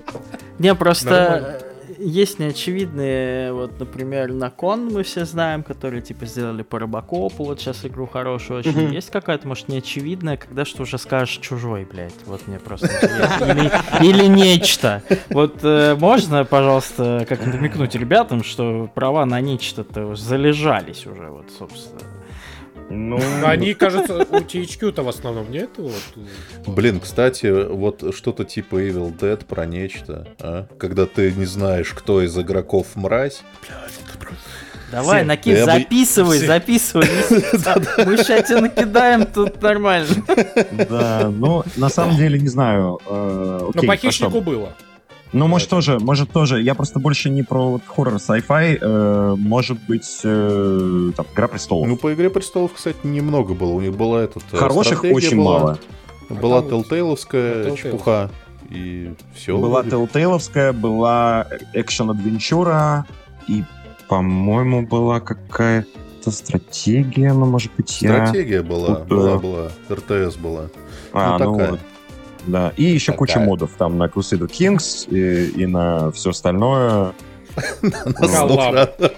[0.59, 1.59] Не, просто Нормально.
[2.05, 7.59] Есть неочевидные, вот, например, на кон мы все знаем, которые, типа, сделали по Робокопу, вот
[7.59, 8.71] сейчас игру хорошую очень.
[8.71, 8.91] Мгм.
[8.91, 12.13] Есть какая-то, может, неочевидная, когда что уже скажешь чужой, блядь?
[12.25, 12.87] Вот мне просто.
[14.01, 15.03] Или, нечто.
[15.29, 22.14] Вот э, можно, пожалуйста, как намекнуть ребятам, что права на нечто-то залежались уже, вот, собственно.
[22.89, 25.69] Ну, они, кажется, у THQ-то в основном нет.
[25.77, 25.93] Вот.
[26.67, 30.67] Блин, кстати, вот что-то типа Evil Dead про нечто, а?
[30.77, 33.41] Когда ты не знаешь, кто из игроков мразь.
[34.91, 35.25] Давай, Все.
[35.27, 36.45] накид, Я бы- записывай, все.
[36.47, 37.07] записывай.
[38.05, 40.07] Мы сейчас тебя накидаем, тут нормально.
[40.87, 42.99] да, ну, на самом деле, не знаю.
[43.05, 44.07] э, Но окей, по хорошо.
[44.07, 44.73] хищнику было.
[45.35, 46.61] Ну, может, тоже, может, тоже.
[46.61, 48.77] Я просто больше не про вот хоррор sci-fi.
[48.79, 51.89] э, может быть, э, там, Игра престолов.
[51.89, 53.73] Ну, по Игре Престолов, кстати, немного было.
[53.73, 54.43] У них была этот...
[54.53, 55.79] э, Хороших стратегия очень была, мало.
[56.29, 58.31] Была А Телтейловская чепуха.
[58.69, 59.57] И все.
[59.57, 63.03] Была Telltale'овская, была экшен-адвенчура,
[63.49, 63.65] и,
[64.07, 68.25] по-моему, была какая-то стратегия, ну, может быть, я...
[68.25, 69.67] Стратегия была, Тут, была, э, была.
[69.89, 70.69] РТС была.
[71.11, 71.71] А, ну, ну, такая.
[71.71, 71.79] вот.
[72.47, 73.17] Да, и еще Такая.
[73.17, 77.13] куча модов там на Crusader Kings и, и на все остальное.
[78.15, 78.89] Коллаб.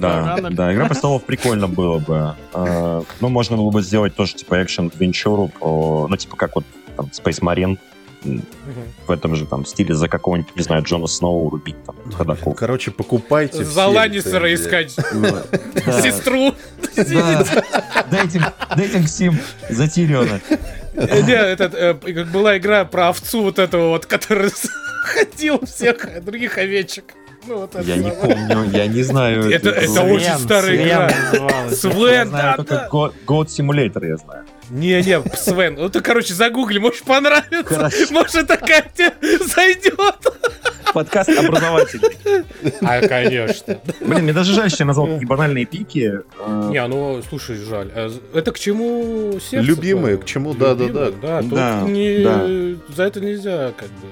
[0.00, 2.34] Да, да, Игра престолов прикольно было бы.
[2.52, 5.50] А, Ну, можно было бы сделать тоже, типа, экшен-адвенчуру.
[6.08, 6.64] Ну, типа, как вот
[6.96, 7.78] там, Space Marine.
[9.06, 12.56] в этом же там стиле за какого-нибудь, не знаю, Джона Сноу рубить там ходаков.
[12.56, 14.90] Короче, покупайте За Ланнистера искать
[16.02, 16.52] сестру.
[16.96, 17.44] Да.
[18.10, 18.44] Дейтинг,
[18.76, 19.38] дейтинг Сим
[19.70, 20.40] за Тириона.
[20.98, 24.50] Э, Не, этот, э, как была игра про овцу вот этого вот, который
[25.04, 27.04] ходил всех других овечек.
[27.46, 29.50] Ну, вот это Я не помню, я не знаю.
[29.50, 31.10] Это- это очень старая игра.
[31.70, 32.88] Свен, да, да.
[32.90, 34.44] Goat Simulator, я знаю.
[34.70, 37.96] Не-не, Свен, ну ты, короче, загугли, может понравится, Хорошо.
[38.10, 39.12] может такая тебе
[39.46, 40.26] зайдет.
[40.92, 42.44] Подкаст образовательный.
[42.80, 43.78] А, конечно.
[44.00, 46.20] Блин, мне даже жаль, что я назвал такие банальные пики.
[46.38, 47.90] Э, Не, ну, слушай, жаль.
[47.94, 49.66] А Это к чему сердце?
[49.66, 51.10] Любимые, к чему, да-да-да.
[51.10, 52.24] Да, тут Да, не...
[52.24, 52.94] да.
[52.94, 54.06] За это нельзя, как бы.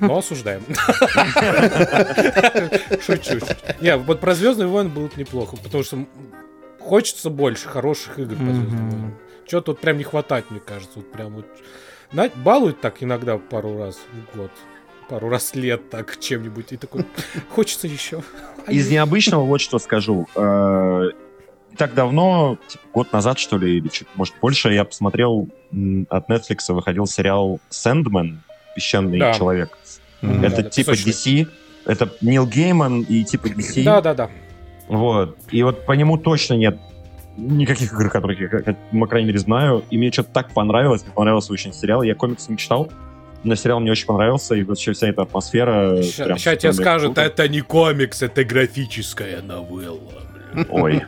[0.00, 0.62] Но осуждаем.
[3.06, 3.38] Шучу.
[3.80, 6.04] Не, вот про Звездный войн было бы неплохо, потому что
[6.82, 9.14] хочется больше хороших игр по Звездным войнам.
[9.46, 10.92] Чего тут прям не хватает, мне кажется.
[10.96, 11.46] Вот прям вот...
[12.12, 14.50] на- Балуют так иногда пару раз в год.
[15.08, 16.72] Пару раз лет так чем-нибудь.
[16.72, 17.04] И такой,
[17.50, 18.22] хочется еще.
[18.68, 20.26] Из необычного вот что скажу.
[20.36, 21.10] Э,
[21.70, 25.48] Не так давно, типа, год назад, что ли, или чуть, может, больше, я посмотрел,
[26.08, 28.42] от Netflix выходил сериал «Сэндман.
[28.74, 29.32] Песчаный Да.
[29.34, 29.76] человек».
[30.22, 30.44] Мгм.
[30.44, 31.12] Это да, типа сочный.
[31.12, 31.48] DC,
[31.84, 33.82] это Нил Гейман и типа DC.
[33.84, 34.30] Да-да-да.
[34.88, 35.38] Вот.
[35.50, 36.78] И вот по нему точно нет
[37.36, 39.84] никаких игр, которых я, по крайней мере, знаю.
[39.90, 42.02] И мне что-то так понравилось, мне понравился очень сериал.
[42.02, 42.90] Я комикс не читал,
[43.44, 46.02] но сериал мне очень понравился, и вообще вся эта атмосфера...
[46.02, 47.22] Сейчас тебе скажут, круто.
[47.22, 50.22] это не комикс, это графическая новелла.
[50.68, 51.02] Ой,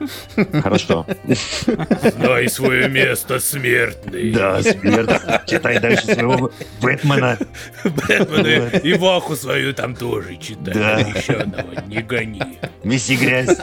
[0.63, 1.07] хорошо.
[2.17, 4.33] Знай свое место, смертный.
[4.33, 5.11] Да, смерть.
[5.47, 6.51] Читай дальше своего
[6.81, 7.39] Бэтмена.
[7.85, 10.75] Бэтмен и Ваху свою там тоже читай.
[10.75, 10.99] Да.
[10.99, 12.59] Запрещенного не гони.
[12.83, 13.59] Неси грязь.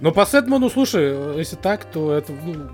[0.00, 2.70] Но по Сэдману, слушай, если так, то это ну,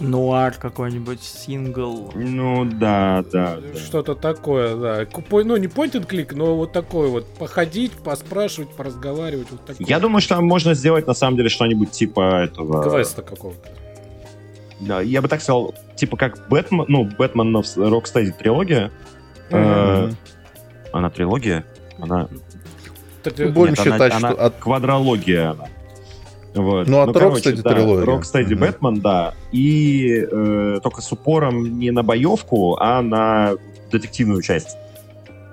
[0.00, 2.12] Нуар какой-нибудь, сингл.
[2.14, 3.78] Ну, да, да, да.
[3.78, 5.04] что-то такое, да.
[5.06, 7.26] Ку- Ну, не point and click, но вот такое вот.
[7.34, 9.48] Походить, поспрашивать, поразговаривать.
[9.50, 9.86] Вот такое.
[9.86, 12.88] Я думаю, что там можно сделать, на самом деле, что-нибудь типа этого...
[12.88, 13.68] Квеста какого-то.
[14.80, 18.92] Да, я бы так сказал, типа как Бэтмен, ну, Бэтмен в Rocksteady трилогия.
[19.50, 20.10] Э,
[20.92, 21.64] Она трилогия?
[21.98, 22.28] Она...
[23.24, 25.64] Т- Будем Нет, считать, она что от- Квадрология она.
[26.62, 26.86] Вот.
[26.88, 28.04] Ну, от Rocksteady да, трилогия.
[28.04, 28.60] Rocksteady Мгм.
[28.60, 29.34] Бэтмен, да.
[29.52, 33.54] И э, только с упором не на боевку, а на
[33.90, 34.76] детективную часть.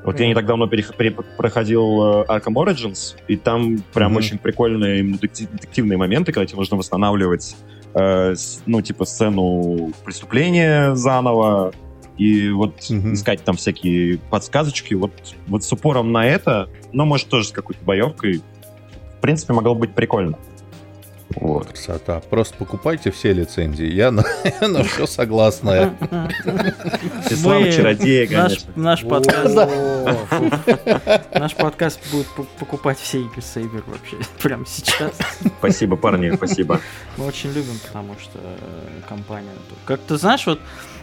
[0.03, 4.17] Вот я не так давно перех- пере- проходил э, Arkham Origins, и там прям Мгм.
[4.17, 7.55] очень прикольные детективные моменты, когда тебе нужно восстанавливать,
[7.95, 11.73] э, с- ну, типа, сцену преступления заново,
[12.17, 13.13] и вот Мгм.
[13.15, 14.93] искать там всякие подсказочки.
[14.93, 15.11] Вот,
[15.47, 18.41] вот с упором на это, но, может, тоже с какой-то боевкой,
[19.17, 20.37] в принципе, могло быть прикольно.
[21.29, 21.67] Вот.
[21.69, 22.19] Красота.
[22.29, 23.87] Просто покупайте все лицензии.
[23.91, 24.23] Я на,
[24.61, 25.95] я на все согласная.
[27.31, 28.73] Слава Мы- чародея, Наш, конечно.
[28.75, 29.55] наш подкаст,
[31.33, 32.27] наш подкаст будет
[32.59, 35.13] покупать все игры Сейбер вообще прямо сейчас.
[35.59, 36.79] Спасибо, парни, спасибо.
[37.17, 39.49] Мы очень любим, потому что э, компания...
[39.85, 40.59] Как ты знаешь, вот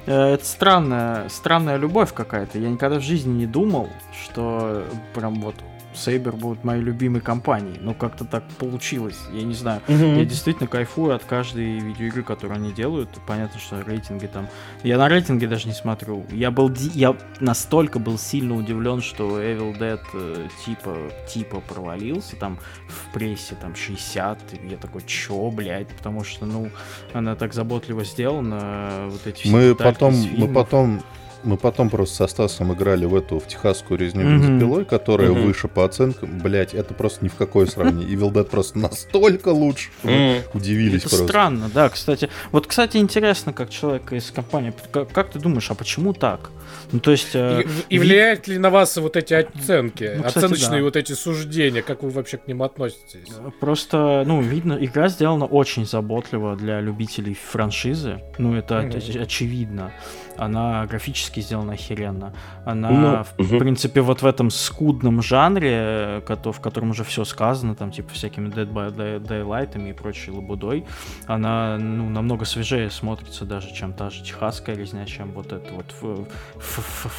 [0.06, 2.58] э, это странная, странная любовь какая-то.
[2.58, 3.88] Я никогда в жизни не думал,
[4.24, 4.84] что
[5.14, 5.56] прям вот
[5.94, 7.78] Сейбер будет моей любимой компанией.
[7.80, 9.18] Ну, как-то так получилось.
[9.32, 9.80] Я не знаю.
[9.88, 13.08] Я действительно кайфую от каждой видеоигры, которую они делают.
[13.26, 14.48] Понятно, что рейтинги там...
[14.82, 16.24] Я на рейтинге даже не смотрю.
[16.30, 16.72] Я был...
[16.94, 20.96] Я настолько был сильно удивлен, что Evil Dead э, типа,
[21.28, 22.58] типа провалился там
[22.88, 24.38] в прессе там 60.
[24.54, 25.88] И я такой, чё, блядь?
[25.88, 26.70] Потому что, ну,
[27.12, 29.08] она так заботливо сделана.
[29.08, 31.02] Вот эти все Мы потом, мы потом,
[31.44, 34.40] мы потом просто со Стасом играли в эту в техасскую резню Мгм.
[34.40, 35.42] бензопилой, которая Мгм.
[35.46, 36.38] выше по оценкам.
[36.38, 38.08] Блять, это просто ни в какое сравнение.
[38.08, 39.90] Evil Dead просто настолько лучше.
[40.04, 40.42] М.
[40.54, 41.26] Удивились Это просто.
[41.28, 42.28] странно, да, кстати.
[42.52, 46.50] Вот, кстати, интересно, как человек из компании, как, как ты думаешь, а почему так?
[46.92, 47.30] Ну, то есть...
[47.34, 50.84] э, И, и влияют ли на вас вот эти оценки, Ну, кстати, оценочные да.
[50.84, 53.28] вот эти суждения, как вы вообще к ним относитесь?
[53.60, 58.20] Просто, ну, видно, игра сделана очень заботливо для любителей франшизы.
[58.38, 59.92] Ну, это оч- очевидно.
[60.38, 62.32] Она графически сделана охеренно.
[62.64, 63.58] Она, Ну, в мгм.
[63.58, 68.10] принципе, вот в этом скудном жанре, э, кото- в котором уже все сказано, там, типа,
[68.14, 70.84] всякими Dead by Day- Daylight и прочей лабудой,
[71.26, 75.94] она, ну, намного свежее смотрится даже, чем та же техасская резня, чем вот это вот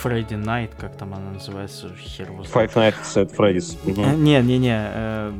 [0.01, 2.71] Фредди Найт, как там она называется, хер его знает.
[2.71, 3.77] Five Nights at Freddy's.
[3.85, 4.15] Э.
[4.15, 5.31] Не-не-не, э,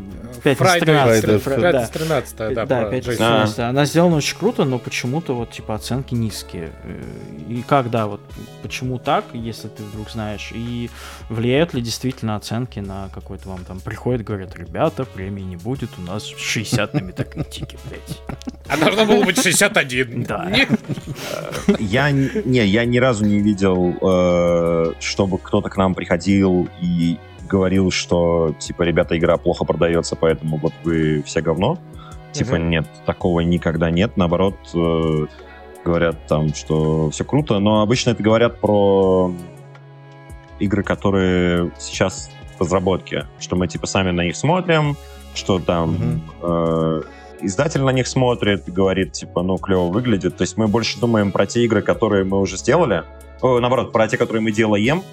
[0.44, 1.62] пятница Friday, 13, Friday, фр- Friday.
[1.62, 1.72] да.
[1.72, 2.66] Пятница 13 да,
[3.64, 6.72] Да, она сделана очень круто, но почему-то вот типа оценки низкие.
[6.84, 7.02] Э,
[7.64, 8.20] И когда вот
[8.62, 10.90] почему так, если ты вдруг знаешь, и
[11.30, 16.02] влияют ли действительно оценки на какой-то вам там приходят, говорят, ребята, премии не будет, у
[16.02, 18.22] нас 60 на метакритике, блядь.
[18.68, 20.24] А должно было быть 61.
[20.24, 20.50] Да.
[20.50, 20.70] Нет.
[21.80, 27.18] Я не, я ни разу не видел, э, чтобы кто-то к нам приходил и
[27.48, 31.80] говорил, что типа, ребята, игра плохо продается, поэтому вот вы все говно.
[32.34, 34.18] Типа, нет, такого никогда нет.
[34.18, 35.28] Наоборот, э,
[35.84, 39.34] говорят там, что все круто, но обычно это говорят про
[40.60, 44.96] игры, которые сейчас в разработке, что мы типа сами на них смотрим,
[45.36, 46.22] что там Мгм.
[46.42, 47.02] э,
[47.42, 50.38] издатель на них смотрит и говорит, типа, ну, клево выглядит.
[50.38, 53.04] То есть мы больше думаем про те игры, которые мы уже сделали,
[53.42, 55.04] О, наоборот, про те, которые мы делаем,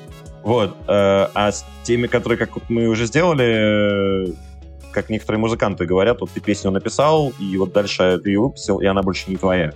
[0.45, 4.33] вот, э, а с теми, которые как мы уже сделали, э,
[4.93, 8.87] как некоторые музыканты говорят, вот ты песню написал, и вот дальше ты ее выпустил, и
[8.87, 9.73] она больше не твоя.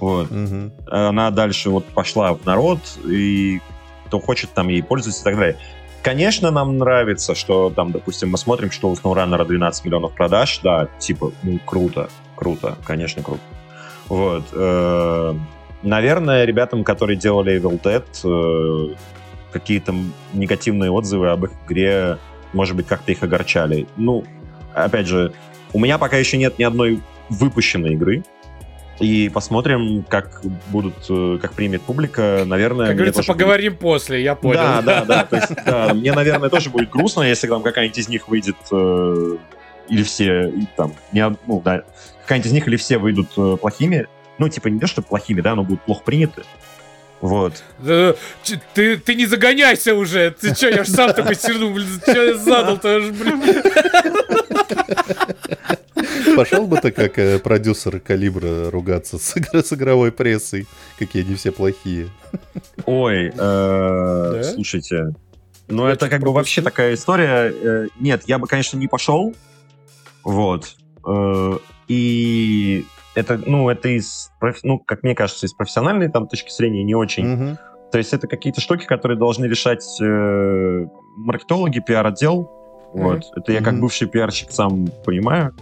[0.00, 0.72] Вот Мгм.
[0.90, 3.60] она дальше вот пошла в народ, и
[4.06, 5.56] кто хочет там ей пользуется и так далее.
[6.02, 10.88] Конечно, нам нравится, что там, допустим, мы смотрим, что у SnowRunner 12 миллионов продаж, да,
[10.98, 13.40] типа, ну, круто, круто, конечно, круто.
[14.08, 14.44] Вот.
[14.52, 15.34] э,
[15.82, 18.94] Наверное, ребятам, которые делали Evil Dead, э,
[19.52, 19.94] какие-то
[20.32, 22.18] негативные отзывы об их игре,
[22.54, 23.86] может быть, как-то их огорчали.
[23.96, 24.24] Ну,
[24.74, 25.32] опять же,
[25.74, 28.24] у меня пока еще нет ни одной выпущенной игры,
[29.00, 32.44] и посмотрим, как будут, э, как примет публика.
[32.46, 34.60] Наверное, Как говорится, тоже будет- поговорим после, я понял.
[34.60, 35.24] Да, да, да.
[35.24, 39.36] То есть, да, мне, наверное, тоже будет грустно, если там какая-нибудь из них выйдет, э,
[39.88, 41.82] или все, и там, не, ну, да,
[42.22, 44.06] какая-нибудь из них или все выйдут э, плохими.
[44.38, 46.42] Ну, типа, не то, что плохими, да, но будут плохо приняты.
[47.20, 47.62] Вот.
[47.78, 48.14] Да,
[48.74, 50.30] Ты, ты не загоняйся уже.
[50.32, 53.42] Ты что, я ж сам такой сижу, блин, что я задал-то, блин.
[56.36, 60.66] Пошел бы ты как э, продюсер Калибра ругаться с, с игровой прессой,
[60.98, 62.08] какие они все плохие.
[62.86, 65.14] Ой, э, слушайте,
[65.68, 67.52] ну это как бы вообще такая история.
[67.52, 69.34] Э, Нет, я бы, конечно, не пошел.
[70.22, 70.76] Вот.
[71.06, 71.58] Э,
[71.88, 72.84] И
[73.14, 74.30] это, ну, это из,
[74.62, 77.26] ну, как мне кажется, из профессиональной там точки зрения не очень.
[77.26, 77.58] Мгм.
[77.92, 80.86] То есть это какие-то штуки, которые должны решать э,
[81.16, 82.50] маркетологи, пиар-отдел.
[82.92, 83.24] Вот.
[83.36, 85.54] Это я как бывший пиарщик сам понимаю.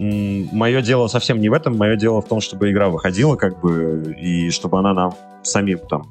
[0.00, 1.76] Мое дело совсем не в этом.
[1.76, 6.06] Мое дело в том, чтобы игра выходила, как бы, и чтобы она нам самим там,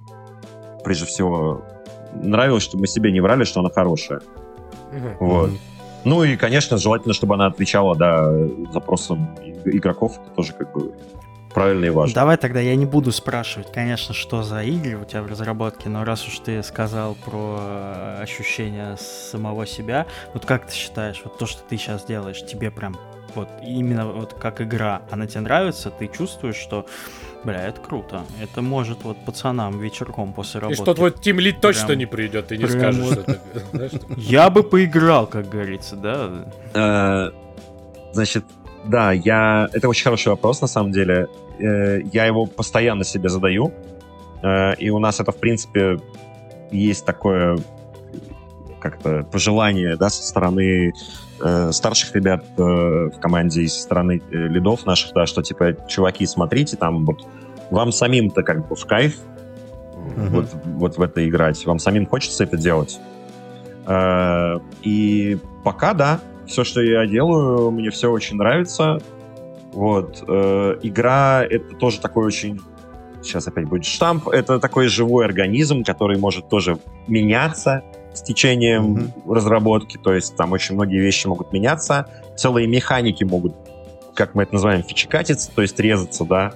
[0.84, 1.64] прежде всего,
[2.14, 4.22] нравилась, чтобы мы себе не врали, что она хорошая.
[4.92, 5.18] Мгм.
[5.20, 5.50] Вот.
[6.04, 8.32] Ну и, конечно, желательно, чтобы она отвечала, да,
[8.72, 9.36] запросам
[9.66, 10.20] игроков.
[10.24, 10.94] Это тоже как бы
[11.52, 12.14] правильно и важно.
[12.14, 16.04] Давай тогда я не буду спрашивать, конечно, что за игры у тебя в разработке, но
[16.04, 21.48] раз уж ты сказал про э, ощущения самого себя, вот как ты считаешь, вот то,
[21.48, 22.96] что ты сейчас делаешь, тебе прям
[23.36, 26.86] вот именно вот как игра, она тебе нравится, ты чувствуешь, что
[27.44, 30.82] бля, это круто, это может вот пацанам вечерком после И работы.
[30.82, 33.30] что твой тимлит точно Прям- не придет, ты не прям скажешь, вот.
[33.30, 34.00] это...
[34.18, 36.30] Я бы поиграл, как говорится, да?
[36.74, 37.32] Э,
[38.12, 38.44] Значит,
[38.86, 39.70] да, я...
[39.72, 41.28] Это очень хороший вопрос, на самом деле.
[41.60, 43.72] Э, Я его постоянно себе задаю.
[44.42, 46.00] Э, И у нас это, в принципе,
[46.72, 47.58] есть такое
[48.80, 50.94] как-то пожелание, да, со стороны
[51.42, 55.76] э, старших ребят э, в команде и со стороны э, лидов наших, да, что, типа,
[55.88, 57.28] чуваки, смотрите, там, вот,
[57.72, 59.18] вам самим-то как бы в кайф
[60.16, 60.30] Мгм.
[60.30, 63.00] вот, вот в это играть, вам самим хочется это делать.
[63.86, 69.00] Э, И пока, да, все, что я делаю, мне все очень нравится.
[69.74, 70.24] Вот.
[70.28, 72.60] э, Игра— это тоже такой очень...
[73.22, 74.30] Сейчас опять будет штамп.
[74.30, 77.84] Это такой живой организм, который может тоже меняться
[78.20, 79.98] с течением разработки.
[79.98, 82.06] То есть там очень многие вещи могут меняться.
[82.36, 83.56] Целые механики могут,
[84.14, 86.54] как мы это называем, фичекатиться, то есть резаться, да.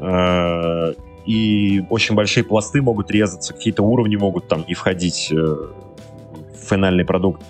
[0.00, 0.94] Э,
[1.26, 7.04] И очень большие пласты могут резаться, какие-то уровни могут там не входить э, в финальный
[7.04, 7.42] продукт.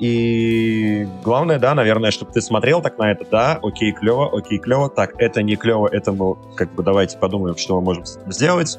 [0.00, 4.88] И главное, да, наверное, чтобы ты смотрел так на это, да, окей, клево, окей, клево,
[4.88, 8.78] так, это не клево, это мы, как бы, давайте подумаем, что мы можем сделать.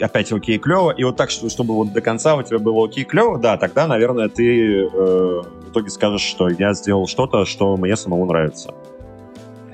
[0.00, 3.04] Опять окей, клево, и вот так, что- чтобы вот до конца у тебя было окей,
[3.04, 7.96] клево, да, тогда, наверное, ты э, в итоге скажешь, что я сделал что-то, что мне
[7.96, 8.72] самому нравится.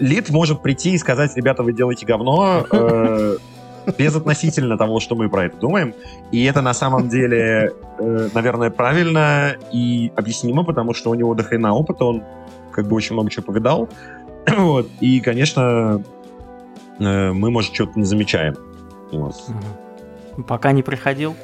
[0.01, 3.37] Лид может прийти и сказать, ребята, вы делаете говно, э,
[3.97, 5.95] безотносительно того, что мы про это думаем.
[6.33, 11.45] И это на самом деле, э, наверное, правильно и объяснимо, потому что у него до
[11.45, 12.23] хрена опыта, он
[12.73, 13.89] как бы очень много чего повидал.
[14.59, 14.89] Вот.
[15.01, 16.03] И, конечно,
[16.99, 18.57] э, мы, может, что-то не замечаем.
[19.13, 19.35] Вот.
[19.49, 19.86] Мгм.
[20.47, 21.37] Пока не приходил?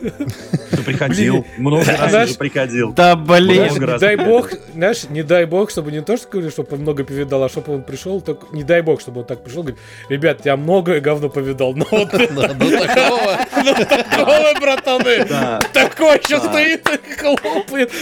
[0.00, 2.92] Ты приходил, много раз приходил.
[2.92, 3.98] Да блин.
[3.98, 7.42] Дай бог, знаешь, не дай бог, чтобы не то, что говорю, чтобы он много повидал,
[7.42, 10.56] а чтобы он пришел, так не дай бог, чтобы он так пришел, говорит, ребят, я
[10.56, 13.38] многое говно повидал, но вот Ну, ну, такого.
[13.64, 15.24] ну, такое, братаны,
[15.72, 16.40] такой Да.
[16.40, 17.92] стоит и хлопает.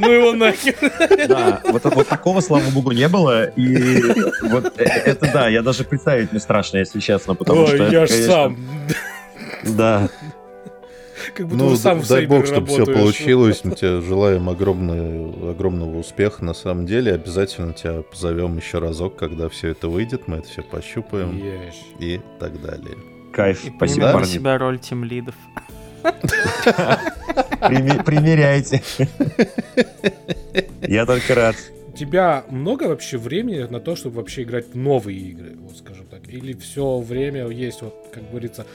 [0.00, 0.74] Ну его нахер.
[1.28, 4.02] да, вот, вот такого, слава богу, не было, и
[4.42, 7.84] вот э- это да, я даже представить не страшно, если честно, потому Ой, что...
[7.84, 8.58] это, я ж сам.
[9.64, 10.08] Да,
[11.34, 13.62] Как будто Ну, вы сам дай бог, чтобы все получилось.
[13.64, 16.44] Мы тебе желаем огромного, огромного успеха.
[16.44, 20.28] На самом деле, обязательно тебя позовем еще разок, когда все это выйдет.
[20.28, 21.74] Мы это все пощупаем Ешь.
[21.98, 22.96] и так далее.
[23.32, 24.26] кайф, И спасибо, на парни.
[24.26, 25.34] себя роль тим лидов.
[27.60, 28.82] Примеряйте.
[30.82, 31.56] Я только рад.
[31.92, 36.06] У тебя много вообще времени на то, чтобы вообще играть в новые игры, вот скажем
[36.06, 36.28] так?
[36.28, 38.66] Или все время есть, вот, как говорится,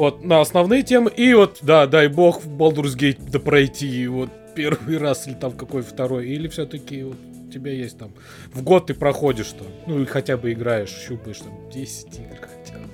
[0.00, 4.30] вот на основные темы, и вот, да, дай бог, в Baldur's Gate да пройти, вот,
[4.54, 7.16] первый раз, или там какой второй, или все-таки вот,
[7.48, 8.10] у тебя есть там,
[8.54, 12.78] в год ты проходишь там, ну и хотя бы играешь, щупаешь там 10 игр хотя
[12.78, 12.84] бы.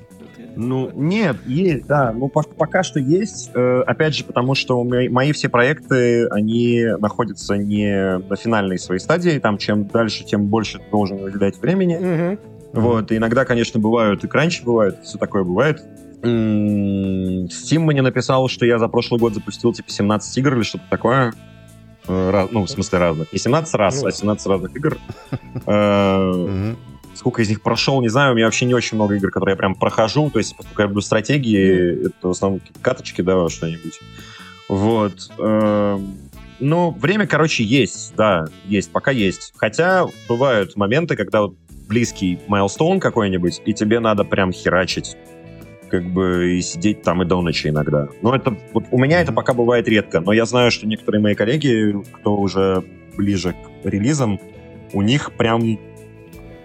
[0.56, 2.12] Ну, нет, есть, да.
[2.12, 3.50] Ну, пок- пока что есть.
[3.54, 9.00] Э, опять же, потому что меня- мои все проекты, они находятся не на финальной своей
[9.00, 9.38] стадии.
[9.38, 11.96] Там чем дальше, тем больше ты должен уделять времени.
[11.98, 12.38] Мгм.
[12.72, 15.82] Вот, и иногда, конечно, бывают и кранчи бывают, все такое бывает.
[16.22, 21.34] Steam мне написал, что я за прошлый год запустил типа 17 игр или что-то такое.
[22.08, 23.32] Э, раз- ну, в смысле разных.
[23.32, 24.08] Не 17 раз, Ну.
[24.08, 24.96] а 17 разных игр.
[25.66, 26.74] Э.
[27.14, 28.32] Сколько из них прошел, не знаю.
[28.32, 30.28] У меня вообще не очень много игр, которые я прям прохожу.
[30.30, 33.98] То есть, поскольку я люблю стратегии, это в основном каточки, да, что-нибудь.
[34.68, 35.30] Вот.
[35.38, 36.18] Эм,
[36.58, 39.52] Ну, время, короче, есть, да, есть, пока есть.
[39.56, 41.54] Хотя бывают моменты, когда вот
[41.86, 45.16] близкий майлстоун какой-нибудь, и тебе надо прям херачить
[45.90, 48.08] как бы и сидеть там и до ночи иногда.
[48.22, 51.34] Но это вот у меня это пока бывает редко, но я знаю, что некоторые мои
[51.34, 52.84] коллеги, кто уже
[53.16, 54.40] ближе к релизам,
[54.92, 55.78] у них прям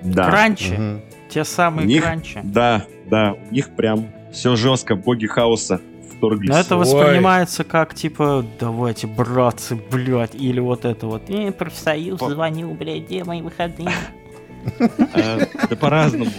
[0.02, 0.74] да, Кранчи.
[0.74, 1.02] Мгм.
[1.30, 2.40] Те самые У них- кранчи.
[2.44, 5.80] да, да, у них прям все жестко, боги хаоса
[6.18, 6.50] вторглись.
[6.50, 6.82] Но это Ой.
[6.82, 11.30] воспринимается как типа, давайте, братцы, блядь, или вот это вот.
[11.30, 13.90] Э, профсоюз По- звонил, блядь, где мои выходные?
[14.80, 15.40] А,
[15.70, 16.32] Да по-разному.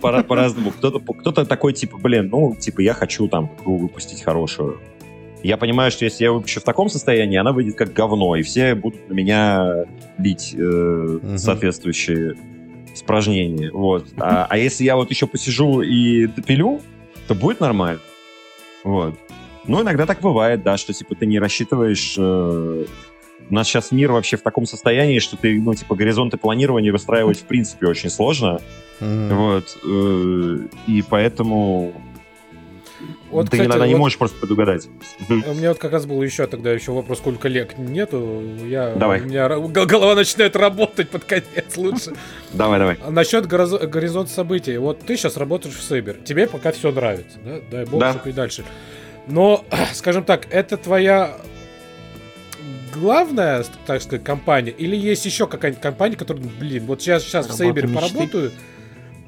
[0.00, 0.70] Пора- По-разному.
[0.70, 4.80] Кто-то такой, типа, блин, ну, типа, я хочу там игру выпустить хорошую.
[5.42, 8.74] Я понимаю, что если я выпущу в таком состоянии, она выйдет как говно, и все
[8.74, 9.86] будут на меня
[10.18, 12.34] лить э, соответствующие
[12.94, 13.70] испражнения.
[13.72, 14.06] Вот.
[14.18, 16.80] А, а если я вот еще посижу и допилю,
[17.26, 18.00] то будет нормально.
[18.84, 19.14] Вот.
[19.66, 22.16] Ну, иногда так бывает, да, что, типа, ты не рассчитываешь...
[22.18, 22.84] э,
[23.48, 27.40] у нас сейчас мир вообще в таком состоянии, что ты, ну, типа, горизонты планирования выстраивать
[27.40, 28.60] в принципе очень сложно.
[29.00, 29.36] Мгм.
[29.36, 29.78] Вот.
[29.84, 31.92] э, И поэтому
[33.30, 34.88] Вот, ты кстати, иногда не вот- можешь просто предугадать.
[35.28, 35.44] Мгм.
[35.48, 38.42] У меня вот как раз был еще тогда еще вопрос, сколько лет нету.
[38.66, 39.20] Я, Давай.
[39.22, 42.12] У меня голова начинает работать под конец лучше.
[42.52, 42.98] Давай, давай.
[43.02, 44.76] А насчет горизо- горизонта событий.
[44.76, 46.16] Вот ты сейчас работаешь в Сейбер.
[46.24, 47.60] Тебе пока все нравится, да?
[47.70, 48.12] Дай бог, Да.
[48.12, 48.64] чтоб и дальше.
[49.26, 49.64] Но,
[49.94, 51.36] скажем так, это твоя
[52.92, 54.72] главная, так сказать, компания?
[54.72, 58.50] Или есть еще какая-нибудь компания, которая, блин, вот сейчас, сейчас в Сейбере мечты.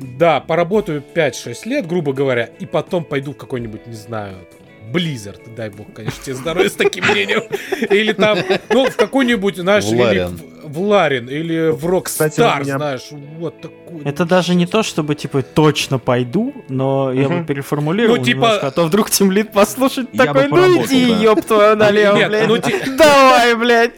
[0.03, 4.37] Да, поработаю 5-6 лет, грубо говоря, и потом пойду в какой-нибудь, не знаю,
[4.93, 7.43] Blizzard, дай бог, конечно, тебе здоровья с таким мнением.
[7.91, 8.39] Или там,
[8.69, 10.41] ну, в какой-нибудь, знаешь, В или Ларин.
[10.62, 13.09] В- в Ларин, или в Кстати, у Rockstar, меня- знаешь,
[13.39, 14.02] вот такой.
[14.05, 18.66] Это даже не то, чтобы, типа, точно пойду, но я бы переформулировал Ну, типа- немножко,
[18.68, 21.16] а то вдруг Тимлит послушает Я такой, ну иди, да.
[21.22, 22.48] ёб твою налево, Нет, блядь.
[22.48, 23.93] ну, ти- Давай, блядь.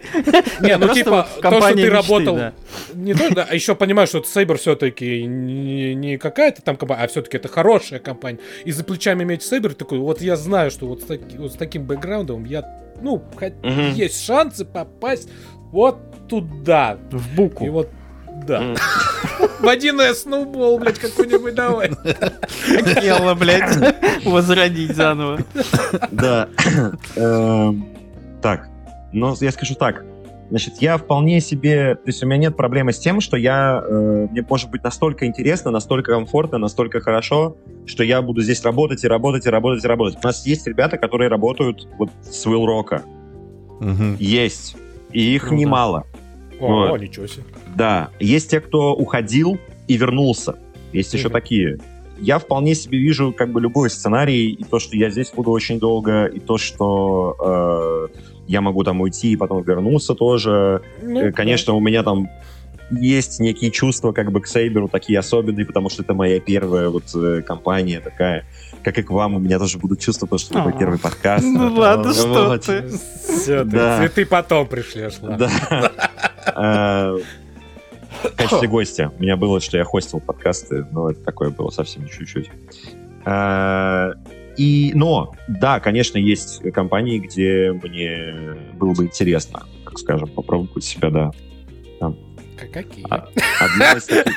[0.60, 2.38] Не, ну типа, то, что ты работал,
[2.94, 7.36] не то, да, а еще понимаешь, что Сейбер все-таки не, какая-то там компания, а все-таки
[7.36, 8.38] это хорошая компания.
[8.64, 12.64] И за плечами иметь Сейбер такой, вот я знаю, что вот с, таким бэкграундом я,
[13.00, 13.22] ну,
[13.94, 15.28] есть шансы попасть
[15.72, 15.98] вот
[16.28, 16.96] туда.
[17.10, 17.70] В И буку.
[17.70, 17.88] вот,
[18.46, 18.74] да.
[19.60, 21.90] В 1С сноубол, блядь, какой-нибудь давай.
[22.84, 23.94] Хотела, блядь,
[24.24, 25.40] возродить заново.
[26.10, 26.48] Да.
[27.16, 27.86] Эм,
[28.42, 28.68] Так,
[29.12, 30.04] но я скажу так.
[30.50, 31.94] Значит, я вполне себе...
[31.94, 33.82] То есть у меня нет проблемы с тем, что я...
[33.82, 37.56] э, Мне может быть настолько интересно, настолько комфортно, настолько хорошо,
[37.86, 40.18] что я буду здесь работать и работать и работать и работать.
[40.22, 43.00] У нас есть ребята, которые работают вот с Will Rock.
[43.80, 44.16] Мгм.
[44.20, 44.76] Есть.
[45.12, 45.56] И их Круто.
[45.56, 46.04] немало.
[46.60, 47.00] О, Вот.
[47.00, 47.44] ничего себе.
[47.76, 49.58] Да, есть те, кто уходил
[49.88, 50.56] и вернулся.
[50.92, 51.32] Есть еще Мгм.
[51.32, 51.78] такие.
[52.20, 55.80] Я вполне себе вижу как бы любой сценарий, и то, что я здесь буду очень
[55.80, 60.82] долго, и то, что э, я могу там уйти и потом вернуться тоже.
[61.02, 62.28] Ну, Э, Конечно, у меня там
[62.92, 67.04] есть некие чувства как бы к Сейберу, такие особенные, потому что это моя первая вот
[67.16, 68.44] э, компания такая.
[68.84, 70.78] Как и к вам, у меня тоже будут чувства, потому что это мой А.
[70.78, 71.44] первый подкаст.
[71.44, 72.84] Ну ладно, что ты.
[73.26, 73.98] Все, Да.
[73.98, 75.14] цветы потом пришлешь.
[75.20, 75.90] Да.
[76.46, 77.16] А,
[78.22, 79.12] В качестве гостя.
[79.18, 82.50] У меня было, что я хостил подкасты, но это такое было совсем чуть-чуть.
[83.24, 84.12] А,
[84.56, 91.10] И, но, да, конечно, есть компании, где мне было бы интересно, так скажем, попробовать себя,
[91.10, 91.30] да.
[92.56, 93.04] К- Какие?
[93.10, 93.26] А-
[93.60, 94.36] Одна из таких-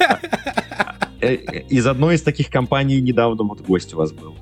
[1.21, 4.35] э, э, Из одной из таких компаний недавно вот гость у вас был.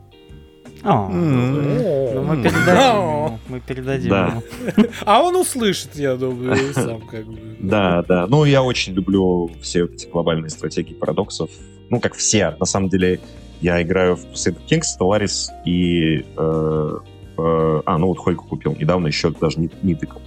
[0.86, 1.78] О, М.
[2.14, 4.42] Ну, мы передадим ему, мы передадим Да.
[4.78, 4.88] ему.
[5.06, 7.38] А он услышит, я думаю, сам как бы.
[7.60, 8.28] Да, да.
[8.28, 11.50] Ну, я очень люблю все вот эти глобальные стратегии парадоксов.
[11.90, 12.56] Ну, как все.
[12.60, 13.20] На самом деле,
[13.62, 16.24] я играю в Crusader Kings, Stellaris и...
[16.38, 16.98] э,
[17.38, 18.76] э, а, ну вот Хойку купил.
[18.80, 20.22] Недавно еще даже не, не тыкал.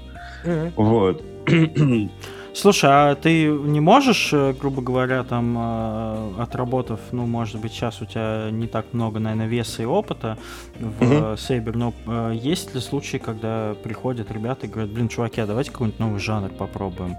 [0.44, 0.72] Мгм.
[0.76, 1.22] Вот.
[2.58, 8.02] Слушай, а ты не можешь, э, грубо говоря, там, э, отработав, ну, может быть, сейчас
[8.02, 10.36] у тебя не так много, наверное, веса и опыта
[10.80, 15.40] в э, Сейбер, но э, есть ли случаи, когда приходят ребята и говорят, блин, чуваки,
[15.40, 17.16] а давайте какой-нибудь новый жанр попробуем?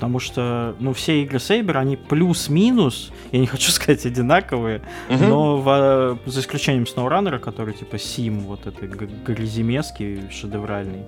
[0.00, 6.18] Потому что, ну, все игры Сейбер, они плюс-минус, я не хочу сказать одинаковые, но во-
[6.24, 11.04] за исключением SnowRunner, который типа Сим, вот это г- гряземеский шедевральный,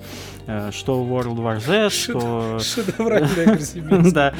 [0.46, 2.58] э, что World War Z, что...
[2.60, 3.58] Шедевральная.
[4.12, 4.34] Да,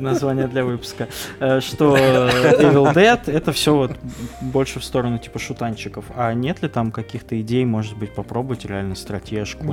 [0.00, 1.06] название для выпуска.
[1.38, 3.92] Э, Что Evil Dead, это все вот
[4.40, 6.06] больше в сторону типа шутанчиков.
[6.16, 9.64] А нет ли там каких-то идей, может быть, попробовать реально стратежку?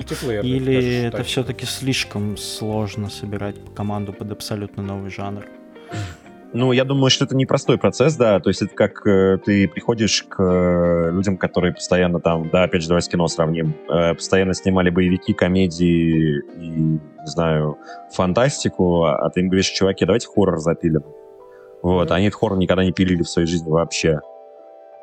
[0.44, 3.39] Или это все-таки слишком сложно собирать
[3.76, 5.46] команду под абсолютно новый жанр?
[6.52, 8.40] Ну, я думаю, что это непростой процесс, да.
[8.40, 12.82] То есть это как э, ты приходишь к э, людям, которые постоянно там, да, опять
[12.82, 17.78] же, давай с кино сравним, э, постоянно снимали боевики, комедии и, не знаю,
[18.12, 21.04] фантастику, а ты им говоришь, чуваки, давайте хоррор запилим.
[21.84, 22.14] Вот, Мгм.
[22.16, 24.20] они этот хоррор никогда не пилили в своей жизни вообще.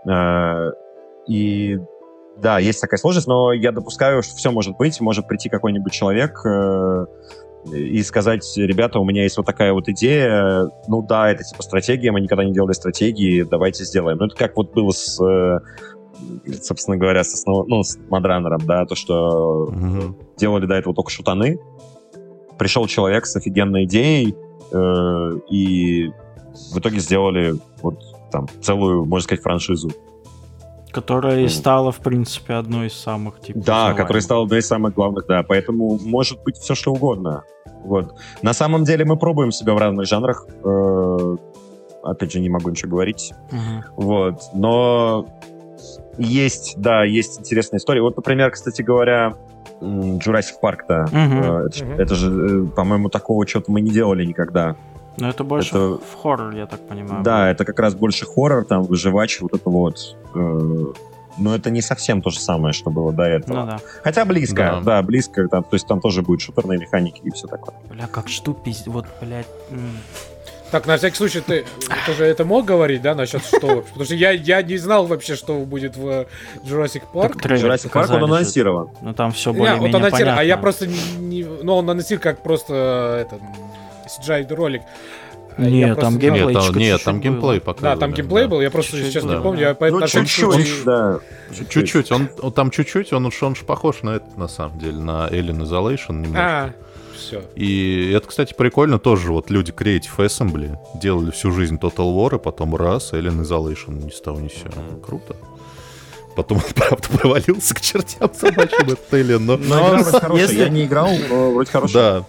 [0.08, 0.72] Э,
[1.28, 1.78] И
[2.38, 5.00] да, есть такая сложность, но я допускаю, что все может быть.
[5.00, 7.06] Может прийти какой-нибудь человек э,
[7.72, 10.70] и сказать, ребята, у меня есть вот такая вот идея.
[10.88, 14.18] Ну да, это типа стратегия, мы никогда не делали стратегии, давайте сделаем.
[14.18, 15.58] Ну это как вот было с, э,
[16.62, 20.16] собственно говоря, с, основ- ну, с Мадранером, да, то, что Мгм.
[20.36, 21.58] делали до этого только шутаны.
[22.58, 24.34] Пришел человек с офигенной идеей,
[24.72, 26.10] э, и
[26.72, 27.98] в итоге сделали вот
[28.32, 29.90] там целую, можно сказать, франшизу.
[30.96, 33.58] Которая и стала, в принципе, одной из самых типа.
[33.58, 33.96] Да, узнаваемых.
[33.96, 35.42] который стал одной из самых главных, да.
[35.42, 37.44] Поэтому может быть все что угодно.
[37.84, 38.14] Вот.
[38.42, 40.46] На самом деле мы пробуем себя в разных жанрах.
[40.64, 41.36] Э,
[42.06, 43.32] Опять же, не могу ничего говорить.
[43.96, 44.40] Вот.
[44.54, 45.26] Но
[46.18, 48.00] есть, да, есть интересная история.
[48.00, 49.34] Вот, например, кстати говоря,
[49.80, 51.06] Jurassic Park-то.
[51.12, 51.42] Мгм.
[51.42, 51.68] э,
[51.98, 54.76] это, же, э, по-моему, такого что-то мы не делали никогда.
[55.18, 57.22] Но это больше Это- в хоррор, я так понимаю.
[57.22, 60.16] Да, это как раз больше хоррор, там, выживач, вот это вот.
[60.34, 60.86] э,
[61.38, 63.54] Но это не совсем то же самое, что было до этого.
[63.60, 63.80] Ну да.
[64.02, 64.80] Хотя близко, Да.
[64.80, 65.46] да, близко.
[65.48, 67.74] Там, то есть там тоже будет шутерные механики и все такое.
[67.90, 68.86] Бля, как жду пиздец.
[68.86, 69.46] Вот, блядь.
[70.70, 71.64] Так, на всякий случай, ты,
[72.06, 73.58] ты же это мог говорить, да, насчет что?
[73.82, 76.26] Потому что я, я не знал вообще, что будет в
[76.64, 77.40] Jurassic Park.
[77.40, 78.88] Так Jurassic Park, он анонсирован.
[79.00, 80.38] Ну там все Не, более-менее понятно.
[80.40, 83.40] а я просто не, ну он анонсировал как просто э, это
[84.06, 84.82] CGI ролик.
[85.58, 86.54] А я Не, просто там геймплей.
[86.54, 87.94] Нет, там, нет, там геймплей показывали.
[87.94, 88.48] Да, там геймплей да.
[88.48, 89.40] был, я просто Чуть-чуть, сейчас не да.
[89.40, 91.20] помню, я поэтому Ну, чуть-чуть, да.
[91.70, 94.98] Чуть-чуть, он, он там чуть-чуть, он уж он ж похож на это, на самом деле,
[94.98, 96.38] на Alien Isolation немножко.
[96.42, 96.72] А,
[97.16, 97.42] все.
[97.54, 99.32] И это, кстати, прикольно тоже.
[99.32, 104.10] Вот люди Creative Assembly делали всю жизнь Total War, и потом раз, Alien Isolation ни
[104.10, 104.72] с того ни с сего.
[105.04, 105.36] Круто.
[106.36, 109.56] Потом он, правда, провалился к чертям собачьим, этот Alien, но...
[109.56, 110.36] Но хорошая.
[110.36, 112.20] если- Я не играл, но вроде хорошая.
[112.20, 112.26] Да,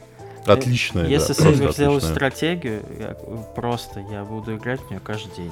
[0.54, 2.00] отличная игра, Если Сейвер отличная.
[2.00, 3.08] стратегию, я,
[3.56, 5.52] просто я буду играть в нее каждый день.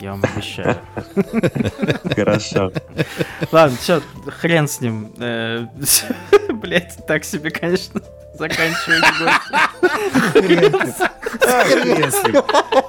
[0.00, 0.76] Я вам обещаю.
[2.14, 2.72] Хорошо.
[3.52, 5.12] Ладно, все, хрен с ним.
[6.54, 8.00] Блять, так себе, конечно,
[8.38, 9.04] заканчивать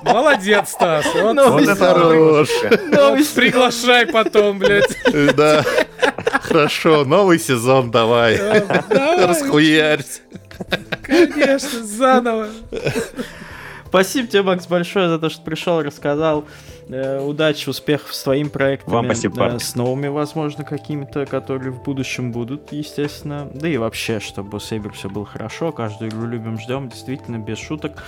[0.04, 1.06] Молодец, Стас.
[1.16, 2.50] Вот, Ну, Вот это хорош.
[2.92, 4.96] вот приглашай потом, блядь.
[5.06, 5.64] Э, Да.
[6.44, 8.38] Хорошо, новый сезон давай.
[8.90, 10.22] Давай, Расхуярься.
[11.04, 12.48] Конечно, заново.
[13.92, 16.46] Спасибо тебе, Макс, большое за то, что пришел, рассказал.
[16.88, 18.94] Э, удачи, успехов с твоим проектом.
[18.94, 19.58] Вам спасибо, парни.
[19.58, 23.50] С новыми, возможно, какими-то, которые в будущем будут, естественно.
[23.54, 25.74] Да и вообще, чтобы у Сейбер все было хорошо.
[25.74, 26.88] Каждую игру любим, ждем.
[26.88, 28.02] Действительно, без шуток.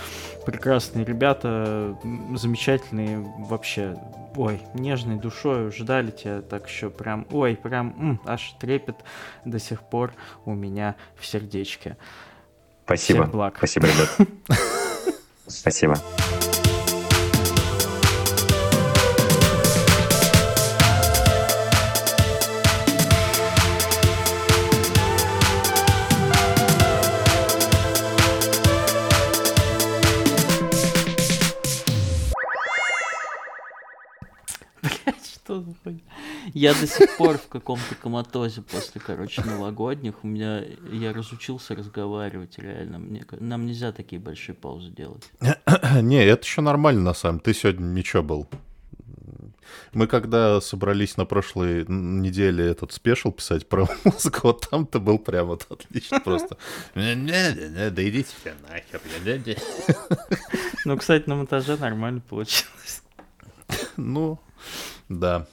[0.46, 1.98] Прекрасные ребята,
[2.36, 3.20] замечательные
[3.50, 3.98] вообще.
[4.36, 8.96] Ой, нежной душой ждали тебя так еще прям, ой, прям м, аж трепет
[9.46, 10.14] до сих пор
[10.46, 11.98] у меня в сердечке.
[12.86, 13.22] Спасибо.
[13.24, 13.58] Всех благ.
[13.58, 14.10] Спасибо, ребят.
[15.48, 15.96] Спасибо.
[34.82, 36.02] Блядь, что за хуйня?
[36.54, 40.24] Я до сих пор в каком-то коматозе после, короче, новогодних.
[40.24, 43.00] У меня я разучился разговаривать, реально.
[43.00, 45.30] Мне, нам нельзя такие большие паузы делать.
[46.02, 47.54] Не, это еще нормально, на самом деле.
[47.54, 48.48] Ты сегодня ничего был.
[49.94, 55.18] Мы когда собрались на прошлой неделе этот спешл писать про музыку, вот там ты был
[55.20, 56.58] прям вот отлично просто.
[56.96, 59.02] «Не-не-не, Да идите все нахер.
[59.26, 59.58] не-не-не».
[60.86, 63.04] Ну, кстати, на монтаже нормально получилось.
[63.98, 64.40] Ну,
[65.10, 65.48] да.